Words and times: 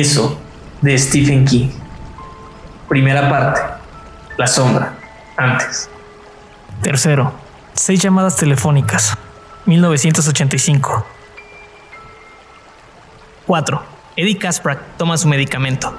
Eso 0.00 0.36
de 0.82 0.98
Stephen 0.98 1.44
King. 1.44 1.68
Primera 2.88 3.30
parte. 3.30 3.60
La 4.36 4.48
sombra. 4.48 4.92
Antes. 5.36 5.88
Tercero. 6.82 7.32
Seis 7.74 8.02
llamadas 8.02 8.34
telefónicas. 8.34 9.16
1985. 9.66 11.06
4. 13.46 13.82
Eddie 14.16 14.36
Kasprak 14.36 14.80
toma 14.96 15.16
su 15.16 15.28
medicamento. 15.28 15.94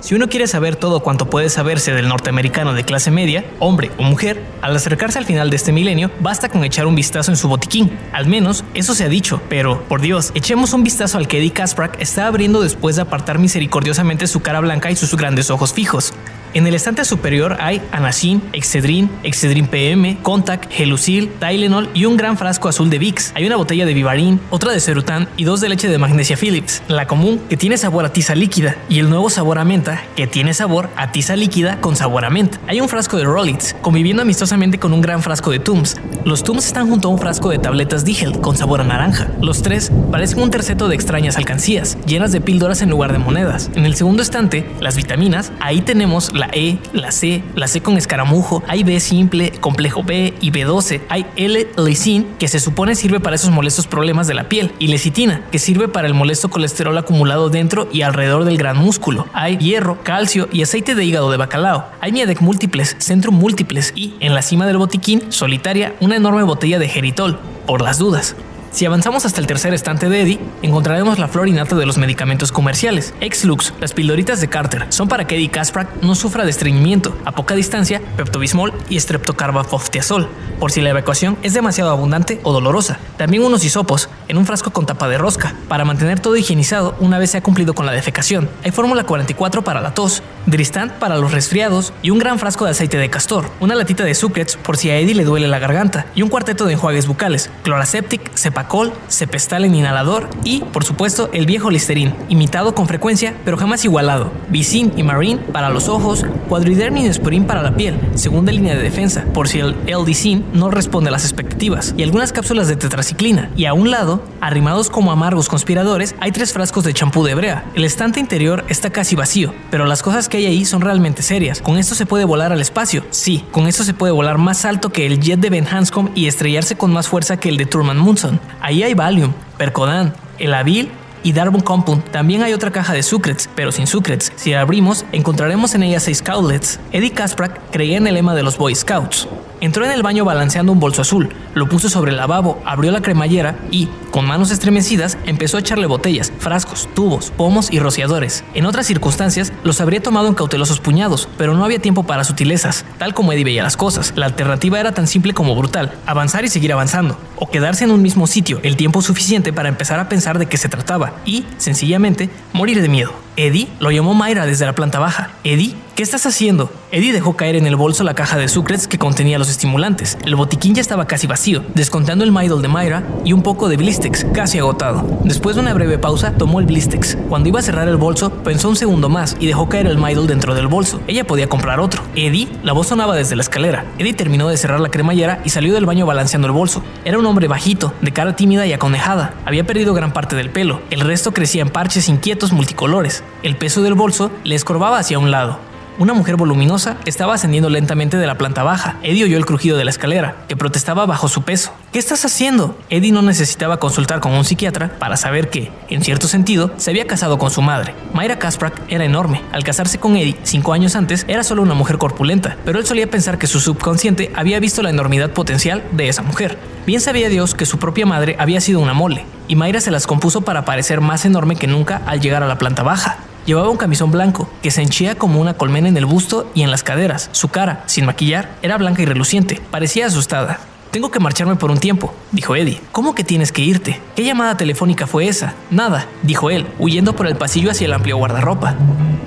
Si 0.00 0.14
uno 0.14 0.28
quiere 0.28 0.46
saber 0.46 0.76
todo 0.76 1.00
cuanto 1.00 1.28
puede 1.28 1.48
saberse 1.48 1.92
del 1.92 2.08
norteamericano 2.08 2.74
de 2.74 2.84
clase 2.84 3.10
media, 3.10 3.44
hombre 3.58 3.90
o 3.98 4.02
mujer, 4.02 4.42
al 4.62 4.76
acercarse 4.76 5.18
al 5.18 5.24
final 5.24 5.50
de 5.50 5.56
este 5.56 5.72
milenio, 5.72 6.10
basta 6.20 6.48
con 6.48 6.64
echar 6.64 6.86
un 6.86 6.94
vistazo 6.94 7.32
en 7.32 7.36
su 7.36 7.48
botiquín. 7.48 7.90
Al 8.12 8.26
menos 8.26 8.64
eso 8.74 8.94
se 8.94 9.04
ha 9.04 9.08
dicho, 9.08 9.40
pero, 9.48 9.82
por 9.88 10.00
Dios, 10.00 10.32
echemos 10.34 10.72
un 10.74 10.84
vistazo 10.84 11.18
al 11.18 11.26
que 11.26 11.38
Eddie 11.38 11.52
Kasprak 11.52 12.00
está 12.00 12.26
abriendo 12.26 12.60
después 12.62 12.96
de 12.96 13.02
apartar 13.02 13.38
misericordiosamente 13.38 14.26
su 14.26 14.40
cara 14.40 14.60
blanca 14.60 14.90
y 14.90 14.96
sus 14.96 15.16
grandes 15.16 15.50
ojos 15.50 15.72
fijos. 15.72 16.12
En 16.56 16.66
el 16.66 16.74
estante 16.74 17.04
superior 17.04 17.58
hay 17.60 17.82
Anacin, 17.92 18.42
Excedrin, 18.54 19.10
Excedrin 19.24 19.66
PM, 19.66 20.16
Contact, 20.22 20.72
Gelusil, 20.72 21.28
Tylenol 21.38 21.90
y 21.92 22.06
un 22.06 22.16
gran 22.16 22.38
frasco 22.38 22.70
azul 22.70 22.88
de 22.88 22.98
Vicks. 22.98 23.32
Hay 23.34 23.46
una 23.46 23.56
botella 23.56 23.84
de 23.84 23.92
Vivarin, 23.92 24.40
otra 24.48 24.72
de 24.72 24.80
Cerutan 24.80 25.28
y 25.36 25.44
dos 25.44 25.60
de 25.60 25.68
leche 25.68 25.86
de 25.86 25.98
magnesia 25.98 26.34
Philips. 26.34 26.82
La 26.88 27.06
común, 27.06 27.42
que 27.50 27.58
tiene 27.58 27.76
sabor 27.76 28.06
a 28.06 28.08
tiza 28.14 28.34
líquida, 28.34 28.74
y 28.88 29.00
el 29.00 29.10
nuevo 29.10 29.28
sabor 29.28 29.58
a 29.58 29.66
menta, 29.66 30.02
que 30.16 30.26
tiene 30.26 30.54
sabor 30.54 30.88
a 30.96 31.12
tiza 31.12 31.36
líquida 31.36 31.78
con 31.82 31.94
sabor 31.94 32.24
a 32.24 32.30
menta. 32.30 32.58
Hay 32.68 32.80
un 32.80 32.88
frasco 32.88 33.18
de 33.18 33.24
Rollits, 33.24 33.76
conviviendo 33.82 34.22
amistosamente 34.22 34.78
con 34.78 34.94
un 34.94 35.02
gran 35.02 35.22
frasco 35.22 35.50
de 35.50 35.58
Tums. 35.58 35.98
Los 36.24 36.42
Tums 36.42 36.64
están 36.64 36.88
junto 36.88 37.08
a 37.08 37.10
un 37.10 37.18
frasco 37.18 37.50
de 37.50 37.58
tabletas 37.58 38.06
Digel 38.06 38.40
con 38.40 38.56
sabor 38.56 38.80
a 38.80 38.84
naranja. 38.84 39.28
Los 39.42 39.60
tres 39.60 39.92
parecen 40.10 40.38
un 40.38 40.50
terceto 40.50 40.88
de 40.88 40.94
extrañas 40.94 41.36
alcancías, 41.36 41.98
llenas 42.06 42.32
de 42.32 42.40
píldoras 42.40 42.80
en 42.80 42.88
lugar 42.88 43.12
de 43.12 43.18
monedas. 43.18 43.70
En 43.74 43.84
el 43.84 43.94
segundo 43.94 44.22
estante, 44.22 44.64
las 44.80 44.96
vitaminas, 44.96 45.52
ahí 45.60 45.82
tenemos 45.82 46.32
la 46.32 46.45
E, 46.52 46.78
la 46.92 47.12
C, 47.12 47.42
la 47.54 47.68
C 47.68 47.80
con 47.80 47.96
escaramujo, 47.96 48.62
hay 48.66 48.82
B 48.82 49.00
simple, 49.00 49.52
complejo 49.60 50.02
B 50.02 50.34
y 50.40 50.50
B12, 50.50 51.02
hay 51.08 51.26
L-leucin 51.36 52.26
que 52.38 52.48
se 52.48 52.60
supone 52.60 52.94
sirve 52.94 53.20
para 53.20 53.36
esos 53.36 53.50
molestos 53.50 53.86
problemas 53.86 54.26
de 54.26 54.34
la 54.34 54.48
piel 54.48 54.72
y 54.78 54.88
lecitina 54.88 55.42
que 55.50 55.58
sirve 55.58 55.88
para 55.88 56.06
el 56.06 56.14
molesto 56.14 56.48
colesterol 56.48 56.96
acumulado 56.98 57.50
dentro 57.50 57.88
y 57.92 58.02
alrededor 58.02 58.44
del 58.44 58.58
gran 58.58 58.76
músculo. 58.76 59.26
Hay 59.32 59.56
hierro, 59.58 60.02
calcio 60.02 60.48
y 60.52 60.62
aceite 60.62 60.94
de 60.94 61.04
hígado 61.04 61.30
de 61.30 61.36
bacalao. 61.36 61.86
Hay 62.00 62.12
Miadec 62.12 62.40
múltiples, 62.40 62.96
centro 62.98 63.32
múltiples 63.32 63.92
y 63.94 64.14
en 64.20 64.34
la 64.34 64.42
cima 64.42 64.66
del 64.66 64.78
botiquín 64.78 65.30
solitaria 65.30 65.94
una 66.00 66.16
enorme 66.16 66.42
botella 66.42 66.78
de 66.78 66.88
geritol 66.88 67.38
por 67.66 67.82
las 67.82 67.98
dudas. 67.98 68.36
Si 68.76 68.84
avanzamos 68.84 69.24
hasta 69.24 69.40
el 69.40 69.46
tercer 69.46 69.72
estante 69.72 70.10
de 70.10 70.20
Eddie, 70.20 70.38
encontraremos 70.60 71.18
la 71.18 71.28
flor 71.28 71.48
innata 71.48 71.76
de 71.76 71.86
los 71.86 71.96
medicamentos 71.96 72.52
comerciales. 72.52 73.14
Exlux, 73.22 73.72
las 73.80 73.94
pildoritas 73.94 74.42
de 74.42 74.48
Carter, 74.48 74.84
son 74.90 75.08
para 75.08 75.26
que 75.26 75.36
Eddie 75.36 75.48
Kasprak 75.48 76.02
no 76.02 76.14
sufra 76.14 76.44
de 76.44 76.50
estreñimiento. 76.50 77.16
A 77.24 77.32
poca 77.32 77.54
distancia, 77.54 78.02
Pepto-Bismol 78.18 78.74
y 78.90 79.00
streptocarbafoftiazol, 79.00 80.28
por 80.60 80.72
si 80.72 80.82
la 80.82 80.90
evacuación 80.90 81.38
es 81.42 81.54
demasiado 81.54 81.90
abundante 81.90 82.38
o 82.42 82.52
dolorosa. 82.52 82.98
También 83.16 83.44
unos 83.44 83.64
hisopos, 83.64 84.10
en 84.28 84.36
un 84.36 84.44
frasco 84.44 84.70
con 84.70 84.84
tapa 84.84 85.08
de 85.08 85.16
rosca, 85.16 85.54
para 85.68 85.86
mantener 85.86 86.20
todo 86.20 86.36
higienizado 86.36 86.96
una 87.00 87.18
vez 87.18 87.30
se 87.30 87.38
ha 87.38 87.42
cumplido 87.42 87.74
con 87.74 87.86
la 87.86 87.92
defecación. 87.92 88.50
Hay 88.62 88.72
fórmula 88.72 89.04
44 89.04 89.64
para 89.64 89.80
la 89.80 89.94
tos, 89.94 90.22
Dristant 90.44 90.92
para 90.92 91.16
los 91.16 91.32
resfriados 91.32 91.94
y 92.02 92.10
un 92.10 92.18
gran 92.18 92.38
frasco 92.38 92.66
de 92.66 92.72
aceite 92.72 92.98
de 92.98 93.08
castor, 93.08 93.46
una 93.58 93.74
latita 93.74 94.04
de 94.04 94.14
sucrets 94.14 94.56
por 94.56 94.76
si 94.76 94.90
a 94.90 94.98
Eddie 94.98 95.14
le 95.14 95.24
duele 95.24 95.48
la 95.48 95.58
garganta 95.58 96.06
y 96.14 96.20
un 96.20 96.28
cuarteto 96.28 96.66
de 96.66 96.74
enjuagues 96.74 97.06
bucales, 97.06 97.50
Chloraseptic, 97.64 98.36
Cepac 98.36 98.65
Col, 98.68 98.92
Cepestal 99.08 99.64
en 99.64 99.74
inhalador 99.74 100.28
y, 100.44 100.60
por 100.60 100.84
supuesto, 100.84 101.30
el 101.32 101.46
viejo 101.46 101.70
Listerine, 101.70 102.14
imitado 102.28 102.74
con 102.74 102.86
frecuencia 102.86 103.34
pero 103.44 103.56
jamás 103.56 103.84
igualado. 103.84 104.30
Vicin 104.48 104.92
y 104.96 105.02
Marine 105.02 105.40
para 105.52 105.70
los 105.70 105.88
ojos, 105.88 106.24
Quadriderm 106.48 106.96
y 106.96 107.02
Neosporin 107.02 107.44
para 107.44 107.62
la 107.62 107.76
piel, 107.76 107.98
segunda 108.14 108.52
línea 108.52 108.74
de 108.74 108.82
defensa, 108.82 109.24
por 109.32 109.48
si 109.48 109.60
el 109.60 109.76
l 109.86 110.42
no 110.52 110.70
responde 110.70 111.08
a 111.08 111.12
las 111.12 111.24
expectativas, 111.24 111.94
y 111.96 112.02
algunas 112.02 112.32
cápsulas 112.32 112.68
de 112.68 112.76
tetraciclina. 112.76 113.50
Y 113.56 113.66
a 113.66 113.74
un 113.74 113.90
lado, 113.90 114.22
arrimados 114.40 114.90
como 114.90 115.12
amargos 115.12 115.48
conspiradores, 115.48 116.14
hay 116.20 116.32
tres 116.32 116.52
frascos 116.52 116.84
de 116.84 116.94
champú 116.94 117.24
de 117.24 117.34
brea. 117.34 117.64
El 117.74 117.84
estante 117.84 118.20
interior 118.20 118.64
está 118.68 118.90
casi 118.90 119.16
vacío, 119.16 119.54
pero 119.70 119.86
las 119.86 120.02
cosas 120.02 120.28
que 120.28 120.38
hay 120.38 120.46
ahí 120.46 120.64
son 120.64 120.80
realmente 120.80 121.22
serias. 121.22 121.60
Con 121.60 121.78
esto 121.78 121.94
se 121.94 122.06
puede 122.06 122.24
volar 122.24 122.52
al 122.52 122.60
espacio. 122.60 123.04
Sí, 123.10 123.44
con 123.50 123.66
esto 123.66 123.84
se 123.84 123.94
puede 123.94 124.12
volar 124.12 124.38
más 124.38 124.64
alto 124.64 124.90
que 124.90 125.06
el 125.06 125.20
jet 125.20 125.40
de 125.40 125.50
Ben 125.50 125.66
Hanscom 125.66 126.10
y 126.14 126.26
estrellarse 126.26 126.76
con 126.76 126.92
más 126.92 127.08
fuerza 127.08 127.38
que 127.38 127.48
el 127.48 127.56
de 127.56 127.66
Turman 127.66 127.98
Munson. 127.98 128.40
Ahí 128.60 128.82
hay 128.82 128.94
Valium, 128.94 129.32
Percodan, 129.56 130.14
el 130.38 130.54
Avil 130.54 130.90
y 131.22 131.32
Darbon 131.32 131.60
Compound. 131.60 132.04
También 132.10 132.42
hay 132.42 132.52
otra 132.52 132.70
caja 132.70 132.92
de 132.92 133.02
sucrets, 133.02 133.48
pero 133.54 133.72
sin 133.72 133.86
sucrets. 133.86 134.32
Si 134.36 134.52
la 134.52 134.60
abrimos, 134.60 135.04
encontraremos 135.12 135.74
en 135.74 135.82
ella 135.82 136.00
seis 136.00 136.22
cowlets. 136.22 136.80
Eddie 136.92 137.12
Kasprak 137.12 137.60
creía 137.70 137.96
en 137.96 138.06
el 138.06 138.14
lema 138.14 138.34
de 138.34 138.42
los 138.42 138.58
Boy 138.58 138.74
Scouts. 138.74 139.28
Entró 139.60 139.86
en 139.86 139.90
el 139.90 140.02
baño 140.02 140.26
balanceando 140.26 140.70
un 140.70 140.80
bolso 140.80 141.00
azul, 141.00 141.30
lo 141.54 141.66
puso 141.66 141.88
sobre 141.88 142.10
el 142.10 142.18
lavabo, 142.18 142.60
abrió 142.66 142.92
la 142.92 143.00
cremallera 143.00 143.56
y, 143.70 143.88
con 144.10 144.26
manos 144.26 144.50
estremecidas, 144.50 145.16
empezó 145.24 145.56
a 145.56 145.60
echarle 145.60 145.86
botellas, 145.86 146.30
frascos, 146.38 146.88
tubos, 146.94 147.30
pomos 147.30 147.72
y 147.72 147.78
rociadores. 147.78 148.44
En 148.52 148.66
otras 148.66 148.86
circunstancias, 148.86 149.54
los 149.64 149.80
habría 149.80 150.02
tomado 150.02 150.28
en 150.28 150.34
cautelosos 150.34 150.80
puñados, 150.80 151.26
pero 151.38 151.54
no 151.54 151.64
había 151.64 151.78
tiempo 151.78 152.02
para 152.02 152.24
sutilezas, 152.24 152.84
tal 152.98 153.14
como 153.14 153.32
Eddie 153.32 153.44
veía 153.44 153.62
las 153.62 153.78
cosas. 153.78 154.12
La 154.14 154.26
alternativa 154.26 154.78
era 154.78 154.92
tan 154.92 155.06
simple 155.06 155.32
como 155.32 155.56
brutal, 155.56 155.90
avanzar 156.04 156.44
y 156.44 156.48
seguir 156.48 156.74
avanzando, 156.74 157.16
o 157.36 157.48
quedarse 157.48 157.84
en 157.84 157.92
un 157.92 158.02
mismo 158.02 158.26
sitio 158.26 158.60
el 158.62 158.76
tiempo 158.76 159.00
suficiente 159.00 159.54
para 159.54 159.70
empezar 159.70 159.98
a 160.00 160.10
pensar 160.10 160.38
de 160.38 160.46
qué 160.46 160.58
se 160.58 160.68
trataba 160.68 161.14
y, 161.24 161.44
sencillamente, 161.58 162.28
morir 162.52 162.82
de 162.82 162.88
miedo. 162.88 163.25
Eddie 163.36 163.68
lo 163.80 163.90
llamó 163.90 164.14
Mayra 164.14 164.46
desde 164.46 164.64
la 164.64 164.74
planta 164.74 164.98
baja. 164.98 165.30
Eddie, 165.44 165.74
¿qué 165.94 166.02
estás 166.02 166.24
haciendo? 166.24 166.70
Eddie 166.90 167.12
dejó 167.12 167.36
caer 167.36 167.56
en 167.56 167.66
el 167.66 167.76
bolso 167.76 168.02
la 168.02 168.14
caja 168.14 168.38
de 168.38 168.48
sucrets 168.48 168.88
que 168.88 168.98
contenía 168.98 169.38
los 169.38 169.50
estimulantes. 169.50 170.16
El 170.24 170.36
botiquín 170.36 170.74
ya 170.74 170.80
estaba 170.80 171.06
casi 171.06 171.26
vacío, 171.26 171.62
descontando 171.74 172.24
el 172.24 172.32
Midol 172.32 172.62
de 172.62 172.68
Mayra 172.68 173.02
y 173.26 173.34
un 173.34 173.42
poco 173.42 173.68
de 173.68 173.76
Blistex, 173.76 174.24
casi 174.32 174.58
agotado. 174.58 175.20
Después 175.24 175.56
de 175.56 175.62
una 175.62 175.74
breve 175.74 175.98
pausa, 175.98 176.32
tomó 176.32 176.60
el 176.60 176.66
Blistex. 176.66 177.18
Cuando 177.28 177.50
iba 177.50 177.60
a 177.60 177.62
cerrar 177.62 177.88
el 177.88 177.98
bolso, 177.98 178.30
pensó 178.30 178.70
un 178.70 178.76
segundo 178.76 179.10
más 179.10 179.36
y 179.38 179.46
dejó 179.46 179.68
caer 179.68 179.86
el 179.86 179.98
Midol 179.98 180.26
dentro 180.26 180.54
del 180.54 180.68
bolso. 180.68 181.02
Ella 181.06 181.26
podía 181.26 181.48
comprar 181.48 181.78
otro. 181.78 182.02
Eddie, 182.14 182.48
la 182.62 182.72
voz 182.72 182.86
sonaba 182.86 183.14
desde 183.16 183.36
la 183.36 183.42
escalera. 183.42 183.84
Eddie 183.98 184.14
terminó 184.14 184.48
de 184.48 184.56
cerrar 184.56 184.80
la 184.80 184.88
cremallera 184.88 185.42
y 185.44 185.50
salió 185.50 185.74
del 185.74 185.84
baño 185.84 186.06
balanceando 186.06 186.46
el 186.46 186.52
bolso. 186.52 186.82
Era 187.04 187.18
un 187.18 187.26
hombre 187.26 187.48
bajito, 187.48 187.92
de 188.00 188.12
cara 188.12 188.34
tímida 188.34 188.66
y 188.66 188.72
aconejada. 188.72 189.34
Había 189.44 189.66
perdido 189.66 189.92
gran 189.92 190.14
parte 190.14 190.36
del 190.36 190.48
pelo. 190.48 190.80
El 190.88 191.00
resto 191.00 191.32
crecía 191.34 191.60
en 191.60 191.68
parches 191.68 192.08
inquietos 192.08 192.52
multicolores. 192.52 193.22
El 193.42 193.56
peso 193.56 193.82
del 193.82 193.94
bolso 193.94 194.30
le 194.44 194.54
escorbaba 194.54 194.98
hacia 194.98 195.18
un 195.18 195.30
lado. 195.30 195.58
Una 195.98 196.12
mujer 196.12 196.36
voluminosa 196.36 196.98
estaba 197.06 197.32
ascendiendo 197.32 197.70
lentamente 197.70 198.18
de 198.18 198.26
la 198.26 198.36
planta 198.36 198.62
baja. 198.62 198.96
Eddie 199.02 199.24
oyó 199.24 199.38
el 199.38 199.46
crujido 199.46 199.78
de 199.78 199.84
la 199.84 199.90
escalera, 199.90 200.36
que 200.46 200.54
protestaba 200.54 201.06
bajo 201.06 201.26
su 201.26 201.40
peso. 201.40 201.72
¿Qué 201.90 201.98
estás 201.98 202.22
haciendo? 202.26 202.76
Eddie 202.90 203.12
no 203.12 203.22
necesitaba 203.22 203.78
consultar 203.78 204.20
con 204.20 204.32
un 204.32 204.44
psiquiatra 204.44 204.90
para 204.98 205.16
saber 205.16 205.48
que, 205.48 205.72
en 205.88 206.02
cierto 206.02 206.28
sentido, 206.28 206.70
se 206.76 206.90
había 206.90 207.06
casado 207.06 207.38
con 207.38 207.50
su 207.50 207.62
madre. 207.62 207.94
Mayra 208.12 208.38
Kasprak 208.38 208.78
era 208.90 209.06
enorme. 209.06 209.40
Al 209.52 209.64
casarse 209.64 209.96
con 209.98 210.16
Eddie, 210.16 210.36
cinco 210.42 210.74
años 210.74 210.96
antes, 210.96 211.24
era 211.28 211.42
solo 211.42 211.62
una 211.62 211.72
mujer 211.72 211.96
corpulenta, 211.96 212.58
pero 212.66 212.78
él 212.78 212.84
solía 212.84 213.10
pensar 213.10 213.38
que 213.38 213.46
su 213.46 213.58
subconsciente 213.58 214.30
había 214.34 214.60
visto 214.60 214.82
la 214.82 214.90
enormidad 214.90 215.30
potencial 215.30 215.82
de 215.92 216.10
esa 216.10 216.20
mujer. 216.20 216.58
Bien 216.86 217.00
sabía 217.00 217.30
Dios 217.30 217.54
que 217.54 217.64
su 217.64 217.78
propia 217.78 218.04
madre 218.04 218.36
había 218.38 218.60
sido 218.60 218.80
una 218.80 218.92
mole, 218.92 219.24
y 219.48 219.56
Mayra 219.56 219.80
se 219.80 219.90
las 219.90 220.06
compuso 220.06 220.42
para 220.42 220.66
parecer 220.66 221.00
más 221.00 221.24
enorme 221.24 221.56
que 221.56 221.66
nunca 221.66 222.02
al 222.04 222.20
llegar 222.20 222.42
a 222.42 222.46
la 222.48 222.58
planta 222.58 222.82
baja. 222.82 223.16
Llevaba 223.46 223.70
un 223.70 223.76
camisón 223.76 224.10
blanco 224.10 224.48
que 224.60 224.72
se 224.72 224.82
henchía 224.82 225.14
como 225.14 225.40
una 225.40 225.54
colmena 225.54 225.88
en 225.88 225.96
el 225.96 226.04
busto 226.04 226.50
y 226.52 226.62
en 226.62 226.72
las 226.72 226.82
caderas. 226.82 227.30
Su 227.30 227.46
cara, 227.46 227.84
sin 227.86 228.04
maquillar, 228.04 228.50
era 228.60 228.76
blanca 228.76 229.02
y 229.02 229.04
reluciente. 229.04 229.62
Parecía 229.70 230.06
asustada. 230.06 230.58
Tengo 230.90 231.12
que 231.12 231.20
marcharme 231.20 231.54
por 231.54 231.70
un 231.70 231.78
tiempo, 231.78 232.12
dijo 232.32 232.56
Eddie. 232.56 232.80
¿Cómo 232.90 233.14
que 233.14 233.22
tienes 233.22 233.52
que 233.52 233.62
irte? 233.62 234.00
¿Qué 234.16 234.24
llamada 234.24 234.56
telefónica 234.56 235.06
fue 235.06 235.28
esa? 235.28 235.54
Nada, 235.70 236.06
dijo 236.24 236.50
él, 236.50 236.66
huyendo 236.80 237.14
por 237.14 237.28
el 237.28 237.36
pasillo 237.36 237.70
hacia 237.70 237.84
el 237.84 237.92
amplio 237.92 238.16
guardarropa. 238.16 238.74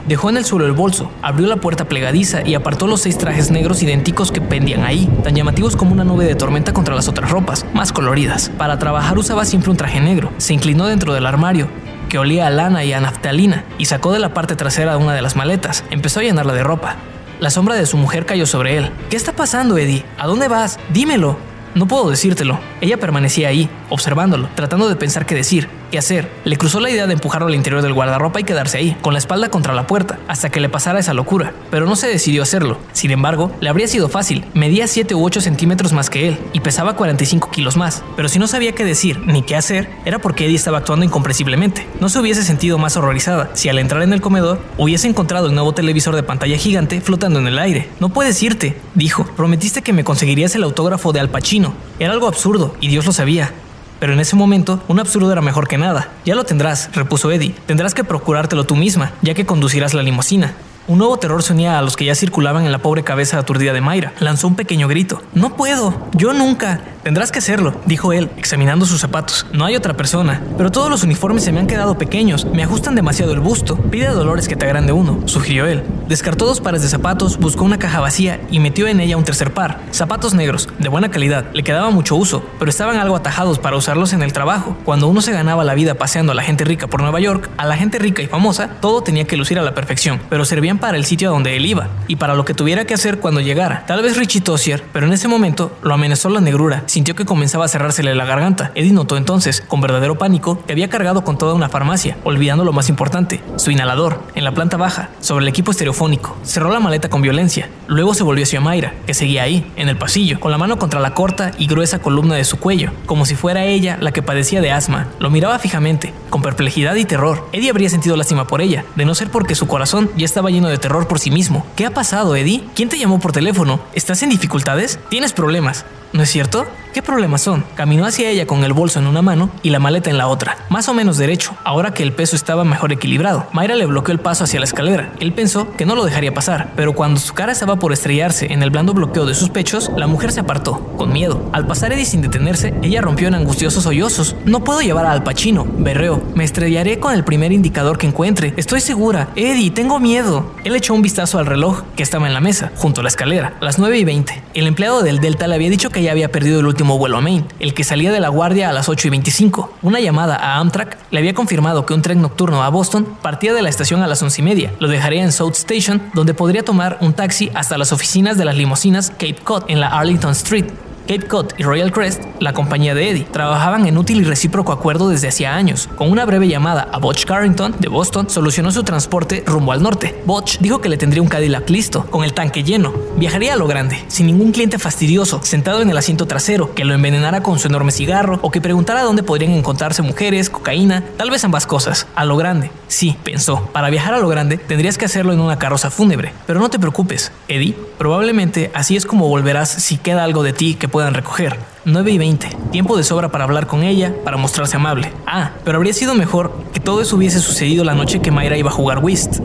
Dejó 0.05 0.29
en 0.29 0.37
el 0.37 0.45
suelo 0.45 0.65
el 0.65 0.73
bolso, 0.73 1.11
abrió 1.21 1.47
la 1.47 1.57
puerta 1.57 1.85
plegadiza 1.85 2.45
y 2.45 2.55
apartó 2.55 2.87
los 2.87 3.01
seis 3.01 3.17
trajes 3.17 3.51
negros 3.51 3.83
idénticos 3.83 4.31
que 4.31 4.41
pendían 4.41 4.83
ahí, 4.83 5.07
tan 5.23 5.35
llamativos 5.35 5.77
como 5.77 5.93
una 5.93 6.03
nube 6.03 6.25
de 6.25 6.35
tormenta 6.35 6.73
contra 6.73 6.95
las 6.95 7.07
otras 7.07 7.29
ropas, 7.29 7.65
más 7.73 7.93
coloridas. 7.93 8.49
Para 8.57 8.79
trabajar 8.79 9.17
usaba 9.17 9.45
siempre 9.45 9.69
un 9.69 9.77
traje 9.77 10.01
negro. 10.01 10.31
Se 10.39 10.53
inclinó 10.53 10.87
dentro 10.87 11.13
del 11.13 11.27
armario, 11.27 11.69
que 12.09 12.17
olía 12.17 12.47
a 12.47 12.49
lana 12.49 12.83
y 12.83 12.91
a 12.91 12.99
naftalina, 12.99 13.63
y 13.77 13.85
sacó 13.85 14.11
de 14.11 14.19
la 14.19 14.33
parte 14.33 14.55
trasera 14.55 14.97
una 14.97 15.13
de 15.13 15.21
las 15.21 15.35
maletas. 15.35 15.85
Empezó 15.91 16.19
a 16.19 16.23
llenarla 16.23 16.53
de 16.53 16.63
ropa. 16.63 16.97
La 17.39 17.49
sombra 17.51 17.75
de 17.75 17.85
su 17.85 17.95
mujer 17.95 18.25
cayó 18.25 18.45
sobre 18.45 18.75
él. 18.75 18.91
¿Qué 19.09 19.15
está 19.15 19.31
pasando, 19.31 19.77
Eddie? 19.77 20.03
¿A 20.17 20.27
dónde 20.27 20.49
vas? 20.49 20.77
Dímelo. 20.89 21.37
No 21.75 21.87
puedo 21.87 22.09
decírtelo. 22.09 22.59
Ella 22.81 22.97
permanecía 22.97 23.47
ahí, 23.47 23.69
observándolo, 23.89 24.49
tratando 24.55 24.89
de 24.89 24.97
pensar 24.97 25.25
qué 25.25 25.35
decir. 25.35 25.69
Qué 25.89 25.97
hacer. 25.97 26.29
Le 26.45 26.57
cruzó 26.57 26.79
la 26.79 26.89
idea 26.89 27.07
de 27.07 27.13
empujarlo 27.13 27.47
al 27.47 27.55
interior 27.55 27.81
del 27.81 27.93
guardarropa 27.93 28.39
y 28.39 28.43
quedarse 28.43 28.77
ahí, 28.77 28.97
con 29.01 29.13
la 29.13 29.19
espalda 29.19 29.49
contra 29.49 29.73
la 29.73 29.87
puerta, 29.87 30.19
hasta 30.27 30.49
que 30.49 30.59
le 30.59 30.69
pasara 30.69 30.99
esa 30.99 31.13
locura. 31.13 31.53
Pero 31.71 31.85
no 31.85 31.95
se 31.95 32.07
decidió 32.07 32.43
hacerlo. 32.43 32.77
Sin 32.93 33.11
embargo, 33.11 33.51
le 33.59 33.69
habría 33.69 33.87
sido 33.87 34.09
fácil. 34.09 34.45
Medía 34.53 34.87
7 34.87 35.15
u 35.15 35.23
8 35.23 35.41
centímetros 35.41 35.93
más 35.93 36.09
que 36.09 36.27
él 36.27 36.37
y 36.53 36.59
pesaba 36.59 36.95
45 36.95 37.51
kilos 37.51 37.77
más. 37.77 38.03
Pero 38.15 38.29
si 38.29 38.39
no 38.39 38.47
sabía 38.47 38.73
qué 38.73 38.85
decir 38.85 39.19
ni 39.25 39.41
qué 39.41 39.55
hacer, 39.55 39.89
era 40.05 40.19
porque 40.19 40.45
Eddie 40.45 40.55
estaba 40.55 40.79
actuando 40.79 41.05
incomprensiblemente. 41.05 41.85
No 41.99 42.09
se 42.09 42.19
hubiese 42.19 42.43
sentido 42.43 42.77
más 42.77 42.97
horrorizada 42.97 43.49
si 43.53 43.69
al 43.69 43.79
entrar 43.79 44.01
en 44.01 44.13
el 44.13 44.21
comedor 44.21 44.61
hubiese 44.77 45.07
encontrado 45.07 45.47
el 45.47 45.53
nuevo 45.53 45.73
televisor 45.73 46.15
de 46.15 46.23
pantalla 46.23 46.57
gigante 46.57 47.01
flotando 47.01 47.39
en 47.39 47.47
el 47.47 47.59
aire. 47.59 47.89
No 47.99 48.09
puedes 48.09 48.41
irte, 48.43 48.77
dijo. 48.95 49.25
Prometiste 49.35 49.81
que 49.81 49.93
me 49.93 50.03
conseguirías 50.03 50.55
el 50.55 50.63
autógrafo 50.63 51.11
de 51.11 51.19
Al 51.19 51.29
Pacino. 51.29 51.73
Era 51.99 52.13
algo 52.13 52.27
absurdo 52.27 52.75
y 52.79 52.87
Dios 52.87 53.05
lo 53.05 53.13
sabía. 53.13 53.51
Pero 53.99 54.13
en 54.13 54.19
ese 54.19 54.35
momento, 54.35 54.81
un 54.87 54.99
absurdo 54.99 55.31
era 55.31 55.41
mejor 55.41 55.67
que 55.67 55.77
nada. 55.77 56.09
Ya 56.25 56.35
lo 56.35 56.45
tendrás, 56.45 56.89
repuso 56.93 57.31
Eddie. 57.31 57.55
Tendrás 57.65 57.93
que 57.93 58.03
procurártelo 58.03 58.63
tú 58.63 58.75
misma, 58.75 59.11
ya 59.21 59.33
que 59.33 59.45
conducirás 59.45 59.93
la 59.93 60.03
limusina. 60.03 60.53
Un 60.87 60.97
nuevo 60.97 61.17
terror 61.17 61.43
se 61.43 61.53
unía 61.53 61.77
a 61.77 61.83
los 61.83 61.95
que 61.95 62.05
ya 62.05 62.15
circulaban 62.15 62.65
en 62.65 62.71
la 62.71 62.79
pobre 62.79 63.03
cabeza 63.03 63.37
aturdida 63.37 63.73
de 63.73 63.81
Mayra. 63.81 64.13
Lanzó 64.19 64.47
un 64.47 64.55
pequeño 64.55 64.87
grito. 64.87 65.21
No 65.35 65.55
puedo, 65.55 65.93
yo 66.13 66.33
nunca. 66.33 66.81
Tendrás 67.09 67.31
que 67.31 67.39
hacerlo, 67.39 67.73
dijo 67.87 68.13
él, 68.13 68.29
examinando 68.37 68.85
sus 68.85 69.01
zapatos. 69.01 69.47
No 69.51 69.65
hay 69.65 69.75
otra 69.75 69.97
persona, 69.97 70.43
pero 70.59 70.71
todos 70.71 70.91
los 70.91 71.01
uniformes 71.01 71.43
se 71.43 71.51
me 71.51 71.59
han 71.59 71.65
quedado 71.65 71.97
pequeños, 71.97 72.45
me 72.45 72.61
ajustan 72.61 72.93
demasiado 72.93 73.33
el 73.33 73.39
busto. 73.39 73.77
Pide 73.77 74.09
Dolores 74.09 74.47
que 74.47 74.55
te 74.55 74.65
agrande 74.67 74.91
uno, 74.91 75.23
sugirió 75.25 75.65
él. 75.65 75.81
Descartó 76.07 76.45
dos 76.45 76.61
pares 76.61 76.83
de 76.83 76.87
zapatos, 76.87 77.39
buscó 77.39 77.63
una 77.63 77.79
caja 77.79 77.99
vacía 77.99 78.39
y 78.51 78.59
metió 78.59 78.87
en 78.87 78.99
ella 78.99 79.17
un 79.17 79.23
tercer 79.23 79.51
par. 79.55 79.79
Zapatos 79.91 80.35
negros, 80.35 80.69
de 80.77 80.87
buena 80.87 81.09
calidad, 81.09 81.45
le 81.51 81.63
quedaba 81.63 81.89
mucho 81.89 82.15
uso, 82.15 82.43
pero 82.59 82.69
estaban 82.69 82.97
algo 82.97 83.15
atajados 83.15 83.57
para 83.57 83.75
usarlos 83.75 84.13
en 84.13 84.21
el 84.21 84.31
trabajo. 84.31 84.77
Cuando 84.85 85.07
uno 85.07 85.21
se 85.21 85.31
ganaba 85.31 85.63
la 85.63 85.73
vida 85.73 85.95
paseando 85.95 86.33
a 86.33 86.35
la 86.35 86.43
gente 86.43 86.63
rica 86.63 86.85
por 86.85 87.01
Nueva 87.01 87.19
York, 87.19 87.49
a 87.57 87.65
la 87.65 87.75
gente 87.75 87.97
rica 87.97 88.21
y 88.21 88.27
famosa, 88.27 88.69
todo 88.81 89.01
tenía 89.01 89.25
que 89.25 89.35
lucir 89.35 89.57
a 89.57 89.63
la 89.63 89.73
perfección, 89.73 90.21
pero 90.29 90.45
servían 90.45 90.77
para 90.77 90.95
el 90.95 91.05
sitio 91.05 91.29
a 91.29 91.33
donde 91.33 91.57
él 91.57 91.65
iba 91.65 91.87
y 92.07 92.17
para 92.17 92.35
lo 92.35 92.45
que 92.45 92.53
tuviera 92.53 92.85
que 92.85 92.93
hacer 92.93 93.17
cuando 93.17 93.41
llegara. 93.41 93.83
Tal 93.87 94.03
vez 94.03 94.15
Richie 94.15 94.41
Tossier, 94.41 94.83
pero 94.93 95.07
en 95.07 95.13
ese 95.13 95.27
momento 95.27 95.75
lo 95.81 95.95
amenazó 95.95 96.29
la 96.29 96.39
negrura 96.39 96.83
sintió 96.99 97.15
que 97.15 97.23
comenzaba 97.23 97.63
a 97.63 97.69
cerrársele 97.69 98.13
la 98.13 98.25
garganta. 98.25 98.73
Eddie 98.75 98.91
notó 98.91 99.15
entonces, 99.15 99.61
con 99.61 99.79
verdadero 99.79 100.17
pánico, 100.17 100.61
que 100.65 100.73
había 100.73 100.89
cargado 100.89 101.23
con 101.23 101.37
toda 101.37 101.53
una 101.53 101.69
farmacia, 101.69 102.17
olvidando 102.25 102.65
lo 102.65 102.73
más 102.73 102.89
importante, 102.89 103.41
su 103.55 103.71
inhalador, 103.71 104.21
en 104.35 104.43
la 104.43 104.51
planta 104.51 104.75
baja, 104.75 105.09
sobre 105.21 105.43
el 105.43 105.47
equipo 105.47 105.71
estereofónico. 105.71 106.35
Cerró 106.43 106.69
la 106.73 106.81
maleta 106.81 107.09
con 107.09 107.21
violencia. 107.21 107.69
Luego 107.87 108.13
se 108.13 108.23
volvió 108.23 108.43
hacia 108.43 108.59
Mayra, 108.59 108.95
que 109.05 109.13
seguía 109.13 109.43
ahí, 109.43 109.65
en 109.77 109.87
el 109.87 109.95
pasillo, 109.95 110.41
con 110.41 110.51
la 110.51 110.57
mano 110.57 110.77
contra 110.77 110.99
la 110.99 111.13
corta 111.13 111.53
y 111.57 111.67
gruesa 111.67 111.99
columna 111.99 112.35
de 112.35 112.43
su 112.43 112.59
cuello, 112.59 112.91
como 113.05 113.25
si 113.25 113.35
fuera 113.35 113.63
ella 113.63 113.97
la 114.01 114.11
que 114.11 114.21
padecía 114.21 114.59
de 114.59 114.73
asma. 114.73 115.07
Lo 115.19 115.29
miraba 115.29 115.57
fijamente, 115.57 116.13
con 116.29 116.41
perplejidad 116.41 116.95
y 116.95 117.05
terror. 117.05 117.47
Eddie 117.53 117.69
habría 117.69 117.89
sentido 117.89 118.17
lástima 118.17 118.45
por 118.45 118.59
ella, 118.59 118.83
de 118.97 119.05
no 119.05 119.15
ser 119.15 119.29
porque 119.29 119.55
su 119.55 119.67
corazón 119.67 120.11
ya 120.17 120.25
estaba 120.25 120.49
lleno 120.49 120.67
de 120.67 120.77
terror 120.77 121.07
por 121.07 121.19
sí 121.19 121.31
mismo. 121.31 121.65
¿Qué 121.77 121.85
ha 121.85 121.93
pasado, 121.93 122.35
Eddie? 122.35 122.65
¿Quién 122.75 122.89
te 122.89 122.99
llamó 122.99 123.21
por 123.21 123.31
teléfono? 123.31 123.79
¿Estás 123.93 124.21
en 124.21 124.31
dificultades? 124.31 124.99
¿Tienes 125.09 125.31
problemas? 125.31 125.85
¿No 126.11 126.23
es 126.23 126.29
cierto? 126.29 126.65
¿Qué 126.93 127.03
problemas 127.03 127.41
son? 127.41 127.63
Caminó 127.75 128.07
hacia 128.07 128.31
ella 128.31 128.47
con 128.47 128.63
el 128.63 128.73
bolso 128.73 128.97
en 128.97 129.05
una 129.05 129.21
mano 129.21 129.51
y 129.61 129.69
la 129.69 129.77
maleta 129.77 130.09
en 130.09 130.17
la 130.17 130.25
otra, 130.25 130.57
más 130.69 130.89
o 130.89 130.95
menos 130.95 131.17
derecho, 131.17 131.55
ahora 131.63 131.93
que 131.93 132.01
el 132.01 132.13
peso 132.13 132.35
estaba 132.35 132.63
mejor 132.63 132.91
equilibrado. 132.91 133.45
Mayra 133.53 133.75
le 133.75 133.85
bloqueó 133.85 134.11
el 134.11 134.19
paso 134.19 134.43
hacia 134.43 134.59
la 134.59 134.65
escalera. 134.65 135.13
Él 135.19 135.31
pensó 135.31 135.71
que 135.77 135.85
no 135.85 135.93
lo 135.93 136.03
dejaría 136.03 136.33
pasar, 136.33 136.71
pero 136.75 136.93
cuando 136.93 137.19
su 137.19 137.35
cara 137.35 137.51
estaba 137.51 137.75
por 137.75 137.93
estrellarse 137.93 138.51
en 138.51 138.63
el 138.63 138.71
blando 138.71 138.95
bloqueo 138.95 139.27
de 139.27 139.35
sus 139.35 139.49
pechos, 139.49 139.91
la 139.95 140.07
mujer 140.07 140.31
se 140.31 140.39
apartó, 140.39 140.79
con 140.97 141.13
miedo. 141.13 141.47
Al 141.53 141.67
pasar 141.67 141.93
Eddie 141.93 142.05
sin 142.05 142.21
detenerse, 142.21 142.73
ella 142.81 143.01
rompió 143.01 143.27
en 143.27 143.35
angustiosos 143.35 143.83
sollozos. 143.83 144.35
No 144.45 144.63
puedo 144.63 144.81
llevar 144.81 145.05
a 145.05 145.11
Al 145.11 145.23
Pacino, 145.23 145.67
berreó. 145.77 146.23
Me 146.33 146.43
estrellaré 146.43 146.99
con 146.99 147.13
el 147.13 147.23
primer 147.23 147.51
indicador 147.51 147.99
que 147.99 148.07
encuentre. 148.07 148.55
Estoy 148.57 148.81
segura. 148.81 149.29
Eddie, 149.35 149.69
tengo 149.69 149.99
miedo. 149.99 150.51
Él 150.63 150.75
echó 150.75 150.95
un 150.95 151.03
vistazo 151.03 151.37
al 151.37 151.45
reloj 151.45 151.83
que 151.95 152.01
estaba 152.01 152.25
en 152.25 152.33
la 152.33 152.41
mesa, 152.41 152.71
junto 152.77 153.01
a 153.01 153.03
la 153.03 153.09
escalera, 153.09 153.53
las 153.61 153.77
9 153.77 153.99
y 153.99 154.05
20. 154.05 154.43
El 154.55 154.65
empleado 154.65 155.03
del 155.03 155.19
Delta 155.19 155.47
le 155.47 155.53
había 155.53 155.69
dicho 155.69 155.91
que 155.91 155.98
ya 155.99 156.11
había 156.11 156.31
perdido 156.31 156.59
el 156.59 156.65
último 156.65 156.97
vuelo 156.97 157.17
a 157.17 157.21
Maine, 157.21 157.45
el 157.59 157.73
que 157.73 157.83
salía 157.83 158.11
de 158.11 158.19
la 158.19 158.29
guardia 158.29 158.69
a 158.69 158.73
las 158.73 158.89
8 158.89 159.07
y 159.07 159.11
25. 159.11 159.73
Una 159.81 159.99
llamada 159.99 160.35
a 160.35 160.57
Amtrak 160.57 160.97
le 161.11 161.19
había 161.19 161.33
confirmado 161.33 161.85
que 161.85 161.93
un 161.93 162.01
tren 162.01 162.21
nocturno 162.21 162.63
a 162.63 162.69
Boston 162.69 163.17
partía 163.21 163.53
de 163.53 163.61
la 163.61 163.69
estación 163.69 164.01
a 164.01 164.07
las 164.07 164.21
11 164.21 164.41
y 164.41 164.43
media. 164.43 164.73
Lo 164.79 164.87
dejaría 164.87 165.23
en 165.23 165.31
South 165.31 165.55
Station, 165.55 166.01
donde 166.13 166.33
podría 166.33 166.63
tomar 166.63 166.97
un 167.01 167.13
taxi 167.13 167.51
hasta 167.53 167.77
las 167.77 167.91
oficinas 167.91 168.37
de 168.37 168.45
las 168.45 168.55
limusinas 168.55 169.11
Cape 169.11 169.37
Cod 169.43 169.63
en 169.67 169.79
la 169.79 169.87
Arlington 169.87 170.31
Street. 170.31 170.65
Cape 171.09 171.25
Cod 171.25 171.53
y 171.57 171.63
Royal 171.63 171.91
Crest, 171.91 172.21
la 172.39 172.53
compañía 172.53 172.93
de 172.93 173.09
Eddie, 173.09 173.23
trabajaban 173.23 173.87
en 173.87 173.97
útil 173.97 174.21
y 174.21 174.25
recíproco 174.25 174.71
acuerdo 174.71 175.09
desde 175.09 175.29
hacía 175.29 175.55
años. 175.55 175.89
Con 175.95 176.11
una 176.11 176.23
breve 176.23 176.47
llamada 176.47 176.87
a 176.91 176.99
Butch 176.99 177.25
Carrington 177.25 177.73
de 177.79 177.87
Boston, 177.87 178.29
solucionó 178.29 178.71
su 178.71 178.83
transporte 178.83 179.43
rumbo 179.43 179.71
al 179.71 179.81
norte. 179.81 180.21
Butch 180.27 180.59
dijo 180.59 180.81
que 180.81 180.87
le 180.87 180.97
tendría 180.97 181.23
un 181.23 181.27
Cadillac 181.27 181.67
listo, 181.71 182.05
con 182.11 182.23
el 182.23 182.35
tanque 182.35 182.63
lleno. 182.63 182.93
Viajaría 183.17 183.53
a 183.53 183.55
lo 183.55 183.65
grande, 183.65 184.05
sin 184.07 184.27
ningún 184.27 184.51
cliente 184.51 184.77
fastidioso, 184.77 185.39
sentado 185.41 185.81
en 185.81 185.89
el 185.89 185.97
asiento 185.97 186.27
trasero, 186.27 186.75
que 186.75 186.85
lo 186.85 186.93
envenenara 186.93 187.41
con 187.41 187.57
su 187.57 187.69
enorme 187.69 187.91
cigarro 187.91 188.37
o 188.43 188.51
que 188.51 188.61
preguntara 188.61 189.01
dónde 189.01 189.23
podrían 189.23 189.53
encontrarse 189.53 190.03
mujeres, 190.03 190.51
cocaína, 190.51 191.03
tal 191.17 191.31
vez 191.31 191.43
ambas 191.43 191.65
cosas. 191.65 192.05
A 192.13 192.23
lo 192.23 192.37
grande. 192.37 192.69
Sí, 192.87 193.17
pensó, 193.23 193.67
para 193.71 193.89
viajar 193.89 194.13
a 194.13 194.19
lo 194.19 194.27
grande 194.27 194.57
tendrías 194.57 194.97
que 194.97 195.05
hacerlo 195.05 195.33
en 195.33 195.39
una 195.39 195.57
carroza 195.57 195.89
fúnebre. 195.89 196.33
Pero 196.45 196.59
no 196.59 196.69
te 196.69 196.79
preocupes, 196.79 197.31
Eddie, 197.47 197.75
probablemente 197.97 198.71
así 198.73 198.95
es 198.95 199.05
como 199.05 199.27
volverás 199.27 199.69
si 199.69 199.97
queda 199.97 200.23
algo 200.23 200.43
de 200.43 200.53
ti 200.53 200.73
que 200.73 200.87
puedan 200.99 201.13
recoger. 201.13 201.55
9 201.85 202.11
y 202.11 202.17
20. 202.17 202.49
Tiempo 202.73 202.97
de 202.97 203.05
sobra 203.05 203.29
para 203.29 203.45
hablar 203.45 203.67
con 203.67 203.83
ella, 203.83 204.13
para 204.25 204.35
mostrarse 204.35 204.75
amable. 204.75 205.13
Ah, 205.25 205.51
pero 205.63 205.77
habría 205.77 205.93
sido 205.93 206.13
mejor 206.13 206.51
que 206.73 206.81
todo 206.81 207.01
eso 207.01 207.15
hubiese 207.15 207.39
sucedido 207.39 207.85
la 207.85 207.95
noche 207.95 208.19
que 208.19 208.31
Mayra 208.31 208.57
iba 208.57 208.69
a 208.69 208.73
jugar 208.73 208.99
whist. 209.01 209.37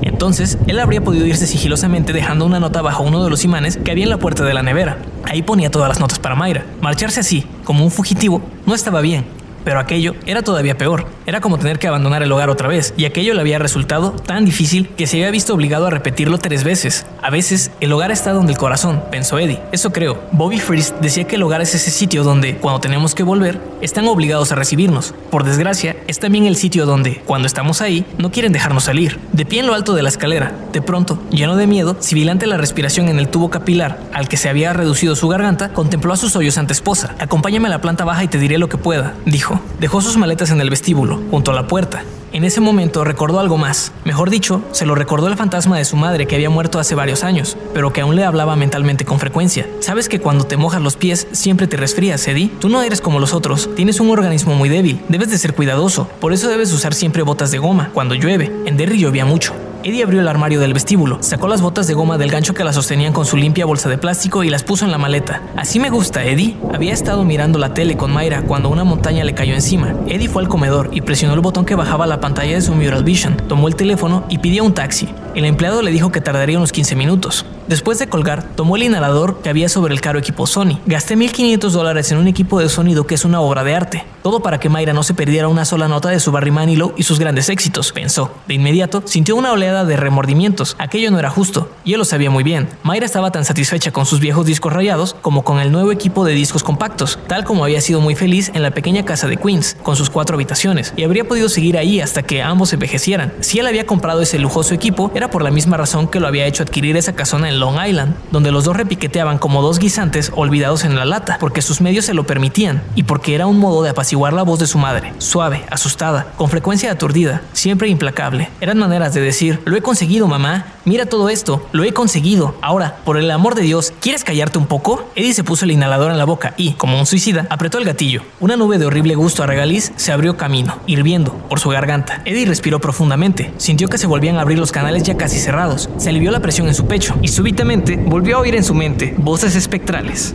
Entonces, 0.00 0.56
él 0.66 0.78
habría 0.78 1.04
podido 1.04 1.26
irse 1.26 1.46
sigilosamente 1.46 2.14
dejando 2.14 2.46
una 2.46 2.60
nota 2.60 2.80
bajo 2.80 3.02
uno 3.02 3.22
de 3.22 3.28
los 3.28 3.44
imanes 3.44 3.76
que 3.76 3.90
había 3.90 4.04
en 4.04 4.08
la 4.08 4.18
puerta 4.18 4.42
de 4.42 4.54
la 4.54 4.62
nevera. 4.62 4.96
Ahí 5.24 5.42
ponía 5.42 5.70
todas 5.70 5.90
las 5.90 6.00
notas 6.00 6.18
para 6.18 6.34
Mayra. 6.34 6.64
Marcharse 6.80 7.20
así, 7.20 7.46
como 7.62 7.84
un 7.84 7.90
fugitivo, 7.90 8.40
no 8.64 8.74
estaba 8.74 9.02
bien. 9.02 9.26
Pero 9.62 9.78
aquello 9.78 10.14
era 10.24 10.40
todavía 10.40 10.78
peor. 10.78 11.04
Era 11.26 11.40
como 11.40 11.58
tener 11.58 11.78
que 11.78 11.88
abandonar 11.88 12.22
el 12.22 12.32
hogar 12.32 12.50
otra 12.50 12.68
vez, 12.68 12.94
y 12.96 13.04
aquello 13.04 13.34
le 13.34 13.40
había 13.40 13.58
resultado 13.58 14.10
tan 14.10 14.44
difícil 14.44 14.88
que 14.96 15.06
se 15.06 15.16
había 15.16 15.30
visto 15.30 15.54
obligado 15.54 15.86
a 15.86 15.90
repetirlo 15.90 16.38
tres 16.38 16.64
veces. 16.64 17.06
A 17.22 17.30
veces, 17.30 17.70
el 17.80 17.92
hogar 17.92 18.10
está 18.10 18.32
donde 18.32 18.52
el 18.52 18.58
corazón, 18.58 19.02
pensó 19.10 19.38
Eddie. 19.38 19.60
Eso 19.72 19.92
creo. 19.92 20.20
Bobby 20.32 20.58
Frist 20.58 20.96
decía 21.00 21.24
que 21.24 21.36
el 21.36 21.42
hogar 21.42 21.62
es 21.62 21.74
ese 21.74 21.90
sitio 21.90 22.24
donde, 22.24 22.56
cuando 22.56 22.80
tenemos 22.80 23.14
que 23.14 23.22
volver, 23.22 23.60
están 23.80 24.06
obligados 24.08 24.52
a 24.52 24.56
recibirnos. 24.56 25.14
Por 25.30 25.44
desgracia, 25.44 25.96
es 26.06 26.18
también 26.18 26.46
el 26.46 26.56
sitio 26.56 26.86
donde, 26.86 27.22
cuando 27.24 27.46
estamos 27.46 27.80
ahí, 27.80 28.04
no 28.18 28.30
quieren 28.30 28.52
dejarnos 28.52 28.84
salir. 28.84 29.18
De 29.32 29.46
pie 29.46 29.60
en 29.60 29.66
lo 29.66 29.74
alto 29.74 29.94
de 29.94 30.02
la 30.02 30.08
escalera, 30.08 30.52
de 30.72 30.82
pronto, 30.82 31.22
lleno 31.30 31.56
de 31.56 31.66
miedo, 31.66 31.96
sibilante 32.00 32.46
la 32.46 32.56
respiración 32.56 33.08
en 33.08 33.18
el 33.18 33.28
tubo 33.28 33.50
capilar 33.50 34.00
al 34.12 34.28
que 34.28 34.36
se 34.36 34.48
había 34.48 34.72
reducido 34.72 35.16
su 35.16 35.28
garganta, 35.28 35.72
contempló 35.72 36.12
a 36.12 36.16
su 36.16 36.28
sollozante 36.28 36.72
esposa. 36.72 37.14
Acompáñame 37.18 37.68
a 37.68 37.70
la 37.70 37.80
planta 37.80 38.04
baja 38.04 38.24
y 38.24 38.28
te 38.28 38.38
diré 38.38 38.58
lo 38.58 38.68
que 38.68 38.76
pueda, 38.76 39.14
dijo. 39.26 39.60
Dejó 39.80 40.00
sus 40.00 40.16
maletas 40.16 40.50
en 40.50 40.60
el 40.60 40.70
vestíbulo, 40.70 41.11
junto 41.30 41.50
a 41.50 41.54
la 41.54 41.66
puerta. 41.66 42.04
En 42.32 42.44
ese 42.44 42.62
momento 42.62 43.04
recordó 43.04 43.40
algo 43.40 43.58
más. 43.58 43.92
Mejor 44.04 44.30
dicho, 44.30 44.62
se 44.72 44.86
lo 44.86 44.94
recordó 44.94 45.28
el 45.28 45.36
fantasma 45.36 45.76
de 45.76 45.84
su 45.84 45.96
madre 45.96 46.26
que 46.26 46.34
había 46.34 46.48
muerto 46.48 46.78
hace 46.78 46.94
varios 46.94 47.24
años, 47.24 47.58
pero 47.74 47.92
que 47.92 48.00
aún 48.00 48.16
le 48.16 48.24
hablaba 48.24 48.56
mentalmente 48.56 49.04
con 49.04 49.18
frecuencia. 49.18 49.68
Sabes 49.80 50.08
que 50.08 50.20
cuando 50.20 50.44
te 50.44 50.56
mojas 50.56 50.80
los 50.80 50.96
pies 50.96 51.28
siempre 51.32 51.66
te 51.66 51.76
resfrías, 51.76 52.26
Eddie. 52.26 52.50
Tú 52.58 52.70
no 52.70 52.82
eres 52.82 53.02
como 53.02 53.20
los 53.20 53.34
otros, 53.34 53.68
tienes 53.76 54.00
un 54.00 54.08
organismo 54.08 54.54
muy 54.54 54.70
débil, 54.70 55.02
debes 55.08 55.30
de 55.30 55.36
ser 55.36 55.54
cuidadoso, 55.54 56.08
por 56.20 56.32
eso 56.32 56.48
debes 56.48 56.72
usar 56.72 56.94
siempre 56.94 57.22
botas 57.22 57.50
de 57.50 57.58
goma 57.58 57.90
cuando 57.92 58.14
llueve. 58.14 58.50
En 58.64 58.78
Derry 58.78 58.98
llovía 58.98 59.26
mucho. 59.26 59.52
Eddie 59.84 60.04
abrió 60.04 60.20
el 60.20 60.28
armario 60.28 60.60
del 60.60 60.74
vestíbulo, 60.74 61.18
sacó 61.22 61.48
las 61.48 61.60
botas 61.60 61.88
de 61.88 61.94
goma 61.94 62.16
del 62.16 62.30
gancho 62.30 62.54
que 62.54 62.62
la 62.62 62.72
sostenían 62.72 63.12
con 63.12 63.26
su 63.26 63.36
limpia 63.36 63.66
bolsa 63.66 63.88
de 63.88 63.98
plástico 63.98 64.44
y 64.44 64.50
las 64.50 64.62
puso 64.62 64.84
en 64.84 64.92
la 64.92 64.98
maleta. 64.98 65.42
Así 65.56 65.80
me 65.80 65.90
gusta, 65.90 66.24
Eddie. 66.24 66.56
Había 66.72 66.92
estado 66.92 67.24
mirando 67.24 67.58
la 67.58 67.74
tele 67.74 67.96
con 67.96 68.12
Mayra 68.12 68.42
cuando 68.42 68.68
una 68.68 68.84
montaña 68.84 69.24
le 69.24 69.34
cayó 69.34 69.54
encima. 69.54 69.94
Eddie 70.06 70.28
fue 70.28 70.42
al 70.42 70.48
comedor 70.48 70.90
y 70.92 71.00
presionó 71.00 71.34
el 71.34 71.40
botón 71.40 71.64
que 71.64 71.74
bajaba 71.74 72.06
la 72.06 72.20
pantalla 72.20 72.54
de 72.54 72.62
su 72.62 72.72
Mural 72.74 73.02
Vision, 73.02 73.36
tomó 73.48 73.66
el 73.66 73.74
teléfono 73.74 74.24
y 74.28 74.38
pidió 74.38 74.62
un 74.62 74.74
taxi. 74.74 75.08
El 75.34 75.46
empleado 75.46 75.82
le 75.82 75.90
dijo 75.90 76.12
que 76.12 76.20
tardaría 76.20 76.58
unos 76.58 76.72
15 76.72 76.94
minutos. 76.94 77.46
Después 77.66 77.98
de 77.98 78.08
colgar, 78.08 78.42
tomó 78.54 78.76
el 78.76 78.82
inhalador 78.82 79.40
que 79.40 79.48
había 79.48 79.68
sobre 79.68 79.94
el 79.94 80.00
caro 80.00 80.18
equipo 80.18 80.46
Sony. 80.46 80.78
Gasté 80.84 81.16
1.500 81.16 81.70
dólares 81.70 82.12
en 82.12 82.18
un 82.18 82.28
equipo 82.28 82.60
de 82.60 82.68
sonido 82.68 83.06
que 83.06 83.14
es 83.14 83.24
una 83.24 83.40
obra 83.40 83.64
de 83.64 83.74
arte. 83.74 84.04
Todo 84.22 84.40
para 84.40 84.60
que 84.60 84.68
Mayra 84.68 84.92
no 84.92 85.02
se 85.02 85.14
perdiera 85.14 85.48
una 85.48 85.64
sola 85.64 85.88
nota 85.88 86.10
de 86.10 86.20
su 86.20 86.32
Barry 86.32 86.50
Manilow 86.50 86.92
y 86.98 87.04
sus 87.04 87.18
grandes 87.18 87.48
éxitos, 87.48 87.92
pensó. 87.92 88.30
De 88.46 88.54
inmediato, 88.54 89.02
sintió 89.06 89.36
una 89.36 89.52
oleada 89.52 89.71
de 89.72 89.96
remordimientos. 89.96 90.76
Aquello 90.78 91.10
no 91.10 91.18
era 91.18 91.30
justo, 91.30 91.70
y 91.84 91.94
él 91.94 91.98
lo 91.98 92.04
sabía 92.04 92.30
muy 92.30 92.44
bien. 92.44 92.68
Mayra 92.82 93.06
estaba 93.06 93.32
tan 93.32 93.44
satisfecha 93.44 93.90
con 93.90 94.06
sus 94.06 94.20
viejos 94.20 94.46
discos 94.46 94.72
rayados 94.72 95.16
como 95.22 95.42
con 95.42 95.58
el 95.58 95.72
nuevo 95.72 95.90
equipo 95.90 96.24
de 96.24 96.32
discos 96.32 96.62
compactos, 96.62 97.18
tal 97.26 97.44
como 97.44 97.64
había 97.64 97.80
sido 97.80 98.00
muy 98.00 98.14
feliz 98.14 98.50
en 98.54 98.62
la 98.62 98.70
pequeña 98.72 99.04
casa 99.04 99.26
de 99.26 99.36
Queens, 99.36 99.76
con 99.82 99.96
sus 99.96 100.10
cuatro 100.10 100.34
habitaciones, 100.34 100.92
y 100.96 101.04
habría 101.04 101.24
podido 101.24 101.48
seguir 101.48 101.78
ahí 101.78 102.00
hasta 102.00 102.22
que 102.22 102.42
ambos 102.42 102.72
envejecieran. 102.72 103.32
Si 103.40 103.58
él 103.58 103.66
había 103.66 103.86
comprado 103.86 104.20
ese 104.20 104.38
lujoso 104.38 104.74
equipo, 104.74 105.10
era 105.14 105.30
por 105.30 105.42
la 105.42 105.50
misma 105.50 105.76
razón 105.76 106.08
que 106.08 106.20
lo 106.20 106.26
había 106.26 106.46
hecho 106.46 106.62
adquirir 106.62 106.96
esa 106.96 107.14
casona 107.14 107.48
en 107.48 107.58
Long 107.58 107.76
Island, 107.84 108.14
donde 108.30 108.52
los 108.52 108.64
dos 108.64 108.76
repiqueteaban 108.76 109.38
como 109.38 109.62
dos 109.62 109.78
guisantes 109.78 110.32
olvidados 110.34 110.84
en 110.84 110.96
la 110.96 111.04
lata, 111.04 111.38
porque 111.40 111.62
sus 111.62 111.80
medios 111.80 112.04
se 112.04 112.14
lo 112.14 112.24
permitían, 112.24 112.82
y 112.94 113.04
porque 113.04 113.34
era 113.34 113.46
un 113.46 113.58
modo 113.58 113.82
de 113.82 113.90
apaciguar 113.90 114.32
la 114.32 114.42
voz 114.42 114.58
de 114.58 114.66
su 114.66 114.78
madre, 114.78 115.12
suave, 115.18 115.64
asustada, 115.70 116.26
con 116.36 116.48
frecuencia 116.48 116.90
aturdida, 116.90 117.42
siempre 117.52 117.88
implacable. 117.88 118.48
Eran 118.60 118.78
maneras 118.78 119.14
de 119.14 119.20
decir, 119.20 119.60
lo 119.64 119.76
he 119.76 119.82
conseguido 119.82 120.28
mamá, 120.28 120.66
mira 120.84 121.06
todo 121.06 121.28
esto, 121.28 121.66
lo 121.72 121.84
he 121.84 121.92
conseguido. 121.92 122.54
Ahora, 122.60 122.96
por 123.04 123.16
el 123.16 123.30
amor 123.30 123.54
de 123.54 123.62
Dios, 123.62 123.92
¿quieres 124.00 124.24
callarte 124.24 124.58
un 124.58 124.66
poco? 124.66 125.08
Eddie 125.14 125.34
se 125.34 125.44
puso 125.44 125.64
el 125.64 125.70
inhalador 125.70 126.10
en 126.10 126.18
la 126.18 126.24
boca 126.24 126.54
y, 126.56 126.72
como 126.72 126.98
un 126.98 127.06
suicida, 127.06 127.46
apretó 127.50 127.78
el 127.78 127.84
gatillo. 127.84 128.22
Una 128.40 128.56
nube 128.56 128.78
de 128.78 128.86
horrible 128.86 129.14
gusto 129.14 129.42
a 129.42 129.46
regaliz 129.46 129.92
se 129.96 130.12
abrió 130.12 130.36
camino, 130.36 130.78
hirviendo 130.86 131.32
por 131.48 131.60
su 131.60 131.68
garganta. 131.68 132.22
Eddie 132.24 132.46
respiró 132.46 132.80
profundamente, 132.80 133.52
sintió 133.56 133.88
que 133.88 133.98
se 133.98 134.06
volvían 134.06 134.36
a 134.36 134.42
abrir 134.42 134.58
los 134.58 134.72
canales 134.72 135.02
ya 135.02 135.16
casi 135.16 135.38
cerrados, 135.38 135.88
se 135.96 136.10
alivió 136.10 136.30
la 136.30 136.40
presión 136.40 136.68
en 136.68 136.74
su 136.74 136.86
pecho 136.86 137.14
y 137.22 137.28
súbitamente 137.28 137.96
volvió 137.96 138.36
a 138.36 138.40
oír 138.40 138.54
en 138.54 138.64
su 138.64 138.74
mente 138.74 139.14
voces 139.18 139.56
espectrales. 139.56 140.34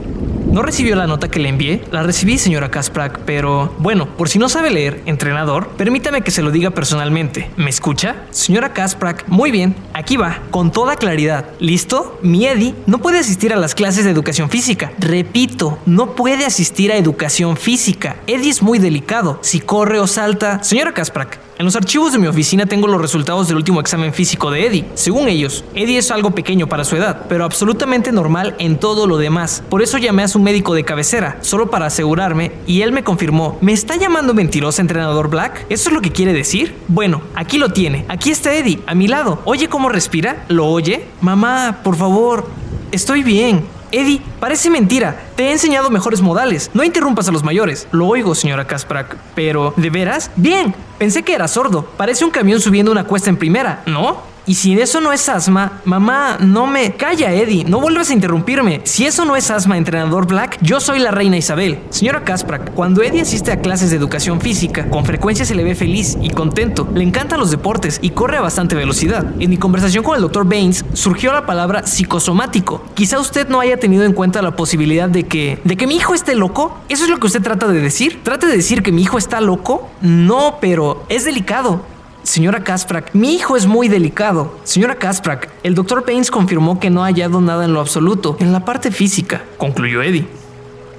¿No 0.51 0.63
recibió 0.63 0.95
la 0.95 1.07
nota 1.07 1.29
que 1.29 1.39
le 1.39 1.49
envié? 1.49 1.81
La 1.91 2.03
recibí, 2.03 2.37
señora 2.37 2.71
Kasprak, 2.71 3.19
pero 3.25 3.75
bueno, 3.79 4.07
por 4.17 4.29
si 4.29 4.39
no 4.39 4.49
sabe 4.49 4.71
leer, 4.71 5.03
entrenador, 5.05 5.67
permítame 5.77 6.21
que 6.21 6.31
se 6.31 6.41
lo 6.41 6.51
diga 6.51 6.71
personalmente. 6.71 7.51
¿Me 7.57 7.69
escucha? 7.69 8.15
Señora 8.31 8.73
Kasprak, 8.73 9.27
muy 9.27 9.51
bien, 9.51 9.75
aquí 9.93 10.17
va, 10.17 10.39
con 10.49 10.71
toda 10.71 10.95
claridad. 10.95 11.45
¿Listo? 11.59 12.17
Mi 12.23 12.47
Eddie 12.47 12.75
no 12.85 12.99
puede 12.99 13.19
asistir 13.19 13.53
a 13.53 13.57
las 13.57 13.75
clases 13.75 14.05
de 14.05 14.11
educación 14.11 14.49
física. 14.49 14.93
Repito, 14.99 15.79
no 15.85 16.15
puede 16.15 16.45
asistir 16.45 16.91
a 16.91 16.97
educación 16.97 17.57
física. 17.57 18.15
Eddie 18.25 18.49
es 18.49 18.61
muy 18.61 18.79
delicado. 18.79 19.39
Si 19.41 19.59
corre 19.59 19.99
o 19.99 20.07
salta. 20.07 20.63
Señora 20.63 20.93
Kasprak, 20.93 21.39
en 21.57 21.65
los 21.65 21.75
archivos 21.75 22.11
de 22.11 22.19
mi 22.19 22.27
oficina 22.27 22.65
tengo 22.67 22.87
los 22.87 23.01
resultados 23.01 23.47
del 23.47 23.57
último 23.57 23.81
examen 23.81 24.13
físico 24.13 24.51
de 24.51 24.67
Eddie. 24.67 24.85
Según 24.93 25.27
ellos, 25.27 25.63
Eddie 25.73 25.97
es 25.97 26.11
algo 26.11 26.31
pequeño 26.31 26.67
para 26.67 26.83
su 26.83 26.95
edad, 26.95 27.25
pero 27.27 27.45
absolutamente 27.45 28.11
normal 28.11 28.55
en 28.59 28.77
todo 28.79 29.07
lo 29.07 29.17
demás. 29.17 29.63
Por 29.69 29.81
eso 29.81 29.97
llamé 29.97 30.23
a 30.23 30.27
su 30.27 30.39
médico 30.39 30.75
de 30.75 30.83
cabecera, 30.83 31.37
solo 31.41 31.71
para 31.71 31.87
asegurarme, 31.87 32.51
y 32.67 32.81
él 32.81 32.91
me 32.91 33.03
confirmó, 33.03 33.57
¿me 33.61 33.73
está 33.73 33.95
llamando 33.95 34.33
mentirosa 34.33 34.81
entrenador 34.81 35.29
Black? 35.29 35.65
¿Eso 35.69 35.89
es 35.89 35.95
lo 35.95 36.01
que 36.01 36.11
quiere 36.11 36.33
decir? 36.33 36.75
Bueno, 36.87 37.21
aquí 37.33 37.57
lo 37.57 37.69
tiene. 37.69 38.05
Aquí 38.07 38.29
está 38.29 38.53
Eddie, 38.53 38.79
a 38.85 38.93
mi 38.93 39.07
lado. 39.07 39.41
¿Oye 39.45 39.67
cómo 39.67 39.89
respira? 39.89 40.45
¿Lo 40.49 40.67
oye? 40.67 41.05
Mamá, 41.21 41.79
por 41.83 41.95
favor. 41.95 42.47
Estoy 42.91 43.23
bien. 43.23 43.76
Eddie, 43.91 44.21
parece 44.39 44.69
mentira. 44.69 45.19
Te 45.35 45.45
he 45.47 45.51
enseñado 45.51 45.89
mejores 45.89 46.21
modales. 46.21 46.69
No 46.73 46.83
interrumpas 46.83 47.27
a 47.27 47.31
los 47.31 47.43
mayores. 47.43 47.87
Lo 47.91 48.07
oigo, 48.07 48.35
señora 48.35 48.67
Kasprak. 48.67 49.17
Pero, 49.35 49.73
¿de 49.77 49.89
veras? 49.89 50.31
Bien. 50.35 50.75
Pensé 50.97 51.23
que 51.23 51.33
era 51.33 51.47
sordo. 51.47 51.85
Parece 51.97 52.25
un 52.25 52.31
camión 52.31 52.59
subiendo 52.59 52.91
una 52.91 53.03
cuesta 53.03 53.29
en 53.29 53.37
primera, 53.37 53.83
¿no? 53.85 54.21
Y 54.47 54.55
si 54.55 54.79
eso 54.79 55.01
no 55.01 55.11
es 55.11 55.27
asma, 55.27 55.81
mamá, 55.83 56.37
no 56.39 56.67
me... 56.67 56.93
Calla, 56.93 57.33
Eddie, 57.33 57.65
no 57.65 57.81
vuelvas 57.81 58.09
a 58.09 58.13
interrumpirme. 58.13 58.79
Si 58.85 59.05
eso 59.05 59.25
no 59.25 59.35
es 59.35 59.51
asma, 59.51 59.77
entrenador 59.77 60.25
Black, 60.25 60.57
yo 60.61 60.79
soy 60.79 60.99
la 60.99 61.11
reina 61.11 61.35
Isabel. 61.35 61.79
Señora 61.89 62.23
Kasprak, 62.23 62.73
cuando 62.73 63.03
Eddie 63.03 63.23
asiste 63.23 63.51
a 63.51 63.59
clases 63.59 63.89
de 63.89 63.97
educación 63.97 64.39
física, 64.39 64.89
con 64.89 65.03
frecuencia 65.03 65.43
se 65.43 65.53
le 65.53 65.65
ve 65.65 65.75
feliz 65.75 66.17
y 66.21 66.29
contento. 66.29 66.87
Le 66.95 67.03
encantan 67.03 67.41
los 67.41 67.51
deportes 67.51 67.99
y 68.01 68.11
corre 68.11 68.37
a 68.37 68.41
bastante 68.41 68.77
velocidad. 68.77 69.25
En 69.37 69.49
mi 69.49 69.57
conversación 69.57 70.01
con 70.01 70.15
el 70.15 70.21
doctor 70.21 70.47
Baines 70.47 70.85
surgió 70.93 71.33
la 71.33 71.45
palabra 71.45 71.85
psicosomático. 71.85 72.85
Quizá 72.93 73.19
usted 73.19 73.49
no 73.49 73.59
haya 73.59 73.75
tenido 73.75 74.05
en 74.05 74.13
cuenta 74.13 74.41
la 74.41 74.55
posibilidad 74.55 75.09
de 75.09 75.23
que... 75.23 75.59
¿De 75.65 75.75
que 75.75 75.87
mi 75.87 75.97
hijo 75.97 76.13
esté 76.13 76.35
loco? 76.35 76.77
¿Eso 76.87 77.03
es 77.03 77.09
lo 77.09 77.19
que 77.19 77.27
usted 77.27 77.41
trata 77.41 77.67
de 77.67 77.81
decir? 77.81 78.21
¿Trata 78.23 78.47
de 78.47 78.55
decir 78.55 78.81
que 78.81 78.93
mi 78.93 79.01
hijo 79.01 79.17
está 79.17 79.41
loco? 79.41 79.89
No, 79.99 80.59
pero 80.61 81.03
es 81.09 81.25
delicado. 81.25 81.96
Señora 82.27 82.61
Kasprak, 82.61 83.11
mi 83.13 83.35
hijo 83.35 83.55
es 83.55 83.67
muy 83.67 83.87
delicado. 83.87 84.59
Señora 84.65 84.95
Kasprak, 84.95 85.49
el 85.63 85.75
doctor 85.75 86.05
Baines 86.05 86.29
confirmó 86.29 86.77
que 86.77 86.89
no 86.89 87.01
ha 87.01 87.07
hallado 87.07 87.39
nada 87.39 87.63
en 87.63 87.73
lo 87.73 87.79
absoluto, 87.79 88.35
en 88.41 88.51
la 88.51 88.65
parte 88.65 88.91
física, 88.91 89.45
concluyó 89.57 90.01
Eddie. 90.01 90.27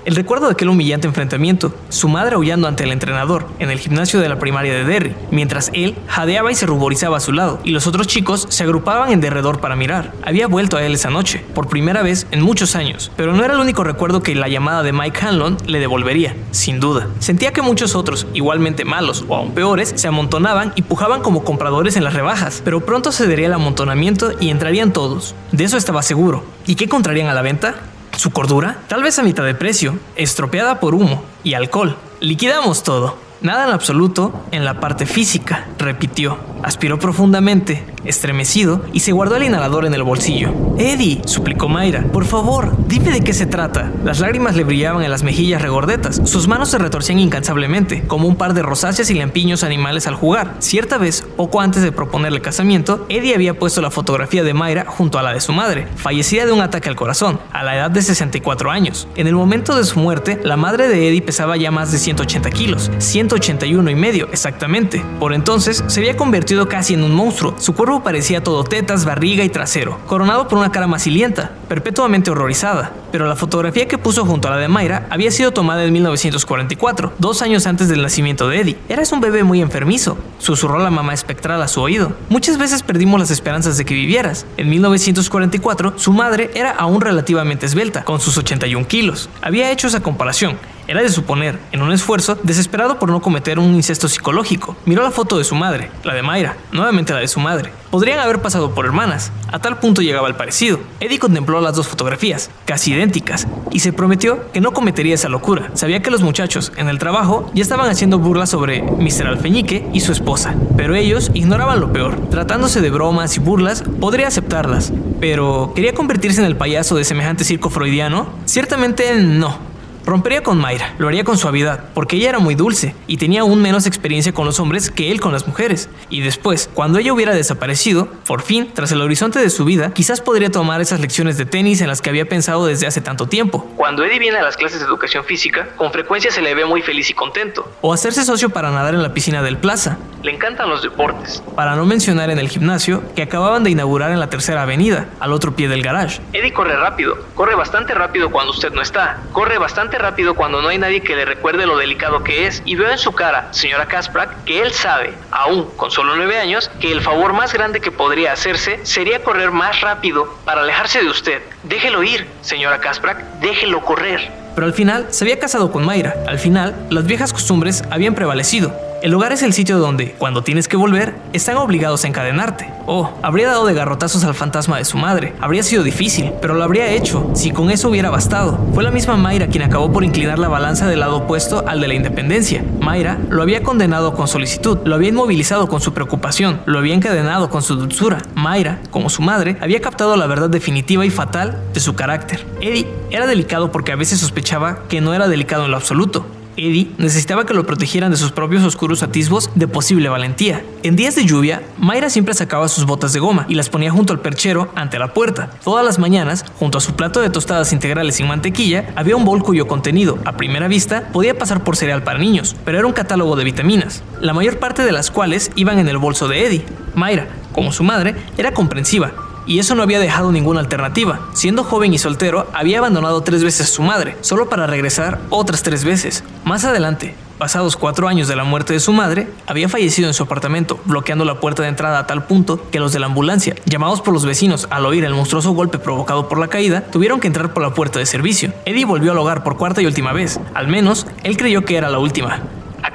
El 0.08 0.16
recuerdo 0.16 0.46
de 0.46 0.52
aquel 0.52 0.70
humillante 0.70 1.06
enfrentamiento, 1.06 1.74
su 1.90 2.08
madre 2.08 2.36
aullando 2.36 2.66
ante 2.66 2.82
el 2.82 2.92
entrenador 2.92 3.46
en 3.58 3.70
el 3.70 3.78
gimnasio 3.78 4.20
de 4.20 4.30
la 4.30 4.38
primaria 4.38 4.72
de 4.72 4.84
Derry, 4.84 5.14
mientras 5.30 5.70
él 5.74 5.98
jadeaba 6.06 6.50
y 6.50 6.54
se 6.54 6.64
ruborizaba 6.64 7.18
a 7.18 7.20
su 7.20 7.34
lado, 7.34 7.60
y 7.62 7.72
los 7.72 7.86
otros 7.86 8.06
chicos 8.06 8.46
se 8.48 8.64
agrupaban 8.64 9.12
en 9.12 9.20
derredor 9.20 9.60
para 9.60 9.76
mirar. 9.76 10.14
Había 10.22 10.46
vuelto 10.46 10.78
a 10.78 10.82
él 10.82 10.94
esa 10.94 11.10
noche, 11.10 11.44
por 11.54 11.68
primera 11.68 12.00
vez 12.00 12.26
en 12.30 12.40
muchos 12.40 12.74
años, 12.74 13.12
pero 13.18 13.34
no 13.34 13.44
era 13.44 13.52
el 13.52 13.60
único 13.60 13.84
recuerdo 13.84 14.22
que 14.22 14.34
la 14.34 14.48
llamada 14.48 14.82
de 14.82 14.94
Mike 14.94 15.26
Hanlon 15.26 15.58
le 15.66 15.78
devolvería, 15.78 16.34
sin 16.52 16.80
duda. 16.80 17.08
Sentía 17.18 17.52
que 17.52 17.60
muchos 17.60 17.94
otros, 17.94 18.26
igualmente 18.32 18.86
malos 18.86 19.26
o 19.28 19.36
aún 19.36 19.52
peores, 19.52 19.92
se 19.94 20.08
amontonaban 20.08 20.72
y 20.74 20.80
pujaban 20.80 21.20
como 21.20 21.44
compradores 21.44 21.96
en 21.96 22.04
las 22.04 22.14
rebajas, 22.14 22.62
pero 22.64 22.80
pronto 22.80 23.12
cedería 23.12 23.48
el 23.48 23.52
amontonamiento 23.52 24.32
y 24.40 24.48
entrarían 24.48 24.94
todos. 24.94 25.34
De 25.52 25.64
eso 25.64 25.76
estaba 25.76 26.00
seguro. 26.00 26.46
¿Y 26.66 26.76
qué 26.76 26.84
encontrarían 26.84 27.28
a 27.28 27.34
la 27.34 27.42
venta? 27.42 27.74
¿Su 28.18 28.32
cordura? 28.32 28.78
Tal 28.88 29.04
vez 29.04 29.16
a 29.20 29.22
mitad 29.22 29.44
de 29.44 29.54
precio, 29.54 29.96
estropeada 30.16 30.80
por 30.80 30.96
humo 30.96 31.22
y 31.44 31.54
alcohol. 31.54 31.96
Liquidamos 32.18 32.82
todo. 32.82 33.16
Nada 33.42 33.66
en 33.66 33.70
absoluto 33.70 34.32
en 34.50 34.64
la 34.64 34.80
parte 34.80 35.06
física, 35.06 35.68
repitió. 35.78 36.36
Aspiró 36.62 36.98
profundamente, 36.98 37.84
estremecido, 38.04 38.82
y 38.92 39.00
se 39.00 39.12
guardó 39.12 39.36
el 39.36 39.44
inhalador 39.44 39.86
en 39.86 39.94
el 39.94 40.02
bolsillo. 40.02 40.52
Eddie, 40.78 41.20
suplicó 41.24 41.68
Mayra, 41.68 42.04
por 42.12 42.24
favor, 42.24 42.76
dime 42.86 43.10
de 43.10 43.22
qué 43.22 43.32
se 43.32 43.46
trata. 43.46 43.90
Las 44.04 44.20
lágrimas 44.20 44.56
le 44.56 44.64
brillaban 44.64 45.02
en 45.02 45.10
las 45.10 45.22
mejillas 45.22 45.62
regordetas. 45.62 46.20
Sus 46.24 46.48
manos 46.48 46.68
se 46.70 46.78
retorcían 46.78 47.18
incansablemente, 47.18 48.02
como 48.06 48.28
un 48.28 48.36
par 48.36 48.54
de 48.54 48.62
rosáceas 48.62 49.10
y 49.10 49.14
lampiños 49.14 49.64
animales 49.64 50.06
al 50.06 50.14
jugar. 50.14 50.56
Cierta 50.58 50.98
vez, 50.98 51.24
poco 51.36 51.60
antes 51.60 51.82
de 51.82 51.92
proponerle 51.92 52.40
casamiento, 52.40 53.06
Eddie 53.08 53.34
había 53.34 53.58
puesto 53.58 53.82
la 53.82 53.90
fotografía 53.90 54.42
de 54.42 54.54
Mayra 54.54 54.86
junto 54.86 55.18
a 55.18 55.22
la 55.22 55.32
de 55.32 55.40
su 55.40 55.52
madre, 55.52 55.86
fallecida 55.96 56.46
de 56.46 56.52
un 56.52 56.60
ataque 56.60 56.88
al 56.88 56.96
corazón, 56.96 57.40
a 57.52 57.62
la 57.62 57.76
edad 57.76 57.90
de 57.90 58.02
64 58.02 58.70
años. 58.70 59.08
En 59.16 59.26
el 59.26 59.34
momento 59.34 59.76
de 59.76 59.84
su 59.84 59.98
muerte, 59.98 60.40
la 60.42 60.56
madre 60.56 60.88
de 60.88 61.08
Eddie 61.08 61.22
pesaba 61.22 61.56
ya 61.56 61.70
más 61.70 61.92
de 61.92 61.98
180 61.98 62.50
kilos, 62.50 62.90
181 62.98 63.90
y 63.90 63.94
medio 63.94 64.28
exactamente. 64.32 65.04
Por 65.18 65.32
entonces, 65.32 65.84
se 65.86 66.00
había 66.00 66.16
convertido 66.16 66.47
casi 66.68 66.94
en 66.94 67.02
un 67.02 67.14
monstruo. 67.14 67.54
Su 67.58 67.74
cuerpo 67.74 68.02
parecía 68.02 68.42
todo 68.42 68.64
tetas, 68.64 69.04
barriga 69.04 69.44
y 69.44 69.50
trasero, 69.50 69.98
coronado 70.06 70.48
por 70.48 70.58
una 70.58 70.72
cara 70.72 70.86
macilienta, 70.86 71.52
perpetuamente 71.68 72.30
horrorizada. 72.30 72.92
Pero 73.12 73.26
la 73.26 73.36
fotografía 73.36 73.86
que 73.86 73.98
puso 73.98 74.24
junto 74.24 74.48
a 74.48 74.52
la 74.52 74.56
de 74.56 74.68
Mayra 74.68 75.06
había 75.10 75.30
sido 75.30 75.52
tomada 75.52 75.84
en 75.84 75.92
1944, 75.92 77.12
dos 77.18 77.42
años 77.42 77.66
antes 77.66 77.88
del 77.88 78.00
nacimiento 78.00 78.48
de 78.48 78.60
Eddie. 78.60 78.78
Eras 78.88 79.12
un 79.12 79.20
bebé 79.20 79.44
muy 79.44 79.60
enfermizo, 79.60 80.16
susurró 80.38 80.78
la 80.78 80.90
mamá 80.90 81.12
espectral 81.12 81.60
a 81.60 81.68
su 81.68 81.82
oído. 81.82 82.12
Muchas 82.30 82.56
veces 82.56 82.82
perdimos 82.82 83.20
las 83.20 83.30
esperanzas 83.30 83.76
de 83.76 83.84
que 83.84 83.94
vivieras. 83.94 84.46
En 84.56 84.70
1944, 84.70 85.94
su 85.98 86.12
madre 86.12 86.50
era 86.54 86.70
aún 86.70 87.02
relativamente 87.02 87.66
esbelta, 87.66 88.04
con 88.04 88.20
sus 88.20 88.38
81 88.38 88.88
kilos. 88.88 89.28
Había 89.42 89.70
hecho 89.70 89.86
esa 89.86 90.00
comparación 90.00 90.56
era 90.88 91.02
de 91.02 91.10
suponer, 91.10 91.58
en 91.70 91.82
un 91.82 91.92
esfuerzo, 91.92 92.38
desesperado 92.42 92.98
por 92.98 93.10
no 93.10 93.20
cometer 93.20 93.58
un 93.58 93.74
incesto 93.74 94.08
psicológico. 94.08 94.74
Miró 94.86 95.02
la 95.02 95.10
foto 95.10 95.36
de 95.36 95.44
su 95.44 95.54
madre, 95.54 95.90
la 96.02 96.14
de 96.14 96.22
Mayra, 96.22 96.56
nuevamente 96.72 97.12
la 97.12 97.20
de 97.20 97.28
su 97.28 97.40
madre. 97.40 97.70
Podrían 97.90 98.18
haber 98.18 98.40
pasado 98.40 98.74
por 98.74 98.86
hermanas, 98.86 99.30
a 99.52 99.58
tal 99.58 99.78
punto 99.78 100.00
llegaba 100.00 100.28
el 100.28 100.34
parecido. 100.34 100.80
Eddie 101.00 101.18
contempló 101.18 101.60
las 101.60 101.74
dos 101.74 101.88
fotografías, 101.88 102.50
casi 102.64 102.92
idénticas, 102.92 103.46
y 103.70 103.80
se 103.80 103.92
prometió 103.92 104.50
que 104.50 104.62
no 104.62 104.72
cometería 104.72 105.14
esa 105.14 105.28
locura. 105.28 105.70
Sabía 105.74 106.00
que 106.00 106.10
los 106.10 106.22
muchachos, 106.22 106.72
en 106.76 106.88
el 106.88 106.98
trabajo, 106.98 107.50
ya 107.52 107.62
estaban 107.62 107.90
haciendo 107.90 108.18
burlas 108.18 108.48
sobre 108.48 108.82
Mr. 108.82 109.26
Alfeñique 109.26 109.86
y 109.92 110.00
su 110.00 110.12
esposa, 110.12 110.54
pero 110.76 110.94
ellos 110.94 111.30
ignoraban 111.34 111.80
lo 111.80 111.92
peor. 111.92 112.16
Tratándose 112.30 112.80
de 112.80 112.90
bromas 112.90 113.36
y 113.36 113.40
burlas, 113.40 113.82
podría 114.00 114.28
aceptarlas, 114.28 114.90
pero 115.20 115.72
¿quería 115.74 115.92
convertirse 115.92 116.40
en 116.40 116.46
el 116.46 116.56
payaso 116.56 116.96
de 116.96 117.04
semejante 117.04 117.44
circo 117.44 117.68
freudiano? 117.68 118.28
Ciertamente 118.46 119.14
no. 119.22 119.67
Rompería 120.08 120.42
con 120.42 120.56
Mayra, 120.56 120.94
lo 120.96 121.06
haría 121.06 121.22
con 121.22 121.36
suavidad, 121.36 121.84
porque 121.92 122.16
ella 122.16 122.30
era 122.30 122.38
muy 122.38 122.54
dulce 122.54 122.94
y 123.06 123.18
tenía 123.18 123.42
aún 123.42 123.60
menos 123.60 123.84
experiencia 123.84 124.32
con 124.32 124.46
los 124.46 124.58
hombres 124.58 124.90
que 124.90 125.12
él 125.12 125.20
con 125.20 125.34
las 125.34 125.46
mujeres. 125.46 125.90
Y 126.08 126.22
después, 126.22 126.70
cuando 126.72 126.98
ella 126.98 127.12
hubiera 127.12 127.34
desaparecido, 127.34 128.08
por 128.26 128.40
fin, 128.40 128.70
tras 128.72 128.90
el 128.90 129.02
horizonte 129.02 129.38
de 129.38 129.50
su 129.50 129.66
vida, 129.66 129.92
quizás 129.92 130.22
podría 130.22 130.50
tomar 130.50 130.80
esas 130.80 131.00
lecciones 131.00 131.36
de 131.36 131.44
tenis 131.44 131.82
en 131.82 131.88
las 131.88 132.00
que 132.00 132.08
había 132.08 132.26
pensado 132.26 132.64
desde 132.64 132.86
hace 132.86 133.02
tanto 133.02 133.26
tiempo. 133.26 133.70
Cuando 133.76 134.02
Eddie 134.02 134.18
viene 134.18 134.38
a 134.38 134.42
las 134.42 134.56
clases 134.56 134.80
de 134.80 134.86
educación 134.86 135.26
física, 135.26 135.68
con 135.76 135.92
frecuencia 135.92 136.30
se 136.30 136.40
le 136.40 136.54
ve 136.54 136.64
muy 136.64 136.80
feliz 136.80 137.10
y 137.10 137.12
contento. 137.12 137.70
O 137.82 137.92
hacerse 137.92 138.24
socio 138.24 138.48
para 138.48 138.70
nadar 138.70 138.94
en 138.94 139.02
la 139.02 139.12
piscina 139.12 139.42
del 139.42 139.58
plaza. 139.58 139.98
Le 140.22 140.32
encantan 140.32 140.70
los 140.70 140.82
deportes. 140.82 141.42
Para 141.54 141.76
no 141.76 141.84
mencionar 141.84 142.30
en 142.30 142.38
el 142.38 142.48
gimnasio 142.48 143.02
que 143.14 143.20
acababan 143.20 143.62
de 143.62 143.70
inaugurar 143.70 144.10
en 144.10 144.20
la 144.20 144.30
tercera 144.30 144.62
avenida, 144.62 145.10
al 145.20 145.34
otro 145.34 145.54
pie 145.54 145.68
del 145.68 145.82
garage. 145.82 146.22
Eddie 146.32 146.54
corre 146.54 146.76
rápido, 146.76 147.18
corre 147.34 147.54
bastante 147.54 147.92
rápido 147.92 148.30
cuando 148.30 148.52
usted 148.52 148.72
no 148.72 148.80
está, 148.80 149.20
corre 149.32 149.58
bastante 149.58 149.97
rápido 149.98 150.34
cuando 150.34 150.62
no 150.62 150.68
hay 150.68 150.78
nadie 150.78 151.00
que 151.00 151.16
le 151.16 151.24
recuerde 151.24 151.66
lo 151.66 151.76
delicado 151.76 152.22
que 152.22 152.46
es 152.46 152.62
y 152.64 152.76
veo 152.76 152.90
en 152.90 152.98
su 152.98 153.12
cara, 153.12 153.48
señora 153.52 153.86
Kasprak, 153.86 154.44
que 154.44 154.62
él 154.62 154.72
sabe, 154.72 155.14
aún 155.30 155.68
con 155.76 155.90
solo 155.90 156.16
nueve 156.16 156.38
años, 156.38 156.70
que 156.80 156.92
el 156.92 157.00
favor 157.00 157.32
más 157.32 157.52
grande 157.52 157.80
que 157.80 157.90
podría 157.90 158.32
hacerse 158.32 158.80
sería 158.84 159.22
correr 159.22 159.50
más 159.50 159.80
rápido 159.80 160.34
para 160.44 160.62
alejarse 160.62 161.02
de 161.02 161.10
usted. 161.10 161.42
Déjelo 161.64 162.02
ir, 162.02 162.26
señora 162.40 162.80
Kasprak, 162.80 163.18
déjelo 163.40 163.80
correr. 163.80 164.30
Pero 164.54 164.66
al 164.66 164.72
final 164.72 165.06
se 165.10 165.24
había 165.24 165.38
casado 165.38 165.70
con 165.70 165.84
Mayra. 165.84 166.16
Al 166.26 166.38
final, 166.38 166.74
las 166.90 167.04
viejas 167.04 167.32
costumbres 167.32 167.84
habían 167.90 168.14
prevalecido. 168.14 168.74
El 169.00 169.14
hogar 169.14 169.30
es 169.30 169.44
el 169.44 169.52
sitio 169.52 169.78
donde, 169.78 170.12
cuando 170.18 170.42
tienes 170.42 170.66
que 170.66 170.76
volver, 170.76 171.14
están 171.32 171.56
obligados 171.56 172.02
a 172.02 172.08
encadenarte. 172.08 172.68
Oh, 172.86 173.12
habría 173.22 173.46
dado 173.46 173.64
de 173.64 173.72
garrotazos 173.72 174.24
al 174.24 174.34
fantasma 174.34 174.76
de 174.78 174.84
su 174.84 174.98
madre. 174.98 175.34
Habría 175.40 175.62
sido 175.62 175.84
difícil, 175.84 176.32
pero 176.40 176.54
lo 176.54 176.64
habría 176.64 176.88
hecho, 176.88 177.30
si 177.32 177.52
con 177.52 177.70
eso 177.70 177.90
hubiera 177.90 178.10
bastado. 178.10 178.58
Fue 178.74 178.82
la 178.82 178.90
misma 178.90 179.16
Mayra 179.16 179.46
quien 179.46 179.62
acabó 179.62 179.92
por 179.92 180.02
inclinar 180.02 180.40
la 180.40 180.48
balanza 180.48 180.88
del 180.88 180.98
lado 180.98 181.18
opuesto 181.18 181.62
al 181.68 181.80
de 181.80 181.86
la 181.86 181.94
independencia. 181.94 182.64
Mayra 182.80 183.18
lo 183.30 183.42
había 183.42 183.62
condenado 183.62 184.14
con 184.14 184.26
solicitud, 184.26 184.78
lo 184.84 184.96
había 184.96 185.10
inmovilizado 185.10 185.68
con 185.68 185.80
su 185.80 185.94
preocupación, 185.94 186.60
lo 186.66 186.80
había 186.80 186.94
encadenado 186.94 187.50
con 187.50 187.62
su 187.62 187.76
dulzura. 187.76 188.18
Mayra, 188.34 188.80
como 188.90 189.10
su 189.10 189.22
madre, 189.22 189.58
había 189.60 189.80
captado 189.80 190.16
la 190.16 190.26
verdad 190.26 190.50
definitiva 190.50 191.06
y 191.06 191.10
fatal 191.10 191.56
de 191.72 191.78
su 191.78 191.94
carácter. 191.94 192.44
Eddie 192.60 192.88
era 193.10 193.28
delicado 193.28 193.70
porque 193.70 193.92
a 193.92 193.96
veces 193.96 194.18
sospechaba 194.18 194.80
que 194.88 195.00
no 195.00 195.14
era 195.14 195.28
delicado 195.28 195.66
en 195.66 195.70
lo 195.70 195.76
absoluto. 195.76 196.26
Eddie 196.58 196.90
necesitaba 196.98 197.46
que 197.46 197.54
lo 197.54 197.64
protegieran 197.64 198.10
de 198.10 198.16
sus 198.16 198.32
propios 198.32 198.64
oscuros 198.64 199.02
atisbos 199.02 199.50
de 199.54 199.68
posible 199.68 200.08
valentía. 200.08 200.64
En 200.82 200.96
días 200.96 201.14
de 201.14 201.24
lluvia, 201.24 201.62
Mayra 201.78 202.10
siempre 202.10 202.34
sacaba 202.34 202.68
sus 202.68 202.84
botas 202.84 203.12
de 203.12 203.20
goma 203.20 203.46
y 203.48 203.54
las 203.54 203.68
ponía 203.68 203.92
junto 203.92 204.12
al 204.12 204.20
perchero 204.20 204.70
ante 204.74 204.98
la 204.98 205.14
puerta. 205.14 205.50
Todas 205.62 205.84
las 205.84 205.98
mañanas, 205.98 206.44
junto 206.58 206.78
a 206.78 206.80
su 206.80 206.94
plato 206.94 207.20
de 207.20 207.30
tostadas 207.30 207.72
integrales 207.72 208.16
sin 208.16 208.26
mantequilla, 208.26 208.92
había 208.96 209.16
un 209.16 209.24
bol 209.24 209.42
cuyo 209.42 209.68
contenido, 209.68 210.18
a 210.24 210.36
primera 210.36 210.68
vista, 210.68 211.08
podía 211.12 211.38
pasar 211.38 211.62
por 211.62 211.76
cereal 211.76 212.02
para 212.02 212.18
niños, 212.18 212.56
pero 212.64 212.78
era 212.78 212.86
un 212.86 212.92
catálogo 212.92 213.36
de 213.36 213.44
vitaminas, 213.44 214.02
la 214.20 214.34
mayor 214.34 214.58
parte 214.58 214.82
de 214.82 214.92
las 214.92 215.10
cuales 215.10 215.52
iban 215.54 215.78
en 215.78 215.88
el 215.88 215.98
bolso 215.98 216.26
de 216.26 216.44
Eddie. 216.44 216.64
Mayra, 216.94 217.28
como 217.52 217.72
su 217.72 217.84
madre, 217.84 218.16
era 218.36 218.52
comprensiva 218.52 219.12
y 219.48 219.58
eso 219.58 219.74
no 219.74 219.82
había 219.82 219.98
dejado 219.98 220.30
ninguna 220.30 220.60
alternativa. 220.60 221.20
Siendo 221.32 221.64
joven 221.64 221.92
y 221.94 221.98
soltero, 221.98 222.46
había 222.52 222.78
abandonado 222.78 223.22
tres 223.22 223.42
veces 223.42 223.62
a 223.62 223.72
su 223.72 223.82
madre, 223.82 224.16
solo 224.20 224.48
para 224.48 224.68
regresar 224.68 225.18
otras 225.30 225.62
tres 225.62 225.84
veces. 225.84 226.22
Más 226.44 226.64
adelante, 226.64 227.14
pasados 227.38 227.76
cuatro 227.76 228.08
años 228.08 228.28
de 228.28 228.36
la 228.36 228.44
muerte 228.44 228.74
de 228.74 228.80
su 228.80 228.92
madre, 228.92 229.26
había 229.46 229.70
fallecido 229.70 230.06
en 230.06 230.14
su 230.14 230.22
apartamento, 230.22 230.78
bloqueando 230.84 231.24
la 231.24 231.40
puerta 231.40 231.62
de 231.62 231.70
entrada 231.70 231.98
a 231.98 232.06
tal 232.06 232.26
punto 232.26 232.68
que 232.70 232.78
los 232.78 232.92
de 232.92 232.98
la 232.98 233.06
ambulancia, 233.06 233.54
llamados 233.64 234.02
por 234.02 234.12
los 234.12 234.26
vecinos 234.26 234.68
al 234.70 234.84
oír 234.84 235.04
el 235.04 235.14
monstruoso 235.14 235.52
golpe 235.52 235.78
provocado 235.78 236.28
por 236.28 236.38
la 236.38 236.48
caída, 236.48 236.82
tuvieron 236.82 237.18
que 237.18 237.28
entrar 237.28 237.54
por 237.54 237.62
la 237.62 237.72
puerta 237.72 237.98
de 237.98 238.06
servicio. 238.06 238.52
Eddie 238.66 238.84
volvió 238.84 239.12
al 239.12 239.18
hogar 239.18 239.42
por 239.44 239.56
cuarta 239.56 239.80
y 239.80 239.86
última 239.86 240.12
vez. 240.12 240.38
Al 240.52 240.68
menos, 240.68 241.06
él 241.22 241.38
creyó 241.38 241.64
que 241.64 241.76
era 241.76 241.88
la 241.88 241.98
última. 241.98 242.42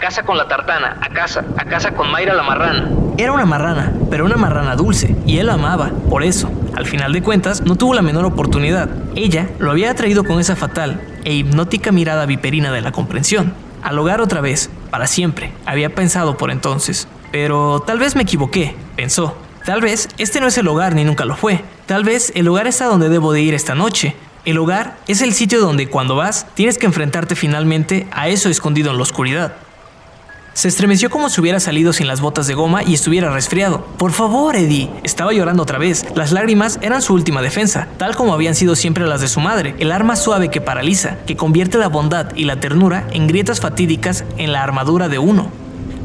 Casa 0.04 0.24
con 0.24 0.38
la 0.38 0.50
tartana, 0.50 0.98
a 1.00 1.08
casa, 1.08 1.46
a 1.56 1.64
casa 1.64 1.94
con 1.94 2.12
Mayra 2.12 2.34
la 2.34 2.44
marrana. 2.44 2.90
Era 3.18 3.32
una 3.32 3.46
marrana, 3.46 3.94
pero 4.10 4.26
una 4.26 4.36
marrana 4.36 4.76
dulce, 4.76 5.16
y 5.26 5.38
él 5.38 5.46
la 5.46 5.54
amaba, 5.54 5.92
por 6.10 6.24
eso. 6.24 6.52
Al 6.76 6.86
final 6.86 7.14
de 7.14 7.24
cuentas, 7.24 7.62
no 7.62 7.78
tuvo 7.78 7.94
la 7.94 8.02
menor 8.02 8.26
oportunidad. 8.26 8.90
Ella 9.16 9.48
lo 9.60 9.72
había 9.72 9.90
atraído 9.90 10.26
con 10.26 10.42
esa 10.42 10.58
fatal 10.58 11.00
e 11.24 11.34
hipnótica 11.34 11.94
mirada 11.94 12.26
viperina 12.26 12.74
de 12.74 12.82
la 12.82 12.92
comprensión. 12.92 13.54
Al 13.82 13.98
hogar 13.98 14.20
otra 14.20 14.42
vez, 14.42 14.70
para 14.90 15.08
siempre, 15.08 15.54
había 15.66 15.96
pensado 15.96 16.36
por 16.36 16.52
entonces. 16.52 17.08
Pero 17.32 17.80
tal 17.80 17.98
vez 17.98 18.18
me 18.18 18.24
equivoqué, 18.24 18.76
pensó. 18.98 19.38
Tal 19.64 19.80
vez 19.80 20.10
este 20.18 20.42
no 20.42 20.48
es 20.48 20.58
el 20.58 20.68
hogar 20.68 20.96
ni 20.96 21.06
nunca 21.06 21.24
lo 21.24 21.38
fue. 21.38 21.64
Tal 21.86 22.04
vez 22.04 22.34
el 22.36 22.50
hogar 22.50 22.68
es 22.68 22.82
a 22.82 22.88
donde 22.88 23.08
debo 23.08 23.32
de 23.32 23.40
ir 23.40 23.54
esta 23.54 23.74
noche. 23.74 24.18
El 24.44 24.58
hogar 24.58 24.98
es 25.08 25.22
el 25.22 25.32
sitio 25.32 25.62
donde 25.62 25.88
cuando 25.88 26.18
vas 26.18 26.46
tienes 26.56 26.78
que 26.78 26.88
enfrentarte 26.88 27.38
finalmente 27.38 28.06
a 28.12 28.28
eso 28.28 28.50
escondido 28.50 28.92
en 28.92 28.98
la 28.98 29.04
oscuridad. 29.04 29.54
Se 30.54 30.68
estremeció 30.68 31.10
como 31.10 31.30
si 31.30 31.42
hubiera 31.42 31.60
salido 31.60 31.94
sin 31.94 32.08
las 32.08 32.22
botas 32.22 32.46
de 32.46 32.54
goma 32.54 32.84
y 32.84 32.94
estuviera 32.94 33.32
resfriado. 33.32 33.84
Por 33.98 34.12
favor, 34.12 34.56
Eddie. 34.56 34.90
Estaba 35.04 35.34
llorando 35.34 35.64
otra 35.64 35.80
vez. 35.80 36.06
Las 36.16 36.32
lágrimas 36.32 36.78
eran 36.84 37.02
su 37.02 37.16
última 37.16 37.42
defensa, 37.42 37.88
tal 37.98 38.16
como 38.16 38.34
habían 38.34 38.54
sido 38.54 38.76
siempre 38.76 39.08
las 39.08 39.20
de 39.20 39.28
su 39.28 39.40
madre, 39.40 39.76
el 39.80 39.92
arma 39.92 40.16
suave 40.16 40.50
que 40.50 40.62
paraliza, 40.62 41.18
que 41.26 41.36
convierte 41.36 41.80
la 41.80 41.90
bondad 41.90 42.28
y 42.36 42.46
la 42.46 42.60
ternura 42.60 43.08
en 43.12 43.28
grietas 43.28 43.62
fatídicas 43.62 44.26
en 44.38 44.52
la 44.52 44.62
armadura 44.62 45.10
de 45.10 45.18
uno. 45.18 45.48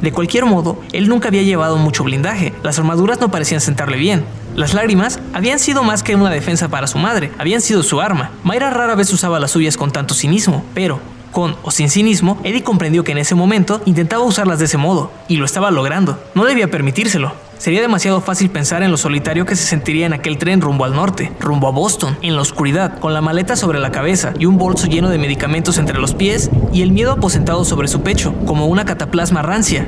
De 0.00 0.12
cualquier 0.12 0.47
modo, 0.47 0.81
él 0.93 1.09
nunca 1.09 1.28
había 1.28 1.43
llevado 1.43 1.76
mucho 1.76 2.05
blindaje. 2.05 2.55
Las 2.62 2.78
armaduras 2.78 3.21
no 3.21 3.31
parecían 3.31 3.61
sentarle 3.61 3.99
bien. 3.99 4.25
Las 4.57 4.73
lágrimas 4.73 5.21
habían 5.35 5.59
sido 5.59 5.83
más 5.83 6.02
que 6.02 6.17
una 6.17 6.31
defensa 6.31 6.69
para 6.69 6.87
su 6.87 6.99
madre, 6.99 7.33
habían 7.38 7.61
sido 7.61 7.83
su 7.83 8.00
arma. 8.00 8.31
Mayra 8.45 8.71
rara 8.71 8.95
vez 8.95 9.12
usaba 9.12 9.40
las 9.40 9.50
suyas 9.50 9.76
con 9.76 9.90
tanto 9.90 10.14
cinismo, 10.14 10.64
pero 10.73 11.00
con 11.38 11.54
o 11.62 11.71
sin 11.71 11.88
cinismo, 11.88 12.37
Eddie 12.42 12.64
comprendió 12.64 13.04
que 13.04 13.12
en 13.12 13.18
ese 13.18 13.37
momento 13.37 13.80
intentaba 13.85 14.25
usarlas 14.25 14.59
de 14.59 14.64
ese 14.64 14.76
modo, 14.76 15.12
y 15.28 15.37
lo 15.37 15.45
estaba 15.45 15.71
logrando. 15.71 16.18
No 16.35 16.45
debía 16.45 16.68
permitírselo. 16.68 17.30
Sería 17.59 17.80
demasiado 17.80 18.21
fácil 18.21 18.50
pensar 18.50 18.83
en 18.83 18.90
lo 18.90 18.97
solitario 18.97 19.47
que 19.47 19.54
se 19.54 19.62
sentiría 19.62 20.07
en 20.07 20.12
aquel 20.12 20.37
tren 20.37 20.61
rumbo 20.61 20.85
al 20.85 20.97
norte, 20.97 21.30
rumbo 21.38 21.68
a 21.68 21.71
Boston, 21.71 22.18
en 22.23 22.35
la 22.35 22.42
oscuridad, 22.42 22.98
con 22.98 23.14
la 23.14 23.20
maleta 23.20 23.55
sobre 23.55 23.79
la 23.79 23.92
cabeza 23.92 24.35
y 24.37 24.46
un 24.46 24.59
bolso 24.59 24.88
lleno 24.88 25.11
de 25.11 25.18
medicamentos 25.18 25.79
entre 25.79 26.01
los 26.01 26.12
pies 26.12 26.51
y 26.72 26.83
el 26.83 26.90
miedo 26.90 27.12
aposentado 27.12 27.64
sobre 27.64 27.87
su 27.87 28.03
pecho, 28.03 28.35
como 28.44 28.66
una 28.66 28.85
cataplasma 28.85 29.42
rancia. 29.42 29.87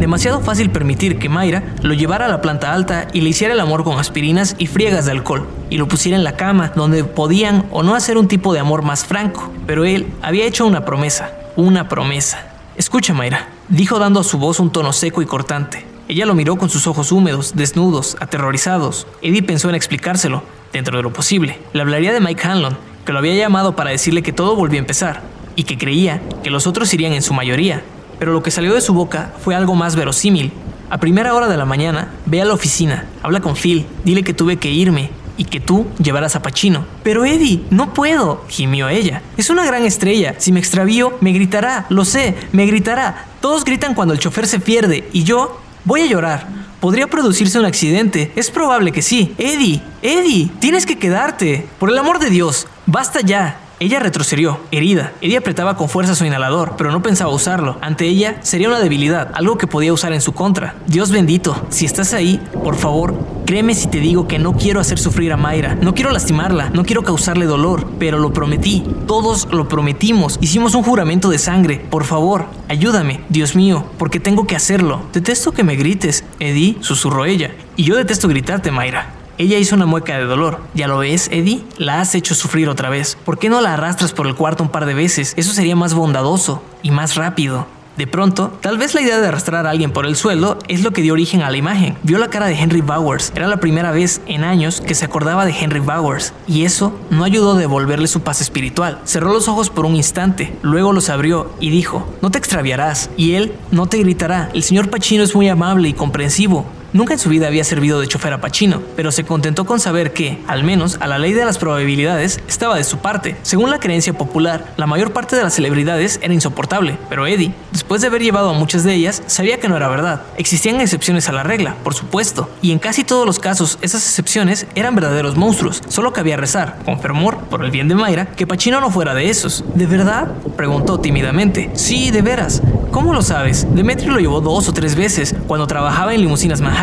Demasiado 0.00 0.40
fácil 0.40 0.70
permitir 0.70 1.18
que 1.18 1.28
Mayra 1.28 1.62
lo 1.82 1.92
llevara 1.92 2.24
a 2.24 2.28
la 2.28 2.40
planta 2.40 2.72
alta 2.72 3.08
y 3.12 3.20
le 3.20 3.28
hiciera 3.28 3.52
el 3.52 3.60
amor 3.60 3.84
con 3.84 3.98
aspirinas 3.98 4.56
y 4.56 4.66
friegas 4.66 5.04
de 5.04 5.12
alcohol, 5.12 5.46
y 5.68 5.76
lo 5.76 5.88
pusiera 5.88 6.16
en 6.16 6.24
la 6.24 6.36
cama, 6.36 6.72
donde 6.74 7.04
podían 7.04 7.66
o 7.70 7.82
no 7.82 7.94
hacer 7.94 8.16
un 8.16 8.26
tipo 8.26 8.54
de 8.54 8.60
amor 8.60 8.80
más 8.80 9.04
franco. 9.04 9.52
Pero 9.66 9.84
él 9.84 10.06
había 10.22 10.46
hecho 10.46 10.64
una 10.64 10.86
promesa, 10.86 11.32
una 11.54 11.90
promesa. 11.90 12.46
Escucha, 12.76 13.12
Mayra, 13.12 13.50
dijo 13.68 13.98
dando 13.98 14.20
a 14.20 14.24
su 14.24 14.38
voz 14.38 14.58
un 14.58 14.72
tono 14.72 14.94
seco 14.94 15.20
y 15.20 15.26
cortante. 15.26 15.84
Ella 16.08 16.24
lo 16.24 16.34
miró 16.34 16.56
con 16.56 16.70
sus 16.70 16.86
ojos 16.86 17.12
húmedos, 17.12 17.54
desnudos, 17.54 18.16
aterrorizados. 18.20 19.06
Eddie 19.20 19.42
pensó 19.42 19.68
en 19.68 19.74
explicárselo, 19.74 20.42
dentro 20.72 20.96
de 20.96 21.02
lo 21.02 21.12
posible. 21.12 21.58
Le 21.74 21.82
hablaría 21.82 22.14
de 22.14 22.20
Mike 22.20 22.48
Hanlon, 22.48 22.78
que 23.04 23.12
lo 23.12 23.18
había 23.18 23.34
llamado 23.34 23.76
para 23.76 23.90
decirle 23.90 24.22
que 24.22 24.32
todo 24.32 24.56
volvía 24.56 24.78
a 24.78 24.80
empezar, 24.80 25.20
y 25.56 25.64
que 25.64 25.76
creía 25.76 26.22
que 26.42 26.48
los 26.48 26.66
otros 26.66 26.94
irían 26.94 27.12
en 27.12 27.20
su 27.20 27.34
mayoría, 27.34 27.82
pero 28.20 28.32
lo 28.32 28.42
que 28.42 28.50
salió 28.50 28.74
de 28.74 28.82
su 28.82 28.92
boca 28.92 29.32
fue 29.42 29.54
algo 29.54 29.74
más 29.74 29.96
verosímil. 29.96 30.52
A 30.90 30.98
primera 30.98 31.34
hora 31.34 31.48
de 31.48 31.56
la 31.56 31.64
mañana, 31.64 32.10
ve 32.26 32.42
a 32.42 32.44
la 32.44 32.52
oficina, 32.52 33.06
habla 33.22 33.40
con 33.40 33.56
Phil, 33.56 33.86
dile 34.04 34.22
que 34.22 34.34
tuve 34.34 34.58
que 34.58 34.70
irme 34.70 35.10
y 35.38 35.44
que 35.46 35.58
tú 35.58 35.86
llevarás 35.98 36.36
a 36.36 36.42
Pachino. 36.42 36.84
Pero 37.02 37.24
Eddie, 37.24 37.62
no 37.70 37.94
puedo, 37.94 38.44
gimió 38.46 38.90
ella. 38.90 39.22
Es 39.38 39.48
una 39.48 39.64
gran 39.64 39.84
estrella. 39.86 40.34
Si 40.36 40.52
me 40.52 40.60
extravío, 40.60 41.16
me 41.22 41.32
gritará. 41.32 41.86
Lo 41.88 42.04
sé, 42.04 42.36
me 42.52 42.66
gritará. 42.66 43.24
Todos 43.40 43.64
gritan 43.64 43.94
cuando 43.94 44.12
el 44.12 44.20
chofer 44.20 44.46
se 44.46 44.60
pierde 44.60 45.08
y 45.14 45.24
yo 45.24 45.58
voy 45.86 46.02
a 46.02 46.06
llorar. 46.06 46.46
Podría 46.78 47.06
producirse 47.06 47.58
un 47.58 47.64
accidente. 47.64 48.32
Es 48.36 48.50
probable 48.50 48.92
que 48.92 49.00
sí. 49.00 49.34
Eddie, 49.38 49.80
Eddie, 50.02 50.50
tienes 50.58 50.84
que 50.84 50.98
quedarte. 50.98 51.66
Por 51.78 51.88
el 51.88 51.96
amor 51.96 52.18
de 52.18 52.28
Dios, 52.28 52.66
basta 52.84 53.20
ya. 53.22 53.60
Ella 53.82 53.98
retrocedió, 53.98 54.60
herida. 54.72 55.14
Eddie 55.22 55.38
apretaba 55.38 55.74
con 55.74 55.88
fuerza 55.88 56.14
su 56.14 56.26
inhalador, 56.26 56.74
pero 56.76 56.92
no 56.92 57.00
pensaba 57.00 57.32
usarlo. 57.32 57.78
Ante 57.80 58.04
ella 58.04 58.36
sería 58.42 58.68
una 58.68 58.78
debilidad, 58.78 59.30
algo 59.32 59.56
que 59.56 59.66
podía 59.66 59.94
usar 59.94 60.12
en 60.12 60.20
su 60.20 60.34
contra. 60.34 60.74
Dios 60.86 61.10
bendito, 61.10 61.56
si 61.70 61.86
estás 61.86 62.12
ahí, 62.12 62.42
por 62.62 62.76
favor, 62.76 63.14
créeme 63.46 63.74
si 63.74 63.88
te 63.88 64.00
digo 64.00 64.28
que 64.28 64.38
no 64.38 64.52
quiero 64.52 64.80
hacer 64.80 64.98
sufrir 64.98 65.32
a 65.32 65.38
Mayra. 65.38 65.76
No 65.76 65.94
quiero 65.94 66.10
lastimarla, 66.10 66.68
no 66.68 66.84
quiero 66.84 67.04
causarle 67.04 67.46
dolor, 67.46 67.90
pero 67.98 68.18
lo 68.18 68.34
prometí. 68.34 68.84
Todos 69.06 69.48
lo 69.50 69.66
prometimos. 69.66 70.36
Hicimos 70.42 70.74
un 70.74 70.82
juramento 70.82 71.30
de 71.30 71.38
sangre. 71.38 71.82
Por 71.88 72.04
favor, 72.04 72.48
ayúdame, 72.68 73.22
Dios 73.30 73.56
mío, 73.56 73.86
porque 73.96 74.20
tengo 74.20 74.46
que 74.46 74.56
hacerlo. 74.56 75.00
Detesto 75.14 75.52
que 75.52 75.64
me 75.64 75.76
grites, 75.76 76.22
Eddie, 76.38 76.76
susurró 76.80 77.24
ella. 77.24 77.52
Y 77.76 77.84
yo 77.84 77.96
detesto 77.96 78.28
gritarte, 78.28 78.70
Mayra. 78.70 79.19
Ella 79.40 79.56
hizo 79.56 79.74
una 79.74 79.86
mueca 79.86 80.18
de 80.18 80.26
dolor. 80.26 80.60
¿Ya 80.74 80.86
lo 80.86 80.98
ves, 80.98 81.30
Eddie? 81.32 81.64
La 81.78 82.02
has 82.02 82.14
hecho 82.14 82.34
sufrir 82.34 82.68
otra 82.68 82.90
vez. 82.90 83.16
¿Por 83.24 83.38
qué 83.38 83.48
no 83.48 83.62
la 83.62 83.72
arrastras 83.72 84.12
por 84.12 84.26
el 84.26 84.34
cuarto 84.34 84.62
un 84.62 84.68
par 84.68 84.84
de 84.84 84.92
veces? 84.92 85.32
Eso 85.38 85.54
sería 85.54 85.74
más 85.74 85.94
bondadoso 85.94 86.62
y 86.82 86.90
más 86.90 87.14
rápido. 87.14 87.66
De 87.96 88.06
pronto, 88.06 88.52
tal 88.60 88.76
vez 88.76 88.94
la 88.94 89.00
idea 89.00 89.18
de 89.18 89.28
arrastrar 89.28 89.66
a 89.66 89.70
alguien 89.70 89.92
por 89.92 90.04
el 90.04 90.14
suelo 90.14 90.58
es 90.68 90.82
lo 90.82 90.90
que 90.90 91.00
dio 91.00 91.14
origen 91.14 91.40
a 91.40 91.50
la 91.50 91.56
imagen. 91.56 91.96
Vio 92.02 92.18
la 92.18 92.28
cara 92.28 92.48
de 92.48 92.60
Henry 92.60 92.82
Bowers. 92.82 93.32
Era 93.34 93.46
la 93.46 93.60
primera 93.60 93.92
vez 93.92 94.20
en 94.26 94.44
años 94.44 94.82
que 94.82 94.94
se 94.94 95.06
acordaba 95.06 95.46
de 95.46 95.56
Henry 95.58 95.80
Bowers. 95.80 96.34
Y 96.46 96.66
eso 96.66 96.92
no 97.08 97.24
ayudó 97.24 97.52
a 97.52 97.58
devolverle 97.58 98.08
su 98.08 98.20
paz 98.20 98.42
espiritual. 98.42 99.00
Cerró 99.04 99.32
los 99.32 99.48
ojos 99.48 99.70
por 99.70 99.86
un 99.86 99.96
instante, 99.96 100.54
luego 100.60 100.92
los 100.92 101.08
abrió 101.08 101.50
y 101.60 101.70
dijo, 101.70 102.06
no 102.20 102.30
te 102.30 102.36
extraviarás. 102.36 103.08
Y 103.16 103.36
él 103.36 103.54
no 103.70 103.86
te 103.86 103.96
gritará. 103.96 104.50
El 104.52 104.64
señor 104.64 104.90
Pachino 104.90 105.24
es 105.24 105.34
muy 105.34 105.48
amable 105.48 105.88
y 105.88 105.94
comprensivo. 105.94 106.66
Nunca 106.92 107.12
en 107.12 107.20
su 107.20 107.28
vida 107.28 107.46
había 107.46 107.62
servido 107.62 108.00
de 108.00 108.08
chofer 108.08 108.32
a 108.32 108.40
Pacino, 108.40 108.82
pero 108.96 109.12
se 109.12 109.22
contentó 109.22 109.64
con 109.64 109.78
saber 109.78 110.12
que, 110.12 110.40
al 110.48 110.64
menos 110.64 110.96
a 111.00 111.06
la 111.06 111.20
ley 111.20 111.32
de 111.32 111.44
las 111.44 111.56
probabilidades, 111.56 112.40
estaba 112.48 112.76
de 112.76 112.82
su 112.82 112.98
parte. 112.98 113.36
Según 113.42 113.70
la 113.70 113.78
creencia 113.78 114.12
popular, 114.12 114.74
la 114.76 114.88
mayor 114.88 115.12
parte 115.12 115.36
de 115.36 115.44
las 115.44 115.54
celebridades 115.54 116.18
era 116.20 116.34
insoportable, 116.34 116.98
pero 117.08 117.28
Eddie, 117.28 117.54
después 117.70 118.00
de 118.00 118.08
haber 118.08 118.22
llevado 118.22 118.50
a 118.50 118.54
muchas 118.54 118.82
de 118.82 118.94
ellas, 118.94 119.22
sabía 119.26 119.60
que 119.60 119.68
no 119.68 119.76
era 119.76 119.86
verdad. 119.86 120.22
Existían 120.36 120.80
excepciones 120.80 121.28
a 121.28 121.32
la 121.32 121.44
regla, 121.44 121.76
por 121.84 121.94
supuesto, 121.94 122.50
y 122.60 122.72
en 122.72 122.80
casi 122.80 123.04
todos 123.04 123.24
los 123.24 123.38
casos 123.38 123.78
esas 123.82 124.04
excepciones 124.04 124.66
eran 124.74 124.96
verdaderos 124.96 125.36
monstruos. 125.36 125.84
Solo 125.86 126.12
cabía 126.12 126.36
rezar, 126.36 126.78
con 126.84 127.00
fervor, 127.00 127.38
por 127.44 127.64
el 127.64 127.70
bien 127.70 127.86
de 127.86 127.94
Mayra, 127.94 128.26
que 128.26 128.48
Pacino 128.48 128.80
no 128.80 128.90
fuera 128.90 129.14
de 129.14 129.30
esos. 129.30 129.62
¿De 129.76 129.86
verdad? 129.86 130.32
preguntó 130.56 130.98
tímidamente. 130.98 131.70
Sí, 131.74 132.10
de 132.10 132.22
veras. 132.22 132.62
¿Cómo 132.90 133.14
lo 133.14 133.22
sabes? 133.22 133.72
Demetrio 133.72 134.12
lo 134.12 134.18
llevó 134.18 134.40
dos 134.40 134.68
o 134.68 134.72
tres 134.72 134.96
veces 134.96 135.36
cuando 135.46 135.68
trabajaba 135.68 136.14
en 136.14 136.22
limusinas 136.22 136.60
Manhattan. 136.60 136.79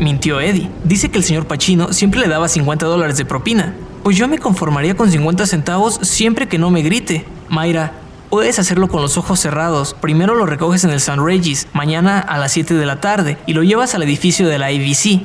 Mintió 0.00 0.40
Eddie. 0.40 0.68
Dice 0.84 1.10
que 1.10 1.18
el 1.18 1.24
señor 1.24 1.46
Pacino 1.46 1.92
siempre 1.92 2.20
le 2.20 2.28
daba 2.28 2.48
50 2.48 2.84
dólares 2.84 3.16
de 3.16 3.24
propina. 3.24 3.74
Pues 4.02 4.16
yo 4.16 4.28
me 4.28 4.38
conformaría 4.38 4.96
con 4.96 5.10
50 5.10 5.46
centavos 5.46 5.98
siempre 6.02 6.46
que 6.46 6.58
no 6.58 6.70
me 6.70 6.82
grite. 6.82 7.24
Mayra, 7.48 7.92
Puedes 8.34 8.58
hacerlo 8.58 8.88
con 8.88 9.00
los 9.00 9.16
ojos 9.16 9.38
cerrados. 9.38 9.94
Primero 10.00 10.34
lo 10.34 10.44
recoges 10.44 10.82
en 10.82 10.90
el 10.90 11.00
San 11.00 11.24
Regis, 11.24 11.68
mañana 11.72 12.18
a 12.18 12.36
las 12.36 12.50
7 12.50 12.74
de 12.74 12.84
la 12.84 13.00
tarde, 13.00 13.38
y 13.46 13.52
lo 13.52 13.62
llevas 13.62 13.94
al 13.94 14.02
edificio 14.02 14.48
de 14.48 14.58
la 14.58 14.66
ABC. 14.66 15.22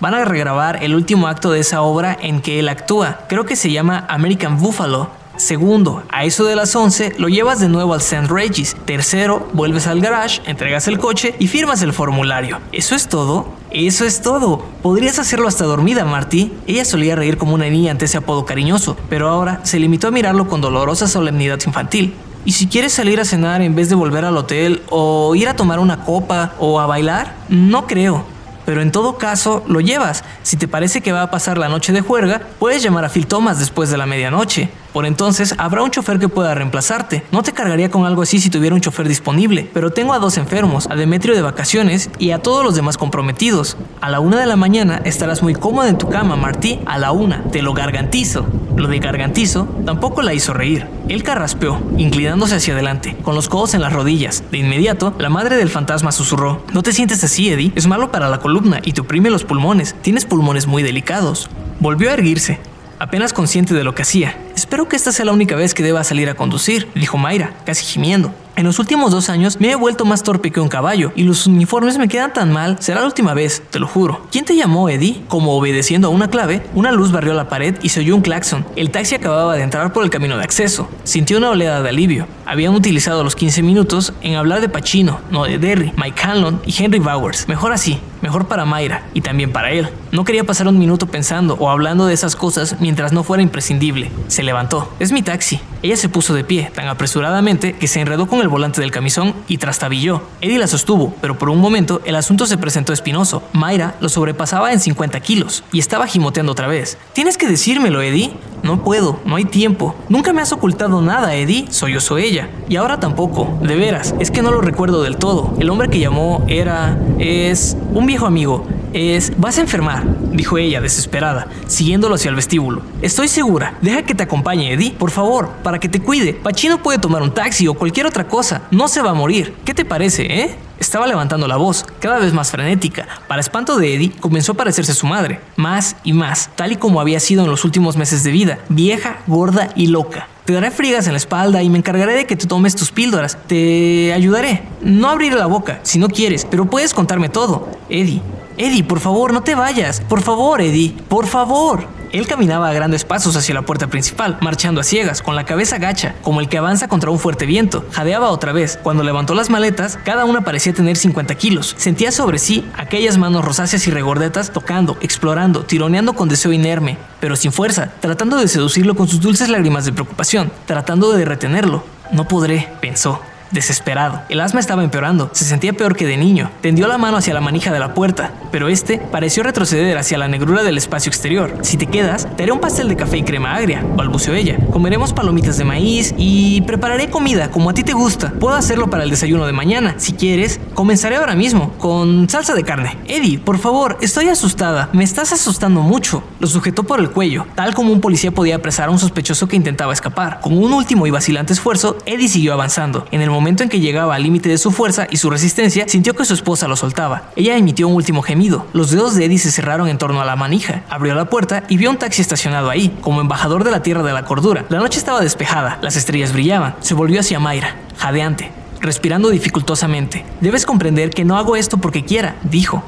Van 0.00 0.12
a 0.12 0.26
regrabar 0.26 0.84
el 0.84 0.94
último 0.94 1.28
acto 1.28 1.50
de 1.50 1.60
esa 1.60 1.80
obra 1.80 2.14
en 2.20 2.42
que 2.42 2.58
él 2.58 2.68
actúa. 2.68 3.20
Creo 3.26 3.46
que 3.46 3.56
se 3.56 3.72
llama 3.72 4.04
American 4.06 4.58
Buffalo. 4.58 5.08
Segundo, 5.42 6.04
a 6.08 6.24
eso 6.24 6.44
de 6.44 6.54
las 6.54 6.76
11 6.76 7.14
lo 7.18 7.26
llevas 7.26 7.58
de 7.58 7.68
nuevo 7.68 7.94
al 7.94 8.00
St. 8.00 8.28
Regis. 8.28 8.76
Tercero, 8.84 9.48
vuelves 9.52 9.88
al 9.88 10.00
garage, 10.00 10.40
entregas 10.46 10.86
el 10.86 11.00
coche 11.00 11.34
y 11.40 11.48
firmas 11.48 11.82
el 11.82 11.92
formulario. 11.92 12.60
¿Eso 12.70 12.94
es 12.94 13.08
todo? 13.08 13.48
Eso 13.72 14.04
es 14.04 14.22
todo. 14.22 14.64
Podrías 14.82 15.18
hacerlo 15.18 15.48
hasta 15.48 15.64
dormida, 15.64 16.04
Marty. 16.04 16.52
Ella 16.68 16.84
solía 16.84 17.16
reír 17.16 17.38
como 17.38 17.54
una 17.54 17.68
niña 17.68 17.90
ante 17.90 18.04
ese 18.04 18.18
apodo 18.18 18.46
cariñoso, 18.46 18.96
pero 19.08 19.28
ahora 19.28 19.58
se 19.64 19.80
limitó 19.80 20.06
a 20.06 20.12
mirarlo 20.12 20.46
con 20.46 20.60
dolorosa 20.60 21.08
solemnidad 21.08 21.58
infantil. 21.66 22.14
¿Y 22.44 22.52
si 22.52 22.68
quieres 22.68 22.92
salir 22.92 23.18
a 23.18 23.24
cenar 23.24 23.62
en 23.62 23.74
vez 23.74 23.88
de 23.88 23.96
volver 23.96 24.24
al 24.24 24.36
hotel 24.36 24.82
o 24.90 25.34
ir 25.34 25.48
a 25.48 25.56
tomar 25.56 25.80
una 25.80 26.04
copa 26.04 26.52
o 26.60 26.78
a 26.78 26.86
bailar? 26.86 27.34
No 27.48 27.88
creo. 27.88 28.24
Pero 28.64 28.80
en 28.80 28.92
todo 28.92 29.18
caso, 29.18 29.64
lo 29.66 29.80
llevas. 29.80 30.22
Si 30.44 30.56
te 30.56 30.68
parece 30.68 31.00
que 31.00 31.10
va 31.10 31.22
a 31.22 31.30
pasar 31.32 31.58
la 31.58 31.68
noche 31.68 31.92
de 31.92 32.00
juerga, 32.00 32.42
puedes 32.60 32.80
llamar 32.80 33.04
a 33.04 33.08
Phil 33.08 33.26
Thomas 33.26 33.58
después 33.58 33.90
de 33.90 33.96
la 33.96 34.06
medianoche. 34.06 34.70
Por 34.92 35.06
entonces 35.06 35.54
habrá 35.58 35.82
un 35.82 35.90
chofer 35.90 36.18
que 36.18 36.28
pueda 36.28 36.54
reemplazarte. 36.54 37.22
No 37.32 37.42
te 37.42 37.52
cargaría 37.52 37.90
con 37.90 38.04
algo 38.04 38.22
así 38.22 38.38
si 38.38 38.50
tuviera 38.50 38.74
un 38.74 38.80
chofer 38.80 39.08
disponible, 39.08 39.70
pero 39.72 39.90
tengo 39.90 40.12
a 40.12 40.18
dos 40.18 40.36
enfermos, 40.36 40.86
a 40.90 40.96
Demetrio 40.96 41.34
de 41.34 41.42
vacaciones 41.42 42.10
y 42.18 42.32
a 42.32 42.40
todos 42.40 42.64
los 42.64 42.74
demás 42.74 42.98
comprometidos. 42.98 43.76
A 44.00 44.10
la 44.10 44.20
una 44.20 44.38
de 44.38 44.46
la 44.46 44.56
mañana 44.56 45.00
estarás 45.04 45.42
muy 45.42 45.54
cómoda 45.54 45.88
en 45.88 45.98
tu 45.98 46.08
cama, 46.08 46.36
Martí. 46.36 46.80
A 46.84 46.98
la 46.98 47.12
una, 47.12 47.42
te 47.44 47.62
lo 47.62 47.72
gargantizo. 47.72 48.46
Lo 48.76 48.88
de 48.88 48.98
gargantizo 48.98 49.68
tampoco 49.84 50.22
la 50.22 50.34
hizo 50.34 50.52
reír. 50.52 50.86
Él 51.08 51.22
carraspeó, 51.22 51.80
inclinándose 51.96 52.56
hacia 52.56 52.74
adelante, 52.74 53.16
con 53.22 53.34
los 53.34 53.48
codos 53.48 53.74
en 53.74 53.82
las 53.82 53.92
rodillas. 53.92 54.44
De 54.50 54.58
inmediato, 54.58 55.14
la 55.18 55.28
madre 55.28 55.56
del 55.56 55.70
fantasma 55.70 56.12
susurró: 56.12 56.64
No 56.72 56.82
te 56.82 56.92
sientes 56.92 57.22
así, 57.24 57.50
Eddie. 57.50 57.72
Es 57.76 57.86
malo 57.86 58.10
para 58.10 58.28
la 58.28 58.38
columna 58.38 58.80
y 58.84 58.92
te 58.92 59.00
oprime 59.00 59.30
los 59.30 59.44
pulmones. 59.44 59.94
Tienes 60.02 60.24
pulmones 60.24 60.66
muy 60.66 60.82
delicados. 60.82 61.48
Volvió 61.80 62.10
a 62.10 62.14
erguirse, 62.14 62.60
apenas 62.98 63.32
consciente 63.32 63.74
de 63.74 63.84
lo 63.84 63.94
que 63.94 64.02
hacía. 64.02 64.36
Espero 64.72 64.88
que 64.88 64.96
esta 64.96 65.12
sea 65.12 65.26
la 65.26 65.32
única 65.32 65.54
vez 65.54 65.74
que 65.74 65.82
deba 65.82 66.02
salir 66.02 66.30
a 66.30 66.34
conducir, 66.34 66.88
dijo 66.94 67.18
Mayra, 67.18 67.52
casi 67.66 67.84
gimiendo. 67.84 68.32
En 68.54 68.64
los 68.64 68.78
últimos 68.78 69.10
dos 69.10 69.30
años 69.30 69.58
me 69.60 69.70
he 69.70 69.76
vuelto 69.76 70.04
más 70.04 70.22
torpe 70.22 70.50
que 70.50 70.60
un 70.60 70.68
caballo 70.68 71.10
y 71.16 71.22
los 71.22 71.46
uniformes 71.46 71.96
me 71.96 72.06
quedan 72.06 72.34
tan 72.34 72.52
mal. 72.52 72.76
Será 72.80 73.00
la 73.00 73.06
última 73.06 73.32
vez, 73.32 73.62
te 73.70 73.78
lo 73.78 73.88
juro. 73.88 74.26
¿Quién 74.30 74.44
te 74.44 74.54
llamó, 74.54 74.90
Eddie? 74.90 75.22
Como 75.26 75.56
obedeciendo 75.56 76.08
a 76.08 76.10
una 76.10 76.28
clave, 76.28 76.62
una 76.74 76.92
luz 76.92 77.12
barrió 77.12 77.32
la 77.32 77.48
pared 77.48 77.76
y 77.82 77.88
se 77.88 78.00
oyó 78.00 78.14
un 78.14 78.20
claxon. 78.20 78.66
El 78.76 78.90
taxi 78.90 79.14
acababa 79.14 79.56
de 79.56 79.62
entrar 79.62 79.94
por 79.94 80.04
el 80.04 80.10
camino 80.10 80.36
de 80.36 80.44
acceso. 80.44 80.88
Sintió 81.02 81.38
una 81.38 81.50
oleada 81.50 81.82
de 81.82 81.88
alivio. 81.88 82.26
Habían 82.44 82.74
utilizado 82.74 83.24
los 83.24 83.36
15 83.36 83.62
minutos 83.62 84.12
en 84.20 84.34
hablar 84.34 84.60
de 84.60 84.68
Pacino, 84.68 85.20
no 85.30 85.44
de 85.44 85.58
Derry, 85.58 85.92
Mike 85.96 86.22
Hanlon 86.22 86.60
y 86.66 86.74
Henry 86.76 86.98
Bowers. 86.98 87.48
Mejor 87.48 87.72
así, 87.72 88.00
mejor 88.20 88.48
para 88.48 88.66
Mayra 88.66 89.06
y 89.14 89.22
también 89.22 89.50
para 89.50 89.70
él. 89.70 89.88
No 90.10 90.24
quería 90.24 90.44
pasar 90.44 90.68
un 90.68 90.78
minuto 90.78 91.06
pensando 91.06 91.54
o 91.58 91.70
hablando 91.70 92.04
de 92.04 92.12
esas 92.12 92.36
cosas 92.36 92.76
mientras 92.80 93.14
no 93.14 93.24
fuera 93.24 93.42
imprescindible. 93.42 94.12
Se 94.28 94.42
levantó. 94.42 94.92
Es 94.98 95.10
mi 95.10 95.22
taxi. 95.22 95.58
Ella 95.82 95.96
se 95.96 96.08
puso 96.08 96.32
de 96.32 96.44
pie 96.44 96.70
tan 96.72 96.86
apresuradamente 96.86 97.72
que 97.72 97.88
se 97.88 98.00
enredó 98.00 98.28
con 98.28 98.40
el 98.40 98.48
volante 98.48 98.80
del 98.80 98.92
camisón 98.92 99.34
y 99.48 99.58
trastabilló. 99.58 100.22
Eddie 100.40 100.58
la 100.58 100.68
sostuvo, 100.68 101.12
pero 101.20 101.38
por 101.38 101.50
un 101.50 101.58
momento 101.58 102.00
el 102.04 102.14
asunto 102.14 102.46
se 102.46 102.56
presentó 102.56 102.92
espinoso. 102.92 103.42
Mayra 103.52 103.96
lo 104.00 104.08
sobrepasaba 104.08 104.72
en 104.72 104.78
50 104.78 105.18
kilos 105.20 105.64
y 105.72 105.80
estaba 105.80 106.06
gimoteando 106.06 106.52
otra 106.52 106.68
vez. 106.68 106.98
Tienes 107.12 107.36
que 107.36 107.48
decírmelo, 107.48 108.00
Eddie. 108.00 108.32
No 108.62 108.82
puedo, 108.84 109.18
no 109.24 109.36
hay 109.36 109.44
tiempo. 109.44 109.94
Nunca 110.08 110.32
me 110.32 110.40
has 110.40 110.52
ocultado 110.52 111.02
nada, 111.02 111.34
Eddie. 111.34 111.66
Soy 111.70 111.96
ella. 112.18 112.48
Y 112.68 112.76
ahora 112.76 113.00
tampoco. 113.00 113.58
De 113.62 113.76
veras, 113.76 114.14
es 114.20 114.30
que 114.30 114.42
no 114.42 114.50
lo 114.50 114.60
recuerdo 114.60 115.02
del 115.02 115.16
todo. 115.16 115.54
El 115.58 115.70
hombre 115.70 115.88
que 115.88 115.98
llamó 115.98 116.44
era... 116.48 116.98
es... 117.18 117.76
un 117.92 118.06
viejo 118.06 118.26
amigo 118.26 118.66
es, 118.92 119.32
vas 119.38 119.58
a 119.58 119.62
enfermar, 119.62 120.04
dijo 120.32 120.58
ella 120.58 120.80
desesperada, 120.80 121.48
siguiéndolo 121.66 122.14
hacia 122.14 122.28
el 122.28 122.34
vestíbulo. 122.34 122.82
Estoy 123.00 123.28
segura, 123.28 123.74
deja 123.80 124.02
que 124.02 124.14
te 124.14 124.22
acompañe, 124.22 124.72
Eddie, 124.72 124.92
por 124.92 125.10
favor, 125.10 125.48
para 125.62 125.78
que 125.78 125.88
te 125.88 126.00
cuide. 126.00 126.34
Pachino 126.34 126.82
puede 126.82 126.98
tomar 126.98 127.22
un 127.22 127.32
taxi 127.32 127.68
o 127.68 127.74
cualquier 127.74 128.06
otra 128.06 128.28
cosa, 128.28 128.62
no 128.70 128.88
se 128.88 129.02
va 129.02 129.10
a 129.10 129.14
morir. 129.14 129.54
¿Qué 129.64 129.74
te 129.74 129.84
parece, 129.84 130.42
eh? 130.42 130.56
Estaba 130.82 131.06
levantando 131.06 131.46
la 131.46 131.54
voz, 131.56 131.86
cada 132.00 132.18
vez 132.18 132.32
más 132.32 132.50
frenética. 132.50 133.06
Para 133.28 133.40
espanto 133.40 133.76
de 133.76 133.94
Eddie, 133.94 134.10
comenzó 134.18 134.50
a 134.50 134.56
parecerse 134.56 134.94
su 134.94 135.06
madre, 135.06 135.40
más 135.54 135.94
y 136.02 136.12
más, 136.12 136.50
tal 136.56 136.72
y 136.72 136.76
como 136.76 137.00
había 137.00 137.20
sido 137.20 137.44
en 137.44 137.50
los 137.50 137.64
últimos 137.64 137.96
meses 137.96 138.24
de 138.24 138.32
vida, 138.32 138.58
vieja, 138.68 139.18
gorda 139.28 139.68
y 139.76 139.86
loca. 139.86 140.26
Te 140.44 140.54
daré 140.54 140.72
frigas 140.72 141.06
en 141.06 141.12
la 141.12 141.18
espalda 141.18 141.62
y 141.62 141.70
me 141.70 141.78
encargaré 141.78 142.14
de 142.14 142.26
que 142.26 142.34
te 142.34 142.48
tomes 142.48 142.74
tus 142.74 142.90
píldoras. 142.90 143.38
Te 143.46 144.12
ayudaré. 144.12 144.64
No 144.80 145.08
abriré 145.08 145.36
la 145.36 145.46
boca, 145.46 145.78
si 145.84 146.00
no 146.00 146.08
quieres, 146.08 146.48
pero 146.50 146.64
puedes 146.64 146.94
contarme 146.94 147.28
todo. 147.28 147.68
Eddie, 147.88 148.20
Eddie, 148.56 148.82
por 148.82 148.98
favor, 148.98 149.32
no 149.32 149.44
te 149.44 149.54
vayas. 149.54 150.00
Por 150.00 150.20
favor, 150.20 150.60
Eddie, 150.60 150.96
por 151.08 151.28
favor. 151.28 151.86
Él 152.12 152.26
caminaba 152.26 152.68
a 152.68 152.72
grandes 152.74 153.04
pasos 153.04 153.36
hacia 153.36 153.54
la 153.54 153.62
puerta 153.62 153.86
principal, 153.86 154.36
marchando 154.42 154.80
a 154.82 154.84
ciegas, 154.84 155.22
con 155.22 155.34
la 155.34 155.44
cabeza 155.44 155.78
gacha, 155.78 156.14
como 156.22 156.40
el 156.40 156.48
que 156.48 156.58
avanza 156.58 156.86
contra 156.86 157.10
un 157.10 157.18
fuerte 157.18 157.46
viento. 157.46 157.86
Jadeaba 157.90 158.30
otra 158.30 158.52
vez. 158.52 158.78
Cuando 158.82 159.02
levantó 159.02 159.34
las 159.34 159.48
maletas, 159.48 159.98
cada 160.04 160.26
una 160.26 160.42
parecía 160.42 160.74
tener 160.74 160.96
50 160.96 161.34
kilos. 161.36 161.74
Sentía 161.78 162.12
sobre 162.12 162.38
sí 162.38 162.68
aquellas 162.76 163.16
manos 163.16 163.44
rosáceas 163.44 163.86
y 163.86 163.90
regordetas 163.90 164.52
tocando, 164.52 164.98
explorando, 165.00 165.64
tironeando 165.64 166.12
con 166.12 166.28
deseo 166.28 166.52
inerme, 166.52 166.98
pero 167.18 167.34
sin 167.34 167.50
fuerza, 167.50 167.90
tratando 168.00 168.36
de 168.36 168.48
seducirlo 168.48 168.94
con 168.94 169.08
sus 169.08 169.20
dulces 169.20 169.48
lágrimas 169.48 169.86
de 169.86 169.92
preocupación, 169.92 170.52
tratando 170.66 171.12
de 171.12 171.24
retenerlo. 171.24 171.82
No 172.12 172.28
podré, 172.28 172.68
pensó 172.82 173.20
desesperado. 173.52 174.22
El 174.28 174.40
asma 174.40 174.60
estaba 174.60 174.82
empeorando, 174.82 175.30
se 175.32 175.44
sentía 175.44 175.72
peor 175.72 175.94
que 175.94 176.06
de 176.06 176.16
niño. 176.16 176.50
Tendió 176.60 176.88
la 176.88 176.98
mano 176.98 177.18
hacia 177.18 177.34
la 177.34 177.40
manija 177.40 177.72
de 177.72 177.78
la 177.78 177.94
puerta, 177.94 178.32
pero 178.50 178.68
este 178.68 178.98
pareció 178.98 179.42
retroceder 179.42 179.96
hacia 179.98 180.18
la 180.18 180.28
negrura 180.28 180.62
del 180.62 180.78
espacio 180.78 181.10
exterior. 181.10 181.58
Si 181.62 181.76
te 181.76 181.86
quedas, 181.86 182.26
te 182.36 182.42
haré 182.42 182.52
un 182.52 182.60
pastel 182.60 182.88
de 182.88 182.96
café 182.96 183.18
y 183.18 183.22
crema 183.22 183.54
agria, 183.54 183.84
balbuceó 183.96 184.34
ella. 184.34 184.58
Comeremos 184.72 185.12
palomitas 185.12 185.58
de 185.58 185.64
maíz 185.64 186.14
y 186.16 186.62
prepararé 186.62 187.10
comida 187.10 187.50
como 187.50 187.70
a 187.70 187.74
ti 187.74 187.82
te 187.82 187.92
gusta. 187.92 188.32
Puedo 188.40 188.56
hacerlo 188.56 188.88
para 188.90 189.04
el 189.04 189.10
desayuno 189.10 189.46
de 189.46 189.52
mañana. 189.52 189.94
Si 189.98 190.14
quieres, 190.14 190.60
comenzaré 190.74 191.16
ahora 191.16 191.34
mismo, 191.34 191.72
con 191.78 192.28
salsa 192.28 192.54
de 192.54 192.64
carne. 192.64 192.96
Eddie, 193.06 193.38
por 193.38 193.58
favor, 193.58 193.98
estoy 194.00 194.28
asustada. 194.28 194.88
Me 194.92 195.04
estás 195.04 195.32
asustando 195.32 195.82
mucho. 195.82 196.22
Lo 196.40 196.46
sujetó 196.46 196.84
por 196.84 197.00
el 197.00 197.10
cuello, 197.10 197.46
tal 197.54 197.74
como 197.74 197.92
un 197.92 198.00
policía 198.00 198.30
podía 198.30 198.56
apresar 198.56 198.88
a 198.88 198.90
un 198.90 198.98
sospechoso 198.98 199.46
que 199.46 199.56
intentaba 199.56 199.92
escapar. 199.92 200.40
Con 200.40 200.56
un 200.56 200.72
último 200.72 201.06
y 201.06 201.10
vacilante 201.10 201.52
esfuerzo, 201.52 201.98
Eddie 202.06 202.28
siguió 202.28 202.54
avanzando. 202.54 203.06
En 203.10 203.20
el 203.20 203.30
momento 203.30 203.41
en 203.48 203.68
que 203.68 203.80
llegaba 203.80 204.14
al 204.14 204.22
límite 204.22 204.48
de 204.48 204.58
su 204.58 204.70
fuerza 204.70 205.06
y 205.10 205.16
su 205.16 205.30
resistencia, 205.30 205.86
sintió 205.88 206.14
que 206.14 206.24
su 206.24 206.34
esposa 206.34 206.68
lo 206.68 206.76
soltaba. 206.76 207.30
Ella 207.36 207.56
emitió 207.56 207.88
un 207.88 207.94
último 207.94 208.22
gemido. 208.22 208.66
Los 208.72 208.90
dedos 208.90 209.14
de 209.14 209.24
Eddie 209.24 209.38
se 209.38 209.50
cerraron 209.50 209.88
en 209.88 209.98
torno 209.98 210.20
a 210.20 210.24
la 210.24 210.36
manija. 210.36 210.82
Abrió 210.88 211.14
la 211.14 211.28
puerta 211.28 211.64
y 211.68 211.76
vio 211.76 211.90
un 211.90 211.98
taxi 211.98 212.22
estacionado 212.22 212.70
ahí, 212.70 212.96
como 213.00 213.20
embajador 213.20 213.64
de 213.64 213.70
la 213.70 213.82
tierra 213.82 214.02
de 214.02 214.12
la 214.12 214.24
cordura. 214.24 214.64
La 214.68 214.78
noche 214.78 214.98
estaba 214.98 215.20
despejada, 215.20 215.78
las 215.82 215.96
estrellas 215.96 216.32
brillaban. 216.32 216.76
Se 216.80 216.94
volvió 216.94 217.20
hacia 217.20 217.40
Mayra, 217.40 217.76
jadeante, 217.98 218.50
respirando 218.80 219.30
dificultosamente. 219.30 220.24
Debes 220.40 220.66
comprender 220.66 221.10
que 221.10 221.24
no 221.24 221.36
hago 221.36 221.56
esto 221.56 221.78
porque 221.78 222.04
quiera, 222.04 222.36
dijo. 222.44 222.82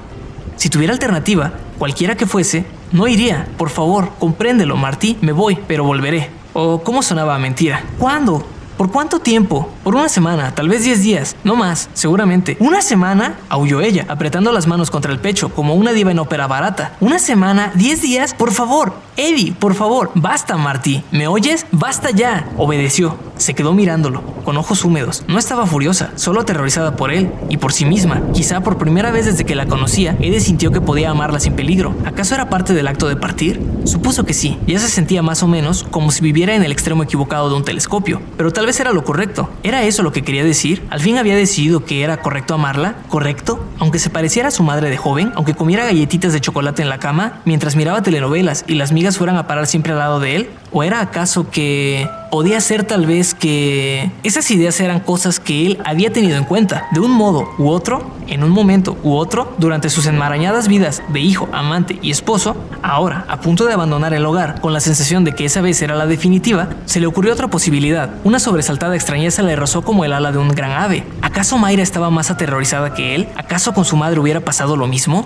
Si 0.57 0.71
tuviera 0.71 0.93
alternativa, 0.93 1.53
cualquiera 1.79 2.17
que 2.17 2.27
fuese, 2.27 2.64
no 2.93 3.09
iría. 3.09 3.49
Por 3.59 3.71
favor, 3.71 4.11
compréndelo, 4.19 4.77
Martí. 4.77 5.19
Me 5.21 5.33
voy, 5.33 5.59
pero 5.67 5.85
volveré. 5.85 6.31
¿O 6.53 6.83
cómo 6.83 7.03
sonaba 7.03 7.38
mentira? 7.38 7.83
¿Cuándo? 7.99 8.47
¿Por 8.77 8.91
cuánto 8.91 9.21
tiempo? 9.21 9.69
Por 9.85 9.95
una 9.95 10.09
semana, 10.09 10.53
tal 10.53 10.69
vez 10.69 10.83
10 10.83 11.03
días, 11.03 11.37
no 11.45 11.55
más, 11.55 11.89
seguramente. 11.95 12.57
¿Una 12.59 12.83
semana? 12.83 13.39
aulló 13.49 13.81
ella, 13.81 14.05
apretando 14.09 14.51
las 14.51 14.67
manos 14.67 14.91
contra 14.91 15.13
el 15.13 15.21
pecho, 15.21 15.51
como 15.51 15.75
una 15.75 15.93
diva 15.93 16.11
en 16.11 16.19
ópera 16.19 16.49
barata. 16.49 16.97
¿Una 16.99 17.21
semana? 17.21 17.73
¿10 17.75 18.01
días? 18.01 18.35
Por 18.35 18.51
favor, 18.51 18.95
Eddie, 19.17 19.53
por 19.53 19.75
favor, 19.75 20.11
basta, 20.17 20.57
Marty. 20.57 21.05
¿Me 21.13 21.29
oyes? 21.29 21.67
Basta 21.71 22.11
ya, 22.11 22.49
obedeció. 22.57 23.17
Se 23.37 23.55
quedó 23.55 23.75
mirándolo, 23.75 24.23
con 24.45 24.57
ojos 24.57 24.85
húmedos. 24.85 25.23
No 25.29 25.39
estaba 25.39 25.67
furiosa, 25.67 26.11
solo 26.17 26.41
aterrorizada 26.41 26.97
por 26.97 27.13
él 27.13 27.31
y 27.49 27.57
por 27.57 27.73
sí 27.73 27.85
misma. 27.85 28.23
Quizá 28.33 28.61
por 28.61 28.79
primera 28.79 29.11
vez 29.13 29.27
desde 29.27 29.45
que 29.45 29.55
la 29.55 29.67
conocía, 29.67 30.17
Eddie 30.21 30.41
sintió 30.41 30.73
que 30.73 30.81
podía 30.81 31.11
amarla 31.11 31.39
sin 31.39 31.55
peligro. 31.55 31.95
¿Acaso 32.05 32.35
era 32.35 32.49
parte 32.49 32.75
del 32.75 32.89
acto 32.89 33.09
de 33.09 33.17
partir? 33.17 33.61
Supuso 33.85 34.25
que 34.25 34.35
sí. 34.35 34.59
Ya 34.67 34.79
se 34.79 34.89
sentía 34.89 35.23
más 35.23 35.43
o 35.43 35.49
menos 35.49 35.85
como 35.91 36.11
si 36.11 36.23
viviera 36.23 36.55
en 36.55 36.63
el 36.63 36.73
extremo 36.73 37.03
equivocado 37.03 37.49
de 37.51 37.57
un 37.57 37.65
telescopio. 37.65 38.21
Pero 38.37 38.53
tal 38.53 38.63
vez 38.66 38.81
era 38.81 38.92
lo 38.92 39.05
correcto. 39.05 39.50
¿Era 39.62 39.83
eso 39.85 40.03
lo 40.03 40.12
que 40.12 40.22
quería 40.22 40.44
decir? 40.44 40.87
¿Al 40.90 41.00
fin 41.00 41.18
había 41.18 41.37
decidido 41.37 41.85
que 41.85 42.03
era 42.03 42.18
correcto 42.18 42.55
amarla? 42.55 42.96
¿Correcto? 43.09 43.64
Aunque 43.79 43.98
se 43.98 44.11
pareciera 44.11 44.48
a 44.48 44.50
su 44.50 44.62
madre 44.62 44.90
de 44.90 44.96
joven, 44.96 45.33
aunque 45.35 45.55
comiera 45.55 45.85
galletitas 45.85 46.33
de 46.33 46.40
chocolate 46.40 46.83
en 46.83 46.88
la 46.88 46.98
cama, 46.98 47.40
mientras 47.44 47.77
miraba 47.77 48.03
telenovelas 48.03 48.64
y 48.66 48.74
las 48.74 48.92
migas 48.92 49.18
fueran 49.18 49.37
a 49.37 49.46
parar 49.46 49.66
siempre 49.66 49.92
al 49.92 49.98
lado 49.98 50.20
de 50.20 50.37
él? 50.37 50.50
¿O 50.72 50.83
era 50.83 51.00
acaso 51.00 51.50
que 51.50 52.09
podía 52.35 52.61
ser 52.61 52.83
tal 52.83 53.07
vez 53.07 53.33
que 53.33 54.11
esas 54.25 54.51
ideas 54.51 54.81
eran 54.81 54.99
cosas 54.99 55.38
que 55.38 55.66
él 55.66 55.79
había 55.85 56.12
tenido 56.12 56.37
en 56.37 56.42
cuenta 56.42 56.88
de 56.90 56.99
un 56.99 57.12
modo 57.12 57.49
u 57.59 57.68
otro, 57.68 58.11
en 58.27 58.42
un 58.42 58.51
momento 58.51 58.99
u 59.05 59.14
otro, 59.14 59.55
durante 59.59 59.88
sus 59.88 60.07
enmarañadas 60.07 60.66
vidas 60.66 61.01
de 61.12 61.20
hijo, 61.20 61.49
amante 61.53 61.97
y 62.03 62.11
esposo, 62.11 62.57
ahora, 62.83 63.25
a 63.29 63.40
punto 63.40 63.66
de 63.66 63.73
abandonar 63.73 64.14
el 64.14 64.27
hogar 64.27 64.61
con 64.61 64.73
la 64.73 64.81
sensación 64.81 65.23
de 65.23 65.37
que 65.37 65.44
esa 65.44 65.61
vez 65.61 65.81
era 65.81 65.94
la 65.94 66.07
definitiva, 66.07 66.70
se 66.87 66.99
le 66.99 67.07
ocurrió 67.07 67.33
otra 67.33 67.47
posibilidad. 67.47 68.11
Una 68.25 68.40
sobresaltada 68.40 68.97
extrañeza 68.97 69.44
le 69.44 69.55
rozó 69.55 69.83
como 69.83 70.05
el 70.05 70.12
ala 70.12 70.33
de 70.33 70.38
un 70.38 70.49
gran 70.49 70.73
ave. 70.73 71.05
¿Acaso 71.23 71.57
Mayra 71.57 71.85
estaba 71.85 72.11
más 72.11 72.33
aterrorizada 72.33 72.94
que 72.94 73.14
él? 73.14 73.29
¿Acaso 73.37 73.75
con 73.75 73.85
su 73.85 73.94
madre 73.94 74.18
hubiera 74.18 74.40
pasado 74.40 74.77
lo 74.77 74.88
mismo? 74.88 75.25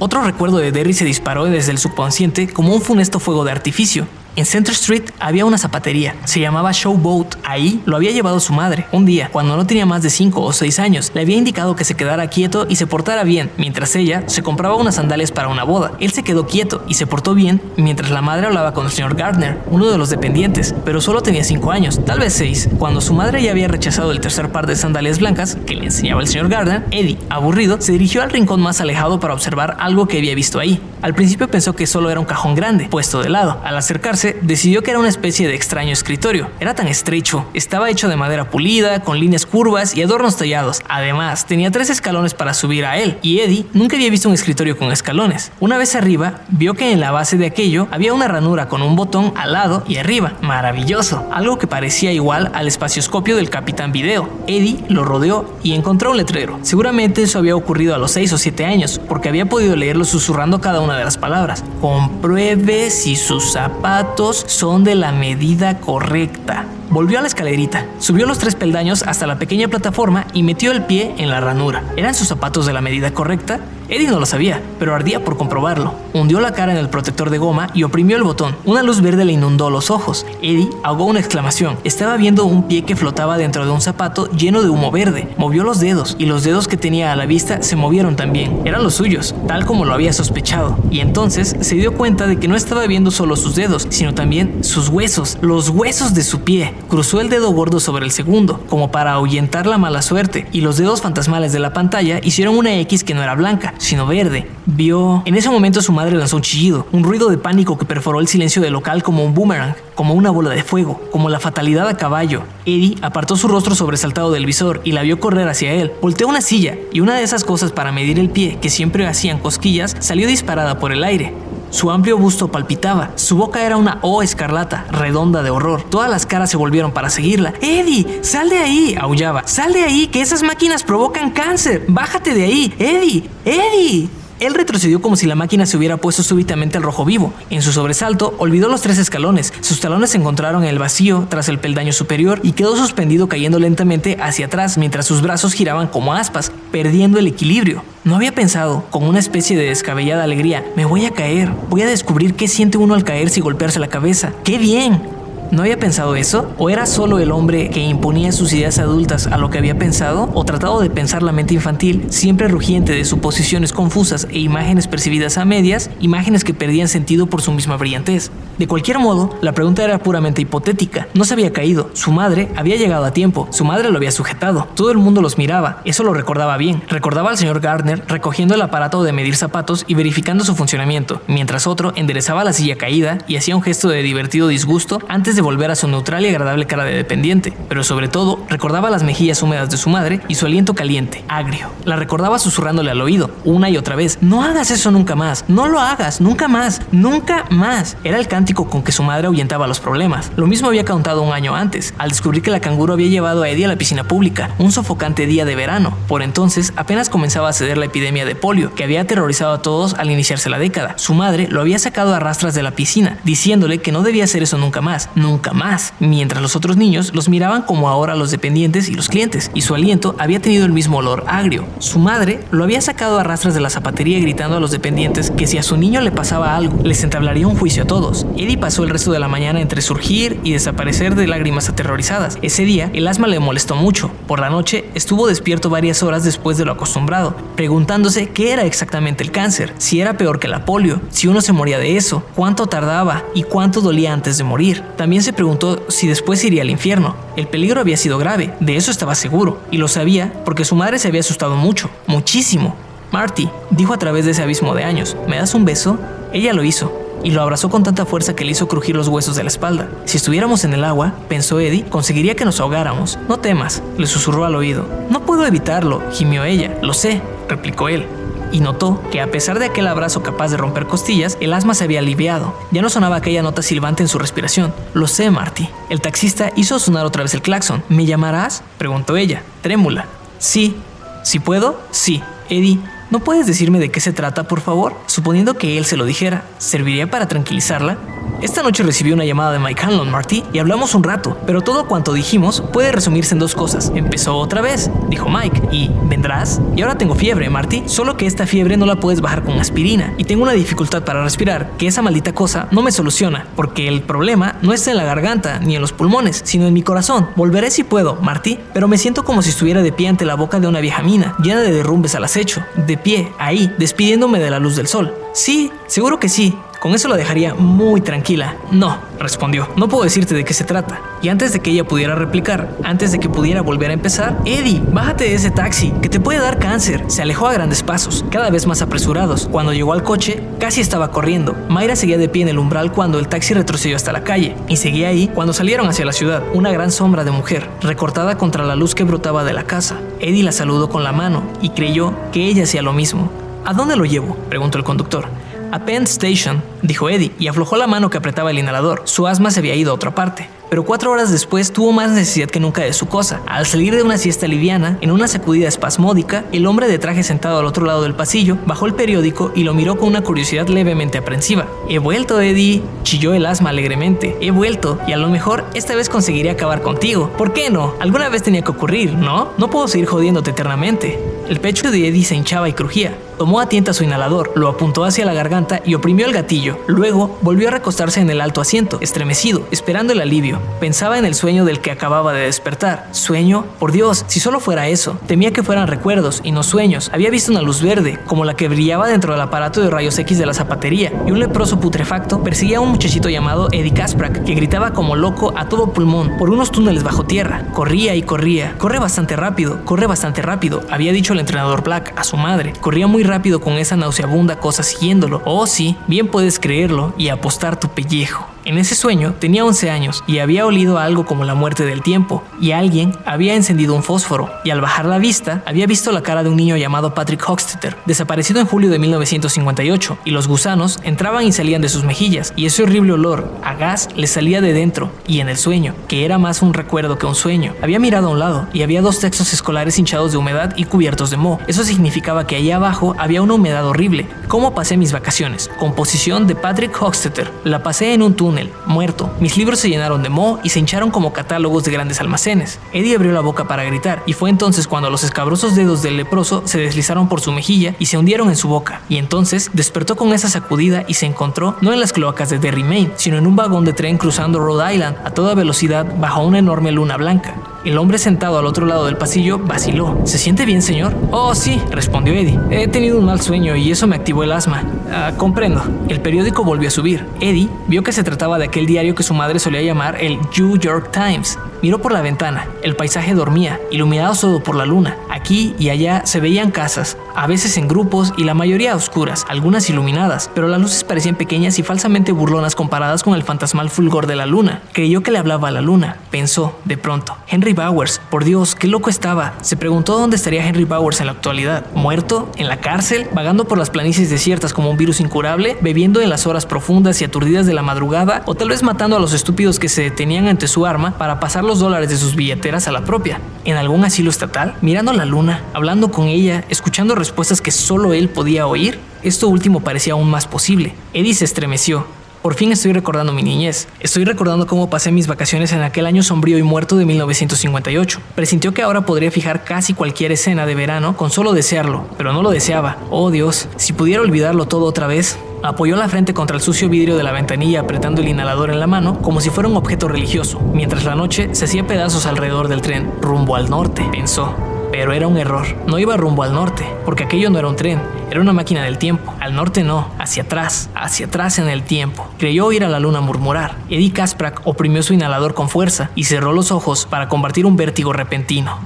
Otro 0.00 0.20
recuerdo 0.24 0.58
de 0.58 0.72
Derry 0.72 0.94
se 0.94 1.04
disparó 1.04 1.44
desde 1.44 1.70
el 1.70 1.78
subconsciente 1.78 2.48
como 2.48 2.74
un 2.74 2.82
funesto 2.82 3.20
fuego 3.20 3.44
de 3.44 3.52
artificio. 3.52 4.08
En 4.34 4.46
Center 4.46 4.72
Street 4.72 5.10
había 5.20 5.44
una 5.44 5.58
zapatería, 5.58 6.16
se 6.24 6.40
llamaba 6.40 6.72
Showboat. 6.72 7.34
Ahí 7.44 7.82
lo 7.84 7.96
había 7.96 8.12
llevado 8.12 8.40
su 8.40 8.54
madre. 8.54 8.86
Un 8.90 9.04
día, 9.04 9.28
cuando 9.30 9.56
no 9.56 9.66
tenía 9.66 9.84
más 9.84 10.02
de 10.02 10.08
5 10.08 10.40
o 10.40 10.52
6 10.54 10.78
años, 10.78 11.12
le 11.14 11.20
había 11.20 11.36
indicado 11.36 11.76
que 11.76 11.84
se 11.84 11.96
quedara 11.96 12.28
quieto 12.28 12.64
y 12.66 12.76
se 12.76 12.86
portara 12.86 13.24
bien, 13.24 13.50
mientras 13.58 13.94
ella 13.94 14.22
se 14.28 14.42
compraba 14.42 14.76
unas 14.76 14.94
sandalias 14.94 15.30
para 15.32 15.48
una 15.48 15.64
boda. 15.64 15.92
Él 16.00 16.12
se 16.12 16.22
quedó 16.22 16.46
quieto 16.46 16.82
y 16.88 16.94
se 16.94 17.06
portó 17.06 17.34
bien 17.34 17.60
mientras 17.76 18.10
la 18.10 18.22
madre 18.22 18.46
hablaba 18.46 18.72
con 18.72 18.86
el 18.86 18.92
señor 18.92 19.16
Gardner, 19.16 19.58
uno 19.66 19.90
de 19.90 19.98
los 19.98 20.08
dependientes, 20.08 20.74
pero 20.82 21.02
solo 21.02 21.20
tenía 21.20 21.44
5 21.44 21.70
años, 21.70 22.02
tal 22.06 22.20
vez 22.20 22.32
6. 22.32 22.70
Cuando 22.78 23.02
su 23.02 23.12
madre 23.12 23.42
ya 23.42 23.50
había 23.50 23.68
rechazado 23.68 24.12
el 24.12 24.20
tercer 24.20 24.50
par 24.50 24.66
de 24.66 24.76
sandalias 24.76 25.18
blancas 25.18 25.58
que 25.66 25.74
le 25.74 25.84
enseñaba 25.84 26.22
el 26.22 26.28
señor 26.28 26.48
Gardner, 26.48 26.86
Eddie, 26.90 27.18
aburrido, 27.28 27.82
se 27.82 27.92
dirigió 27.92 28.22
al 28.22 28.30
rincón 28.30 28.62
más 28.62 28.80
alejado 28.80 29.20
para 29.20 29.34
observar 29.34 29.76
algo 29.78 30.08
que 30.08 30.16
había 30.16 30.34
visto 30.34 30.58
ahí. 30.58 30.80
Al 31.02 31.14
principio 31.14 31.48
pensó 31.48 31.74
que 31.74 31.86
solo 31.86 32.10
era 32.10 32.20
un 32.20 32.26
cajón 32.26 32.54
grande, 32.54 32.86
puesto 32.88 33.20
de 33.20 33.28
lado. 33.28 33.60
Al 33.64 33.76
acercarse, 33.76 34.21
decidió 34.42 34.82
que 34.82 34.90
era 34.90 35.00
una 35.00 35.08
especie 35.08 35.48
de 35.48 35.54
extraño 35.54 35.92
escritorio. 35.92 36.50
Era 36.60 36.74
tan 36.74 36.88
estrecho, 36.88 37.46
estaba 37.54 37.90
hecho 37.90 38.08
de 38.08 38.16
madera 38.16 38.50
pulida, 38.50 39.00
con 39.02 39.18
líneas 39.18 39.46
curvas 39.46 39.96
y 39.96 40.02
adornos 40.02 40.36
tallados. 40.36 40.80
Además, 40.88 41.46
tenía 41.46 41.70
tres 41.70 41.90
escalones 41.90 42.34
para 42.34 42.54
subir 42.54 42.84
a 42.84 42.98
él, 42.98 43.18
y 43.22 43.40
Eddie 43.40 43.66
nunca 43.72 43.96
había 43.96 44.10
visto 44.10 44.28
un 44.28 44.34
escritorio 44.34 44.76
con 44.76 44.92
escalones. 44.92 45.52
Una 45.60 45.78
vez 45.78 45.94
arriba, 45.94 46.40
vio 46.48 46.74
que 46.74 46.92
en 46.92 47.00
la 47.00 47.10
base 47.10 47.36
de 47.36 47.46
aquello 47.46 47.88
había 47.90 48.14
una 48.14 48.28
ranura 48.28 48.68
con 48.68 48.82
un 48.82 48.96
botón 48.96 49.32
al 49.36 49.52
lado 49.52 49.84
y 49.88 49.96
arriba. 49.96 50.34
Maravilloso, 50.40 51.28
algo 51.32 51.58
que 51.58 51.66
parecía 51.66 52.12
igual 52.12 52.50
al 52.54 52.68
espacioscopio 52.68 53.36
del 53.36 53.50
Capitán 53.50 53.92
Video. 53.92 54.28
Eddie 54.46 54.84
lo 54.88 55.04
rodeó 55.04 55.56
y 55.62 55.72
encontró 55.72 56.12
un 56.12 56.18
letrero. 56.18 56.58
Seguramente 56.62 57.22
eso 57.22 57.38
había 57.38 57.56
ocurrido 57.56 57.94
a 57.94 57.98
los 57.98 58.12
6 58.12 58.34
o 58.34 58.38
7 58.38 58.64
años, 58.64 59.00
porque 59.08 59.28
había 59.28 59.46
podido 59.46 59.74
leerlo 59.74 60.04
susurrando 60.04 60.60
cada 60.60 60.80
una 60.80 60.96
de 60.96 61.04
las 61.04 61.18
palabras. 61.18 61.64
Compruebe 61.80 62.90
si 62.90 63.16
sus 63.16 63.52
zapatos 63.52 64.11
son 64.46 64.84
de 64.84 64.94
la 64.94 65.10
medida 65.10 65.78
correcta. 65.78 66.66
Volvió 66.90 67.18
a 67.18 67.22
la 67.22 67.28
escalerita, 67.28 67.86
subió 67.98 68.26
los 68.26 68.38
tres 68.38 68.54
peldaños 68.54 69.02
hasta 69.02 69.26
la 69.26 69.38
pequeña 69.38 69.68
plataforma 69.68 70.26
y 70.34 70.42
metió 70.42 70.70
el 70.70 70.84
pie 70.84 71.14
en 71.16 71.30
la 71.30 71.40
ranura. 71.40 71.82
¿Eran 71.96 72.14
sus 72.14 72.28
zapatos 72.28 72.66
de 72.66 72.74
la 72.74 72.82
medida 72.82 73.14
correcta? 73.14 73.60
Eddie 73.88 74.08
no 74.08 74.20
lo 74.20 74.26
sabía, 74.26 74.62
pero 74.78 74.94
ardía 74.94 75.24
por 75.24 75.36
comprobarlo. 75.36 75.94
Hundió 76.14 76.40
la 76.40 76.52
cara 76.52 76.72
en 76.72 76.78
el 76.78 76.88
protector 76.88 77.30
de 77.30 77.38
goma 77.38 77.68
y 77.74 77.82
oprimió 77.82 78.16
el 78.16 78.22
botón. 78.22 78.56
Una 78.64 78.82
luz 78.82 79.00
verde 79.00 79.24
le 79.24 79.32
inundó 79.32 79.70
los 79.70 79.90
ojos. 79.90 80.26
Eddie 80.42 80.70
ahogó 80.82 81.04
una 81.04 81.20
exclamación. 81.20 81.76
Estaba 81.84 82.16
viendo 82.16 82.44
un 82.44 82.68
pie 82.68 82.82
que 82.82 82.96
flotaba 82.96 83.38
dentro 83.38 83.64
de 83.64 83.70
un 83.70 83.80
zapato 83.80 84.30
lleno 84.30 84.62
de 84.62 84.70
humo 84.70 84.90
verde. 84.90 85.28
Movió 85.36 85.64
los 85.64 85.80
dedos 85.80 86.16
y 86.18 86.26
los 86.26 86.44
dedos 86.44 86.68
que 86.68 86.76
tenía 86.76 87.12
a 87.12 87.16
la 87.16 87.26
vista 87.26 87.62
se 87.62 87.76
movieron 87.76 88.16
también. 88.16 88.60
Eran 88.64 88.82
los 88.82 88.94
suyos, 88.94 89.34
tal 89.46 89.66
como 89.66 89.84
lo 89.84 89.94
había 89.94 90.12
sospechado. 90.12 90.78
Y 90.90 91.00
entonces 91.00 91.56
se 91.60 91.74
dio 91.76 91.94
cuenta 91.94 92.26
de 92.26 92.38
que 92.38 92.48
no 92.48 92.56
estaba 92.56 92.86
viendo 92.86 93.10
solo 93.10 93.36
sus 93.36 93.54
dedos, 93.54 93.86
sino 93.90 94.14
también 94.14 94.64
sus 94.64 94.88
huesos, 94.88 95.38
los 95.40 95.68
huesos 95.68 96.14
de 96.14 96.22
su 96.22 96.40
pie. 96.42 96.74
Cruzó 96.88 97.20
el 97.20 97.28
dedo 97.28 97.50
gordo 97.50 97.80
sobre 97.80 98.04
el 98.04 98.12
segundo, 98.12 98.60
como 98.68 98.90
para 98.90 99.12
ahuyentar 99.12 99.66
la 99.66 99.78
mala 99.78 100.02
suerte, 100.02 100.46
y 100.52 100.60
los 100.60 100.76
dedos 100.76 101.02
fantasmales 101.02 101.52
de 101.52 101.58
la 101.58 101.72
pantalla 101.72 102.20
hicieron 102.22 102.56
una 102.56 102.74
X 102.76 103.04
que 103.04 103.14
no 103.14 103.22
era 103.22 103.34
blanca, 103.34 103.71
sino 103.78 104.06
verde. 104.06 104.48
Vio... 104.66 105.22
En 105.24 105.34
ese 105.34 105.50
momento 105.50 105.82
su 105.82 105.92
madre 105.92 106.16
lanzó 106.16 106.36
un 106.36 106.42
chillido, 106.42 106.86
un 106.92 107.04
ruido 107.04 107.28
de 107.28 107.38
pánico 107.38 107.78
que 107.78 107.84
perforó 107.84 108.20
el 108.20 108.28
silencio 108.28 108.62
del 108.62 108.72
local 108.72 109.02
como 109.02 109.24
un 109.24 109.34
boomerang, 109.34 109.74
como 109.94 110.14
una 110.14 110.30
bola 110.30 110.50
de 110.50 110.62
fuego, 110.62 111.00
como 111.10 111.28
la 111.28 111.40
fatalidad 111.40 111.88
a 111.88 111.96
caballo. 111.96 112.42
Eddie 112.66 112.96
apartó 113.02 113.36
su 113.36 113.48
rostro 113.48 113.74
sobresaltado 113.74 114.32
del 114.32 114.46
visor 114.46 114.80
y 114.84 114.92
la 114.92 115.02
vio 115.02 115.20
correr 115.20 115.48
hacia 115.48 115.72
él. 115.72 115.92
Volteó 116.00 116.28
una 116.28 116.40
silla 116.40 116.76
y 116.92 117.00
una 117.00 117.16
de 117.16 117.22
esas 117.22 117.44
cosas 117.44 117.72
para 117.72 117.92
medir 117.92 118.18
el 118.18 118.30
pie 118.30 118.58
que 118.60 118.70
siempre 118.70 119.06
hacían 119.06 119.38
cosquillas 119.38 119.96
salió 120.00 120.26
disparada 120.26 120.78
por 120.78 120.92
el 120.92 121.04
aire. 121.04 121.34
Su 121.72 121.90
amplio 121.90 122.18
busto 122.18 122.48
palpitaba, 122.48 123.12
su 123.14 123.34
boca 123.34 123.62
era 123.62 123.78
una 123.78 123.98
O 124.02 124.22
escarlata, 124.22 124.84
redonda 124.90 125.42
de 125.42 125.48
horror. 125.48 125.82
Todas 125.82 126.10
las 126.10 126.26
caras 126.26 126.50
se 126.50 126.58
volvieron 126.58 126.92
para 126.92 127.08
seguirla. 127.08 127.54
Eddie, 127.62 128.20
sal 128.22 128.50
de 128.50 128.58
ahí, 128.58 128.94
aullaba. 129.00 129.48
Sal 129.48 129.72
de 129.72 129.82
ahí, 129.82 130.06
que 130.08 130.20
esas 130.20 130.42
máquinas 130.42 130.82
provocan 130.82 131.30
cáncer. 131.30 131.86
Bájate 131.88 132.34
de 132.34 132.44
ahí, 132.44 132.74
Eddie, 132.78 133.28
Eddie. 133.46 134.21
Él 134.42 134.54
retrocedió 134.54 135.00
como 135.00 135.14
si 135.14 135.26
la 135.26 135.36
máquina 135.36 135.66
se 135.66 135.76
hubiera 135.76 135.98
puesto 135.98 136.24
súbitamente 136.24 136.76
al 136.76 136.82
rojo 136.82 137.04
vivo. 137.04 137.32
En 137.48 137.62
su 137.62 137.70
sobresalto, 137.70 138.34
olvidó 138.38 138.68
los 138.68 138.80
tres 138.80 138.98
escalones. 138.98 139.54
Sus 139.60 139.78
talones 139.78 140.10
se 140.10 140.18
encontraron 140.18 140.64
en 140.64 140.68
el 140.68 140.80
vacío 140.80 141.28
tras 141.30 141.48
el 141.48 141.60
peldaño 141.60 141.92
superior 141.92 142.40
y 142.42 142.50
quedó 142.50 142.74
suspendido 142.74 143.28
cayendo 143.28 143.60
lentamente 143.60 144.18
hacia 144.20 144.46
atrás 144.46 144.78
mientras 144.78 145.06
sus 145.06 145.22
brazos 145.22 145.52
giraban 145.52 145.86
como 145.86 146.12
aspas, 146.12 146.50
perdiendo 146.72 147.20
el 147.20 147.28
equilibrio. 147.28 147.84
No 148.02 148.16
había 148.16 148.34
pensado, 148.34 148.84
con 148.90 149.04
una 149.04 149.20
especie 149.20 149.56
de 149.56 149.66
descabellada 149.66 150.24
alegría, 150.24 150.64
me 150.74 150.86
voy 150.86 151.06
a 151.06 151.12
caer, 151.12 151.48
voy 151.70 151.82
a 151.82 151.86
descubrir 151.86 152.34
qué 152.34 152.48
siente 152.48 152.78
uno 152.78 152.94
al 152.94 153.04
caerse 153.04 153.38
y 153.38 153.42
golpearse 153.44 153.78
la 153.78 153.86
cabeza. 153.86 154.32
¡Qué 154.42 154.58
bien! 154.58 155.21
¿No 155.52 155.60
había 155.60 155.78
pensado 155.78 156.16
eso? 156.16 156.50
¿O 156.56 156.70
era 156.70 156.86
solo 156.86 157.18
el 157.18 157.30
hombre 157.30 157.68
que 157.68 157.80
imponía 157.80 158.32
sus 158.32 158.54
ideas 158.54 158.78
adultas 158.78 159.26
a 159.26 159.36
lo 159.36 159.50
que 159.50 159.58
había 159.58 159.78
pensado? 159.78 160.30
¿O 160.32 160.46
tratado 160.46 160.80
de 160.80 160.88
pensar 160.88 161.22
la 161.22 161.30
mente 161.30 161.52
infantil, 161.52 162.06
siempre 162.08 162.48
rugiente 162.48 162.94
de 162.94 163.04
suposiciones 163.04 163.74
confusas 163.74 164.26
e 164.30 164.38
imágenes 164.38 164.88
percibidas 164.88 165.36
a 165.36 165.44
medias, 165.44 165.90
imágenes 166.00 166.42
que 166.42 166.54
perdían 166.54 166.88
sentido 166.88 167.26
por 167.26 167.42
su 167.42 167.52
misma 167.52 167.76
brillantez? 167.76 168.30
De 168.56 168.66
cualquier 168.66 168.98
modo, 168.98 169.36
la 169.42 169.52
pregunta 169.52 169.84
era 169.84 169.98
puramente 169.98 170.40
hipotética. 170.40 171.08
No 171.12 171.26
se 171.26 171.34
había 171.34 171.52
caído. 171.52 171.90
Su 171.92 172.12
madre 172.12 172.50
había 172.56 172.76
llegado 172.76 173.04
a 173.04 173.12
tiempo. 173.12 173.46
Su 173.50 173.66
madre 173.66 173.90
lo 173.90 173.98
había 173.98 174.10
sujetado. 174.10 174.68
Todo 174.74 174.90
el 174.90 174.96
mundo 174.96 175.20
los 175.20 175.36
miraba. 175.36 175.82
Eso 175.84 176.02
lo 176.02 176.14
recordaba 176.14 176.56
bien. 176.56 176.82
Recordaba 176.88 177.28
al 177.28 177.36
señor 177.36 177.60
Gardner 177.60 178.02
recogiendo 178.08 178.54
el 178.54 178.62
aparato 178.62 179.02
de 179.02 179.12
medir 179.12 179.36
zapatos 179.36 179.84
y 179.86 179.96
verificando 179.96 180.44
su 180.44 180.54
funcionamiento, 180.54 181.20
mientras 181.26 181.66
otro 181.66 181.92
enderezaba 181.94 182.42
la 182.42 182.54
silla 182.54 182.76
caída 182.76 183.18
y 183.28 183.36
hacía 183.36 183.54
un 183.54 183.62
gesto 183.62 183.90
de 183.90 184.00
divertido 184.00 184.48
disgusto 184.48 184.98
antes 185.08 185.36
de 185.36 185.41
volver 185.42 185.70
a 185.70 185.76
su 185.76 185.88
neutral 185.88 186.24
y 186.24 186.28
agradable 186.28 186.66
cara 186.66 186.84
de 186.84 186.94
dependiente, 186.94 187.52
pero 187.68 187.84
sobre 187.84 188.08
todo 188.08 188.44
recordaba 188.48 188.90
las 188.90 189.02
mejillas 189.02 189.42
húmedas 189.42 189.70
de 189.70 189.76
su 189.76 189.90
madre 189.90 190.20
y 190.28 190.34
su 190.36 190.46
aliento 190.46 190.74
caliente, 190.74 191.24
agrio. 191.28 191.68
La 191.84 191.96
recordaba 191.96 192.38
susurrándole 192.38 192.90
al 192.90 193.00
oído, 193.00 193.30
una 193.44 193.68
y 193.70 193.76
otra 193.76 193.96
vez, 193.96 194.18
no 194.20 194.42
hagas 194.42 194.70
eso 194.70 194.90
nunca 194.90 195.14
más, 195.14 195.44
no 195.48 195.68
lo 195.68 195.80
hagas, 195.80 196.20
nunca 196.20 196.48
más, 196.48 196.82
nunca 196.92 197.44
más. 197.50 197.96
Era 198.04 198.18
el 198.18 198.28
cántico 198.28 198.68
con 198.68 198.82
que 198.82 198.92
su 198.92 199.02
madre 199.02 199.26
ahuyentaba 199.26 199.66
los 199.66 199.80
problemas. 199.80 200.32
Lo 200.36 200.46
mismo 200.46 200.68
había 200.68 200.84
contado 200.84 201.22
un 201.22 201.32
año 201.32 201.54
antes, 201.54 201.94
al 201.98 202.10
descubrir 202.10 202.42
que 202.42 202.50
la 202.50 202.60
canguro 202.60 202.94
había 202.94 203.08
llevado 203.08 203.42
a 203.42 203.48
Eddie 203.48 203.64
a 203.64 203.68
la 203.68 203.76
piscina 203.76 204.04
pública, 204.04 204.50
un 204.58 204.72
sofocante 204.72 205.26
día 205.26 205.44
de 205.44 205.56
verano. 205.56 205.96
Por 206.08 206.22
entonces 206.22 206.72
apenas 206.76 207.08
comenzaba 207.08 207.48
a 207.48 207.52
ceder 207.52 207.78
la 207.78 207.86
epidemia 207.86 208.24
de 208.24 208.34
polio, 208.34 208.74
que 208.74 208.84
había 208.84 209.02
aterrorizado 209.02 209.52
a 209.52 209.62
todos 209.62 209.94
al 209.94 210.10
iniciarse 210.10 210.50
la 210.50 210.58
década. 210.58 210.94
Su 210.96 211.14
madre 211.14 211.48
lo 211.48 211.60
había 211.60 211.78
sacado 211.78 212.14
a 212.14 212.20
rastras 212.20 212.54
de 212.54 212.62
la 212.62 212.72
piscina, 212.72 213.18
diciéndole 213.24 213.78
que 213.78 213.92
no 213.92 214.02
debía 214.02 214.24
hacer 214.24 214.42
eso 214.42 214.58
nunca 214.58 214.80
más, 214.80 215.08
más, 215.52 215.94
mientras 216.00 216.42
los 216.42 216.56
otros 216.56 216.76
niños 216.76 217.12
los 217.14 217.28
miraban 217.28 217.62
como 217.62 217.88
ahora 217.88 218.16
los 218.16 218.30
dependientes 218.30 218.88
y 218.88 218.94
los 218.94 219.08
clientes, 219.08 219.50
y 219.54 219.62
su 219.62 219.74
aliento 219.74 220.14
había 220.18 220.40
tenido 220.40 220.66
el 220.66 220.72
mismo 220.72 220.98
olor 220.98 221.24
agrio. 221.26 221.66
Su 221.78 221.98
madre 221.98 222.40
lo 222.50 222.64
había 222.64 222.80
sacado 222.80 223.18
a 223.18 223.24
rastras 223.24 223.54
de 223.54 223.60
la 223.60 223.70
zapatería 223.70 224.18
gritando 224.20 224.56
a 224.56 224.60
los 224.60 224.70
dependientes 224.70 225.30
que 225.30 225.46
si 225.46 225.58
a 225.58 225.62
su 225.62 225.76
niño 225.76 226.00
le 226.00 226.10
pasaba 226.10 226.56
algo, 226.56 226.78
les 226.82 227.02
entablaría 227.04 227.46
un 227.46 227.56
juicio 227.56 227.84
a 227.84 227.86
todos. 227.86 228.26
Eddie 228.36 228.58
pasó 228.58 228.84
el 228.84 228.90
resto 228.90 229.12
de 229.12 229.18
la 229.18 229.28
mañana 229.28 229.60
entre 229.60 229.82
surgir 229.82 230.40
y 230.44 230.52
desaparecer 230.52 231.14
de 231.14 231.26
lágrimas 231.26 231.68
aterrorizadas. 231.68 232.38
Ese 232.42 232.64
día, 232.64 232.90
el 232.92 233.08
asma 233.08 233.26
le 233.26 233.40
molestó 233.40 233.76
mucho. 233.76 234.10
Por 234.26 234.40
la 234.40 234.50
noche, 234.50 234.84
estuvo 234.94 235.26
despierto 235.26 235.70
varias 235.70 236.02
horas 236.02 236.24
después 236.24 236.58
de 236.58 236.64
lo 236.64 236.72
acostumbrado, 236.72 237.36
preguntándose 237.56 238.30
qué 238.30 238.52
era 238.52 238.64
exactamente 238.64 239.24
el 239.24 239.32
cáncer, 239.32 239.74
si 239.78 240.00
era 240.00 240.16
peor 240.16 240.38
que 240.38 240.48
la 240.48 240.64
polio, 240.64 241.00
si 241.10 241.28
uno 241.28 241.40
se 241.40 241.52
moría 241.52 241.78
de 241.78 241.96
eso, 241.96 242.24
cuánto 242.34 242.66
tardaba 242.66 243.24
y 243.34 243.42
cuánto 243.42 243.80
dolía 243.80 244.12
antes 244.12 244.38
de 244.38 244.44
morir. 244.44 244.82
También 244.96 245.21
se 245.22 245.32
preguntó 245.32 245.84
si 245.88 246.06
después 246.06 246.44
iría 246.44 246.62
al 246.62 246.70
infierno. 246.70 247.16
El 247.36 247.46
peligro 247.46 247.80
había 247.80 247.96
sido 247.96 248.18
grave, 248.18 248.54
de 248.60 248.76
eso 248.76 248.90
estaba 248.90 249.14
seguro, 249.14 249.60
y 249.70 249.76
lo 249.76 249.88
sabía 249.88 250.32
porque 250.44 250.64
su 250.64 250.74
madre 250.74 250.98
se 250.98 251.08
había 251.08 251.20
asustado 251.20 251.56
mucho, 251.56 251.90
muchísimo. 252.06 252.76
Marty, 253.10 253.48
dijo 253.70 253.92
a 253.92 253.98
través 253.98 254.24
de 254.24 254.30
ese 254.30 254.42
abismo 254.42 254.74
de 254.74 254.84
años, 254.84 255.16
¿me 255.28 255.36
das 255.36 255.54
un 255.54 255.64
beso? 255.64 255.98
Ella 256.32 256.52
lo 256.52 256.64
hizo, 256.64 256.92
y 257.22 257.30
lo 257.30 257.42
abrazó 257.42 257.68
con 257.70 257.82
tanta 257.82 258.06
fuerza 258.06 258.34
que 258.34 258.44
le 258.44 258.52
hizo 258.52 258.68
crujir 258.68 258.96
los 258.96 259.08
huesos 259.08 259.36
de 259.36 259.42
la 259.42 259.48
espalda. 259.48 259.88
Si 260.04 260.16
estuviéramos 260.16 260.64
en 260.64 260.72
el 260.72 260.84
agua, 260.84 261.14
pensó 261.28 261.60
Eddie, 261.60 261.84
conseguiría 261.84 262.34
que 262.34 262.44
nos 262.44 262.60
ahogáramos. 262.60 263.18
No 263.28 263.38
temas, 263.38 263.82
le 263.98 264.06
susurró 264.06 264.44
al 264.44 264.54
oído. 264.54 264.86
No 265.10 265.26
puedo 265.26 265.46
evitarlo, 265.46 266.02
gimió 266.12 266.44
ella. 266.44 266.78
Lo 266.82 266.94
sé, 266.94 267.20
replicó 267.48 267.88
él 267.88 268.06
y 268.52 268.60
notó 268.60 269.02
que 269.10 269.20
a 269.20 269.30
pesar 269.30 269.58
de 269.58 269.66
aquel 269.66 269.88
abrazo 269.88 270.22
capaz 270.22 270.50
de 270.50 270.56
romper 270.56 270.86
costillas, 270.86 271.36
el 271.40 271.52
asma 271.52 271.74
se 271.74 271.84
había 271.84 271.98
aliviado. 271.98 272.54
Ya 272.70 272.82
no 272.82 272.90
sonaba 272.90 273.16
aquella 273.16 273.42
nota 273.42 273.62
silbante 273.62 274.02
en 274.02 274.08
su 274.08 274.18
respiración. 274.18 274.72
Lo 274.94 275.08
sé, 275.08 275.30
Marty. 275.30 275.68
El 275.88 276.00
taxista 276.00 276.52
hizo 276.54 276.78
sonar 276.78 277.06
otra 277.06 277.22
vez 277.22 277.34
el 277.34 277.42
claxon. 277.42 277.82
¿Me 277.88 278.06
llamarás? 278.06 278.62
preguntó 278.78 279.16
ella, 279.16 279.42
trémula. 279.62 280.06
Sí. 280.38 280.76
¿Si 281.24 281.38
puedo? 281.38 281.80
Sí. 281.90 282.22
Eddie, 282.48 282.78
¿no 283.10 283.20
puedes 283.20 283.46
decirme 283.46 283.78
de 283.78 283.90
qué 283.90 284.00
se 284.00 284.12
trata, 284.12 284.44
por 284.44 284.60
favor? 284.60 284.94
Suponiendo 285.06 285.54
que 285.54 285.78
él 285.78 285.86
se 285.86 285.96
lo 285.96 286.04
dijera, 286.04 286.44
¿serviría 286.58 287.10
para 287.10 287.28
tranquilizarla? 287.28 287.96
Esta 288.42 288.64
noche 288.64 288.82
recibí 288.82 289.12
una 289.12 289.24
llamada 289.24 289.52
de 289.52 289.60
Mike 289.60 289.80
Hanlon, 289.84 290.10
Marty, 290.10 290.42
y 290.52 290.58
hablamos 290.58 290.96
un 290.96 291.04
rato, 291.04 291.38
pero 291.46 291.60
todo 291.60 291.86
cuanto 291.86 292.12
dijimos 292.12 292.60
puede 292.72 292.90
resumirse 292.90 293.36
en 293.36 293.38
dos 293.38 293.54
cosas. 293.54 293.92
Empezó 293.94 294.36
otra 294.36 294.60
vez, 294.60 294.90
dijo 295.08 295.28
Mike, 295.28 295.68
y 295.70 295.92
¿vendrás? 296.06 296.60
Y 296.74 296.82
ahora 296.82 296.98
tengo 296.98 297.14
fiebre, 297.14 297.48
Marty, 297.48 297.84
solo 297.86 298.16
que 298.16 298.26
esta 298.26 298.44
fiebre 298.44 298.76
no 298.76 298.84
la 298.84 298.96
puedes 298.96 299.20
bajar 299.20 299.44
con 299.44 299.60
aspirina, 299.60 300.12
y 300.18 300.24
tengo 300.24 300.42
una 300.42 300.54
dificultad 300.54 301.04
para 301.04 301.22
respirar, 301.22 301.70
que 301.78 301.86
esa 301.86 302.02
maldita 302.02 302.34
cosa 302.34 302.66
no 302.72 302.82
me 302.82 302.90
soluciona, 302.90 303.46
porque 303.54 303.86
el 303.86 304.02
problema 304.02 304.56
no 304.60 304.72
está 304.72 304.90
en 304.90 304.96
la 304.96 305.04
garganta 305.04 305.60
ni 305.60 305.76
en 305.76 305.80
los 305.80 305.92
pulmones, 305.92 306.42
sino 306.44 306.66
en 306.66 306.74
mi 306.74 306.82
corazón. 306.82 307.28
Volveré 307.36 307.70
si 307.70 307.84
puedo, 307.84 308.16
Marty, 308.16 308.58
pero 308.74 308.88
me 308.88 308.98
siento 308.98 309.24
como 309.24 309.42
si 309.42 309.50
estuviera 309.50 309.82
de 309.82 309.92
pie 309.92 310.08
ante 310.08 310.24
la 310.24 310.34
boca 310.34 310.58
de 310.58 310.66
una 310.66 310.80
vieja 310.80 311.04
mina, 311.04 311.36
llena 311.40 311.60
de 311.60 311.70
derrumbes 311.70 312.16
al 312.16 312.24
acecho, 312.24 312.60
de 312.74 312.96
pie, 312.96 313.32
ahí, 313.38 313.72
despidiéndome 313.78 314.40
de 314.40 314.50
la 314.50 314.58
luz 314.58 314.74
del 314.74 314.88
sol. 314.88 315.14
Sí, 315.32 315.70
seguro 315.86 316.18
que 316.18 316.28
sí, 316.28 316.56
con 316.82 316.94
eso 316.94 317.06
la 317.06 317.16
dejaría 317.16 317.54
muy 317.54 318.00
tranquila. 318.00 318.56
No, 318.72 318.98
respondió. 319.20 319.68
No 319.76 319.86
puedo 319.86 320.02
decirte 320.02 320.34
de 320.34 320.44
qué 320.44 320.52
se 320.52 320.64
trata. 320.64 321.00
Y 321.22 321.28
antes 321.28 321.52
de 321.52 321.60
que 321.60 321.70
ella 321.70 321.84
pudiera 321.84 322.16
replicar, 322.16 322.76
antes 322.82 323.12
de 323.12 323.20
que 323.20 323.28
pudiera 323.28 323.60
volver 323.62 323.90
a 323.90 323.94
empezar, 323.94 324.36
Eddie, 324.46 324.82
bájate 324.90 325.22
de 325.22 325.34
ese 325.34 325.52
taxi, 325.52 325.92
que 326.02 326.08
te 326.08 326.18
puede 326.18 326.40
dar 326.40 326.58
cáncer. 326.58 327.04
Se 327.06 327.22
alejó 327.22 327.46
a 327.46 327.52
grandes 327.52 327.84
pasos, 327.84 328.24
cada 328.32 328.50
vez 328.50 328.66
más 328.66 328.82
apresurados. 328.82 329.46
Cuando 329.46 329.72
llegó 329.72 329.92
al 329.92 330.02
coche, 330.02 330.42
casi 330.58 330.80
estaba 330.80 331.12
corriendo. 331.12 331.54
Mayra 331.68 331.94
seguía 331.94 332.18
de 332.18 332.28
pie 332.28 332.42
en 332.42 332.48
el 332.48 332.58
umbral 332.58 332.90
cuando 332.90 333.20
el 333.20 333.28
taxi 333.28 333.54
retrocedió 333.54 333.94
hasta 333.94 334.10
la 334.12 334.24
calle, 334.24 334.56
y 334.66 334.76
seguía 334.76 335.06
ahí 335.06 335.28
cuando 335.28 335.52
salieron 335.52 335.86
hacia 335.86 336.04
la 336.04 336.12
ciudad, 336.12 336.42
una 336.52 336.72
gran 336.72 336.90
sombra 336.90 337.22
de 337.22 337.30
mujer, 337.30 337.70
recortada 337.80 338.36
contra 338.36 338.64
la 338.64 338.74
luz 338.74 338.96
que 338.96 339.04
brotaba 339.04 339.44
de 339.44 339.52
la 339.52 339.62
casa. 339.62 340.00
Eddie 340.18 340.42
la 340.42 340.50
saludó 340.50 340.88
con 340.88 341.04
la 341.04 341.12
mano 341.12 341.44
y 341.60 341.68
creyó 341.68 342.12
que 342.32 342.44
ella 342.44 342.64
hacía 342.64 342.82
lo 342.82 342.92
mismo. 342.92 343.30
¿A 343.64 343.72
dónde 343.72 343.94
lo 343.94 344.04
llevo? 344.04 344.36
preguntó 344.48 344.78
el 344.78 344.84
conductor. 344.84 345.28
A 345.72 345.86
Penn 345.86 346.02
Station, 346.02 346.62
dijo 346.82 347.08
Eddie, 347.08 347.32
y 347.38 347.48
aflojó 347.48 347.78
la 347.78 347.86
mano 347.86 348.10
que 348.10 348.18
apretaba 348.18 348.50
el 348.50 348.58
inhalador. 348.58 349.00
Su 349.04 349.26
asma 349.26 349.50
se 349.50 349.60
había 349.60 349.74
ido 349.74 349.90
a 349.90 349.94
otra 349.94 350.14
parte. 350.14 350.46
Pero 350.68 350.84
cuatro 350.84 351.10
horas 351.10 351.30
después 351.30 351.72
tuvo 351.72 351.92
más 351.92 352.10
necesidad 352.10 352.48
que 352.48 352.60
nunca 352.60 352.82
de 352.82 352.92
su 352.92 353.06
cosa. 353.06 353.40
Al 353.46 353.64
salir 353.64 353.94
de 353.94 354.02
una 354.02 354.18
siesta 354.18 354.46
liviana, 354.46 354.98
en 355.00 355.10
una 355.10 355.28
sacudida 355.28 355.68
espasmódica, 355.68 356.44
el 356.52 356.66
hombre 356.66 356.88
de 356.88 356.98
traje 356.98 357.22
sentado 357.22 357.58
al 357.58 357.64
otro 357.64 357.86
lado 357.86 358.02
del 358.02 358.14
pasillo 358.14 358.58
bajó 358.66 358.84
el 358.84 358.94
periódico 358.94 359.52
y 359.54 359.64
lo 359.64 359.72
miró 359.72 359.98
con 359.98 360.08
una 360.08 360.22
curiosidad 360.22 360.68
levemente 360.68 361.16
aprensiva. 361.16 361.66
He 361.88 361.98
vuelto, 361.98 362.40
Eddie, 362.40 362.82
chilló 363.02 363.32
el 363.32 363.46
asma 363.46 363.70
alegremente. 363.70 364.36
He 364.40 364.50
vuelto, 364.50 364.98
y 365.06 365.12
a 365.12 365.18
lo 365.18 365.28
mejor 365.28 365.64
esta 365.72 365.94
vez 365.94 366.10
conseguiré 366.10 366.50
acabar 366.50 366.82
contigo. 366.82 367.30
¿Por 367.36 367.54
qué 367.54 367.70
no? 367.70 367.94
Alguna 368.00 368.28
vez 368.28 368.42
tenía 368.42 368.62
que 368.62 368.70
ocurrir, 368.72 369.12
¿no? 369.14 369.52
No 369.56 369.70
puedo 369.70 369.88
seguir 369.88 370.06
jodiéndote 370.06 370.50
eternamente. 370.50 371.18
El 371.48 371.60
pecho 371.60 371.90
de 371.90 372.08
Eddie 372.08 372.24
se 372.24 372.34
hinchaba 372.34 372.68
y 372.68 372.72
crujía. 372.72 373.14
Tomó 373.42 373.58
a 373.58 373.66
tienta 373.66 373.92
su 373.92 374.04
inhalador, 374.04 374.52
lo 374.54 374.68
apuntó 374.68 375.02
hacia 375.02 375.24
la 375.24 375.34
garganta 375.34 375.82
y 375.84 375.96
oprimió 375.96 376.26
el 376.26 376.32
gatillo. 376.32 376.78
Luego 376.86 377.40
volvió 377.42 377.66
a 377.66 377.70
recostarse 377.72 378.20
en 378.20 378.30
el 378.30 378.40
alto 378.40 378.60
asiento, 378.60 378.98
estremecido, 379.00 379.66
esperando 379.72 380.12
el 380.12 380.20
alivio. 380.20 380.60
Pensaba 380.78 381.18
en 381.18 381.24
el 381.24 381.34
sueño 381.34 381.64
del 381.64 381.80
que 381.80 381.90
acababa 381.90 382.32
de 382.32 382.42
despertar. 382.42 383.08
¿Sueño? 383.10 383.64
Por 383.80 383.90
Dios, 383.90 384.24
si 384.28 384.38
solo 384.38 384.60
fuera 384.60 384.86
eso. 384.86 385.18
Temía 385.26 385.52
que 385.52 385.64
fueran 385.64 385.88
recuerdos 385.88 386.40
y 386.44 386.52
no 386.52 386.62
sueños. 386.62 387.10
Había 387.12 387.30
visto 387.30 387.50
una 387.50 387.62
luz 387.62 387.82
verde, 387.82 388.20
como 388.26 388.44
la 388.44 388.54
que 388.54 388.68
brillaba 388.68 389.08
dentro 389.08 389.32
del 389.32 389.42
aparato 389.42 389.80
de 389.80 389.90
rayos 389.90 390.16
X 390.20 390.38
de 390.38 390.46
la 390.46 390.54
zapatería, 390.54 391.12
y 391.26 391.32
un 391.32 391.40
leproso 391.40 391.80
putrefacto 391.80 392.44
perseguía 392.44 392.78
a 392.78 392.80
un 392.80 392.90
muchachito 392.90 393.28
llamado 393.28 393.66
Eddie 393.72 393.92
Kasprak, 393.92 394.44
que 394.44 394.54
gritaba 394.54 394.92
como 394.92 395.16
loco 395.16 395.52
a 395.56 395.68
todo 395.68 395.92
pulmón 395.92 396.36
por 396.38 396.50
unos 396.50 396.70
túneles 396.70 397.02
bajo 397.02 397.24
tierra. 397.24 397.64
Corría 397.72 398.14
y 398.14 398.22
corría. 398.22 398.76
Corre 398.78 399.00
bastante 399.00 399.34
rápido, 399.34 399.84
corre 399.84 400.06
bastante 400.06 400.42
rápido, 400.42 400.82
había 400.92 401.10
dicho 401.10 401.32
el 401.32 401.40
entrenador 401.40 401.82
Black 401.82 402.14
a 402.16 402.22
su 402.22 402.36
madre. 402.36 402.74
Corría 402.80 403.08
muy 403.08 403.24
rápido 403.24 403.31
con 403.60 403.74
esa 403.74 403.96
nauseabunda 403.96 404.60
cosa 404.60 404.82
siguiéndolo. 404.82 405.42
Oh 405.44 405.66
sí, 405.66 405.96
bien 406.06 406.28
puedes 406.28 406.58
creerlo 406.58 407.14
y 407.16 407.28
apostar 407.28 407.78
tu 407.78 407.88
pellejo. 407.88 408.51
En 408.64 408.78
ese 408.78 408.94
sueño 408.94 409.34
tenía 409.40 409.64
11 409.64 409.90
años 409.90 410.22
y 410.28 410.38
había 410.38 410.64
olido 410.66 410.98
algo 410.98 411.26
como 411.26 411.44
la 411.44 411.56
muerte 411.56 411.84
del 411.84 412.00
tiempo, 412.00 412.44
y 412.60 412.70
alguien 412.70 413.12
había 413.26 413.56
encendido 413.56 413.92
un 413.92 414.04
fósforo, 414.04 414.50
y 414.62 414.70
al 414.70 414.80
bajar 414.80 415.04
la 415.04 415.18
vista 415.18 415.64
había 415.66 415.86
visto 415.86 416.12
la 416.12 416.22
cara 416.22 416.44
de 416.44 416.48
un 416.48 416.56
niño 416.56 416.76
llamado 416.76 417.12
Patrick 417.12 417.42
Hochstetter, 417.48 417.96
desaparecido 418.06 418.60
en 418.60 418.66
julio 418.66 418.88
de 418.90 419.00
1958, 419.00 420.18
y 420.24 420.30
los 420.30 420.46
gusanos 420.46 421.00
entraban 421.02 421.44
y 421.44 421.50
salían 421.50 421.82
de 421.82 421.88
sus 421.88 422.04
mejillas, 422.04 422.52
y 422.54 422.66
ese 422.66 422.84
horrible 422.84 423.14
olor 423.14 423.52
a 423.64 423.74
gas 423.74 424.08
le 424.14 424.28
salía 424.28 424.60
de 424.60 424.72
dentro, 424.72 425.10
y 425.26 425.40
en 425.40 425.48
el 425.48 425.56
sueño, 425.56 425.96
que 426.06 426.24
era 426.24 426.38
más 426.38 426.62
un 426.62 426.72
recuerdo 426.72 427.18
que 427.18 427.26
un 427.26 427.34
sueño, 427.34 427.74
había 427.82 427.98
mirado 427.98 428.28
a 428.28 428.30
un 428.30 428.38
lado, 428.38 428.68
y 428.72 428.82
había 428.82 429.02
dos 429.02 429.18
textos 429.18 429.52
escolares 429.52 429.98
hinchados 429.98 430.30
de 430.30 430.38
humedad 430.38 430.72
y 430.76 430.84
cubiertos 430.84 431.30
de 431.30 431.36
moho. 431.36 431.58
Eso 431.66 431.82
significaba 431.82 432.46
que 432.46 432.54
allá 432.54 432.76
abajo 432.76 433.16
había 433.18 433.42
una 433.42 433.54
humedad 433.54 433.84
horrible. 433.84 434.28
¿Cómo 434.46 434.72
pasé 434.72 434.96
mis 434.96 435.12
vacaciones? 435.12 435.68
Composición 435.80 436.46
de 436.46 436.54
Patrick 436.54 436.96
Hochstetter. 437.02 437.50
La 437.64 437.82
pasé 437.82 438.14
en 438.14 438.22
un 438.22 438.34
túnel 438.34 438.51
muerto. 438.86 439.30
Mis 439.40 439.56
libros 439.56 439.80
se 439.80 439.88
llenaron 439.88 440.22
de 440.22 440.28
moho 440.28 440.60
y 440.62 440.68
se 440.68 440.78
hincharon 440.78 441.10
como 441.10 441.32
catálogos 441.32 441.84
de 441.84 441.92
grandes 441.92 442.20
almacenes. 442.20 442.78
Eddie 442.92 443.16
abrió 443.16 443.32
la 443.32 443.40
boca 443.40 443.66
para 443.66 443.84
gritar 443.84 444.22
y 444.26 444.32
fue 444.32 444.50
entonces 444.50 444.86
cuando 444.86 445.10
los 445.10 445.24
escabrosos 445.24 445.74
dedos 445.74 446.02
del 446.02 446.16
leproso 446.16 446.62
se 446.64 446.78
deslizaron 446.78 447.28
por 447.28 447.40
su 447.40 447.52
mejilla 447.52 447.94
y 447.98 448.06
se 448.06 448.18
hundieron 448.18 448.48
en 448.48 448.56
su 448.56 448.68
boca. 448.68 449.02
Y 449.08 449.16
entonces 449.16 449.70
despertó 449.72 450.16
con 450.16 450.32
esa 450.32 450.48
sacudida 450.48 451.04
y 451.08 451.14
se 451.14 451.26
encontró 451.26 451.76
no 451.80 451.92
en 451.92 452.00
las 452.00 452.12
cloacas 452.12 452.50
de 452.50 452.58
Derry, 452.58 452.84
Maine, 452.84 453.12
sino 453.16 453.38
en 453.38 453.46
un 453.46 453.56
vagón 453.56 453.84
de 453.84 453.92
tren 453.92 454.18
cruzando 454.18 454.58
Rhode 454.58 454.94
Island 454.94 455.16
a 455.24 455.30
toda 455.30 455.54
velocidad 455.54 456.06
bajo 456.18 456.44
una 456.44 456.58
enorme 456.58 456.92
luna 456.92 457.16
blanca. 457.16 457.54
El 457.84 457.98
hombre 457.98 458.18
sentado 458.18 458.58
al 458.58 458.66
otro 458.66 458.86
lado 458.86 459.06
del 459.06 459.16
pasillo 459.16 459.58
vaciló. 459.58 460.20
¿Se 460.24 460.38
siente 460.38 460.64
bien, 460.64 460.82
señor? 460.82 461.12
Oh, 461.32 461.52
sí, 461.54 461.82
respondió 461.90 462.32
Eddie. 462.32 462.60
He 462.70 462.86
tenido 462.86 463.18
un 463.18 463.24
mal 463.24 463.40
sueño 463.40 463.74
y 463.74 463.90
eso 463.90 464.06
me 464.06 464.14
activó 464.14 464.44
el 464.44 464.52
asma. 464.52 464.84
Ah, 465.10 465.32
comprendo. 465.36 465.82
El 466.08 466.20
periódico 466.20 466.62
volvió 466.62 466.88
a 466.88 466.92
subir. 466.92 467.26
Eddie 467.40 467.68
vio 467.88 468.04
que 468.04 468.12
se 468.12 468.22
trataba 468.22 468.58
de 468.58 468.66
aquel 468.66 468.86
diario 468.86 469.16
que 469.16 469.24
su 469.24 469.34
madre 469.34 469.58
solía 469.58 469.82
llamar 469.82 470.22
el 470.22 470.38
New 470.56 470.76
York 470.78 471.10
Times. 471.10 471.58
Miró 471.82 472.00
por 472.00 472.12
la 472.12 472.22
ventana. 472.22 472.68
El 472.84 472.94
paisaje 472.94 473.34
dormía, 473.34 473.80
iluminado 473.90 474.36
solo 474.36 474.62
por 474.62 474.76
la 474.76 474.86
luna. 474.86 475.16
Aquí 475.28 475.74
y 475.80 475.90
allá 475.90 476.22
se 476.24 476.38
veían 476.38 476.70
casas, 476.70 477.16
a 477.34 477.48
veces 477.48 477.76
en 477.76 477.88
grupos 477.88 478.32
y 478.36 478.44
la 478.44 478.54
mayoría 478.54 478.94
oscuras, 478.94 479.44
algunas 479.48 479.90
iluminadas, 479.90 480.48
pero 480.54 480.68
las 480.68 480.80
luces 480.80 481.02
parecían 481.02 481.34
pequeñas 481.34 481.80
y 481.80 481.82
falsamente 481.82 482.30
burlonas 482.30 482.76
comparadas 482.76 483.24
con 483.24 483.34
el 483.34 483.42
fantasmal 483.42 483.90
fulgor 483.90 484.28
de 484.28 484.36
la 484.36 484.46
luna. 484.46 484.80
Creyó 484.92 485.24
que 485.24 485.32
le 485.32 485.38
hablaba 485.38 485.68
a 485.68 485.70
la 485.72 485.80
luna. 485.80 486.18
Pensó, 486.30 486.78
de 486.84 486.96
pronto, 486.96 487.36
Henry 487.48 487.72
Bowers, 487.72 488.20
por 488.30 488.44
Dios, 488.44 488.76
qué 488.76 488.86
loco 488.86 489.10
estaba. 489.10 489.54
Se 489.62 489.76
preguntó 489.76 490.16
dónde 490.16 490.36
estaría 490.36 490.64
Henry 490.64 490.84
Bowers 490.84 491.20
en 491.20 491.26
la 491.26 491.32
actualidad. 491.32 491.86
¿Muerto? 491.94 492.48
¿En 492.56 492.68
la 492.68 492.78
cárcel? 492.78 493.26
¿Vagando 493.34 493.66
por 493.66 493.78
las 493.78 493.90
planicies 493.90 494.30
desiertas 494.30 494.72
como 494.72 494.88
un 494.88 494.96
virus 494.96 495.18
incurable? 495.18 495.76
¿Bebiendo 495.80 496.20
en 496.20 496.30
las 496.30 496.46
horas 496.46 496.64
profundas 496.64 497.20
y 497.20 497.24
aturdidas 497.24 497.66
de 497.66 497.74
la 497.74 497.82
madrugada? 497.82 498.42
¿O 498.46 498.54
tal 498.54 498.68
vez 498.68 498.84
matando 498.84 499.16
a 499.16 499.20
los 499.20 499.32
estúpidos 499.32 499.80
que 499.80 499.88
se 499.88 500.02
detenían 500.02 500.46
ante 500.46 500.68
su 500.68 500.86
arma 500.86 501.18
para 501.18 501.40
pasar 501.40 501.64
dólares 501.78 502.08
de 502.08 502.16
sus 502.16 502.34
billeteras 502.34 502.88
a 502.88 502.92
la 502.92 503.04
propia? 503.04 503.40
¿En 503.64 503.76
algún 503.76 504.04
asilo 504.04 504.30
estatal? 504.30 504.74
¿Mirando 504.80 505.12
la 505.12 505.24
luna? 505.24 505.62
¿Hablando 505.74 506.10
con 506.10 506.28
ella? 506.28 506.64
¿Escuchando 506.68 507.14
respuestas 507.14 507.60
que 507.60 507.70
solo 507.70 508.12
él 508.12 508.28
podía 508.28 508.66
oír? 508.66 508.98
Esto 509.22 509.48
último 509.48 509.80
parecía 509.80 510.14
aún 510.14 510.30
más 510.30 510.46
posible. 510.46 510.94
Eddie 511.12 511.34
se 511.34 511.44
estremeció. 511.44 512.06
Por 512.42 512.54
fin 512.54 512.72
estoy 512.72 512.92
recordando 512.92 513.32
mi 513.32 513.44
niñez. 513.44 513.86
Estoy 514.00 514.24
recordando 514.24 514.66
cómo 514.66 514.90
pasé 514.90 515.12
mis 515.12 515.28
vacaciones 515.28 515.72
en 515.72 515.82
aquel 515.82 516.06
año 516.06 516.24
sombrío 516.24 516.58
y 516.58 516.64
muerto 516.64 516.96
de 516.96 517.06
1958. 517.06 518.18
Presintió 518.34 518.74
que 518.74 518.82
ahora 518.82 519.06
podría 519.06 519.30
fijar 519.30 519.62
casi 519.62 519.94
cualquier 519.94 520.32
escena 520.32 520.66
de 520.66 520.74
verano 520.74 521.16
con 521.16 521.30
solo 521.30 521.52
desearlo, 521.52 522.04
pero 522.18 522.32
no 522.32 522.42
lo 522.42 522.50
deseaba. 522.50 522.96
Oh 523.10 523.30
Dios, 523.30 523.68
si 523.76 523.92
pudiera 523.92 524.22
olvidarlo 524.22 524.66
todo 524.66 524.86
otra 524.86 525.06
vez. 525.06 525.38
Apoyó 525.62 525.94
la 525.94 526.08
frente 526.08 526.34
contra 526.34 526.56
el 526.56 526.62
sucio 526.62 526.88
vidrio 526.88 527.16
de 527.16 527.22
la 527.22 527.30
ventanilla 527.30 527.78
apretando 527.78 528.20
el 528.20 528.26
inhalador 528.26 528.70
en 528.70 528.80
la 528.80 528.88
mano 528.88 529.22
como 529.22 529.40
si 529.40 529.50
fuera 529.50 529.68
un 529.68 529.76
objeto 529.76 530.08
religioso, 530.08 530.58
mientras 530.58 531.04
la 531.04 531.14
noche 531.14 531.50
se 531.54 531.66
hacía 531.66 531.86
pedazos 531.86 532.26
alrededor 532.26 532.66
del 532.66 532.82
tren, 532.82 533.12
rumbo 533.20 533.54
al 533.54 533.70
norte, 533.70 534.04
pensó. 534.10 534.71
Pero 534.92 535.14
era 535.14 535.26
un 535.26 535.38
error. 535.38 535.66
No 535.86 535.98
iba 535.98 536.18
rumbo 536.18 536.42
al 536.42 536.52
norte, 536.52 536.86
porque 537.06 537.24
aquello 537.24 537.48
no 537.48 537.58
era 537.58 537.66
un 537.66 537.76
tren, 537.76 538.00
era 538.30 538.42
una 538.42 538.52
máquina 538.52 538.84
del 538.84 538.98
tiempo. 538.98 539.34
Al 539.40 539.54
norte 539.54 539.82
no, 539.82 540.08
hacia 540.18 540.42
atrás, 540.42 540.90
hacia 540.94 541.26
atrás 541.26 541.58
en 541.58 541.68
el 541.68 541.82
tiempo. 541.82 542.28
Creyó 542.38 542.66
oír 542.66 542.84
a 542.84 542.88
la 542.88 543.00
luna 543.00 543.22
murmurar. 543.22 543.76
Eddie 543.88 544.12
Kasprak 544.12 544.60
oprimió 544.64 545.02
su 545.02 545.14
inhalador 545.14 545.54
con 545.54 545.70
fuerza 545.70 546.10
y 546.14 546.24
cerró 546.24 546.52
los 546.52 546.70
ojos 546.70 547.06
para 547.06 547.28
combatir 547.28 547.64
un 547.64 547.76
vértigo 547.76 548.12
repentino. 548.12 548.78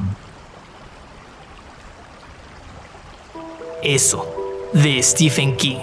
Eso, 3.82 4.26
de 4.72 5.02
Stephen 5.02 5.56
King. 5.56 5.82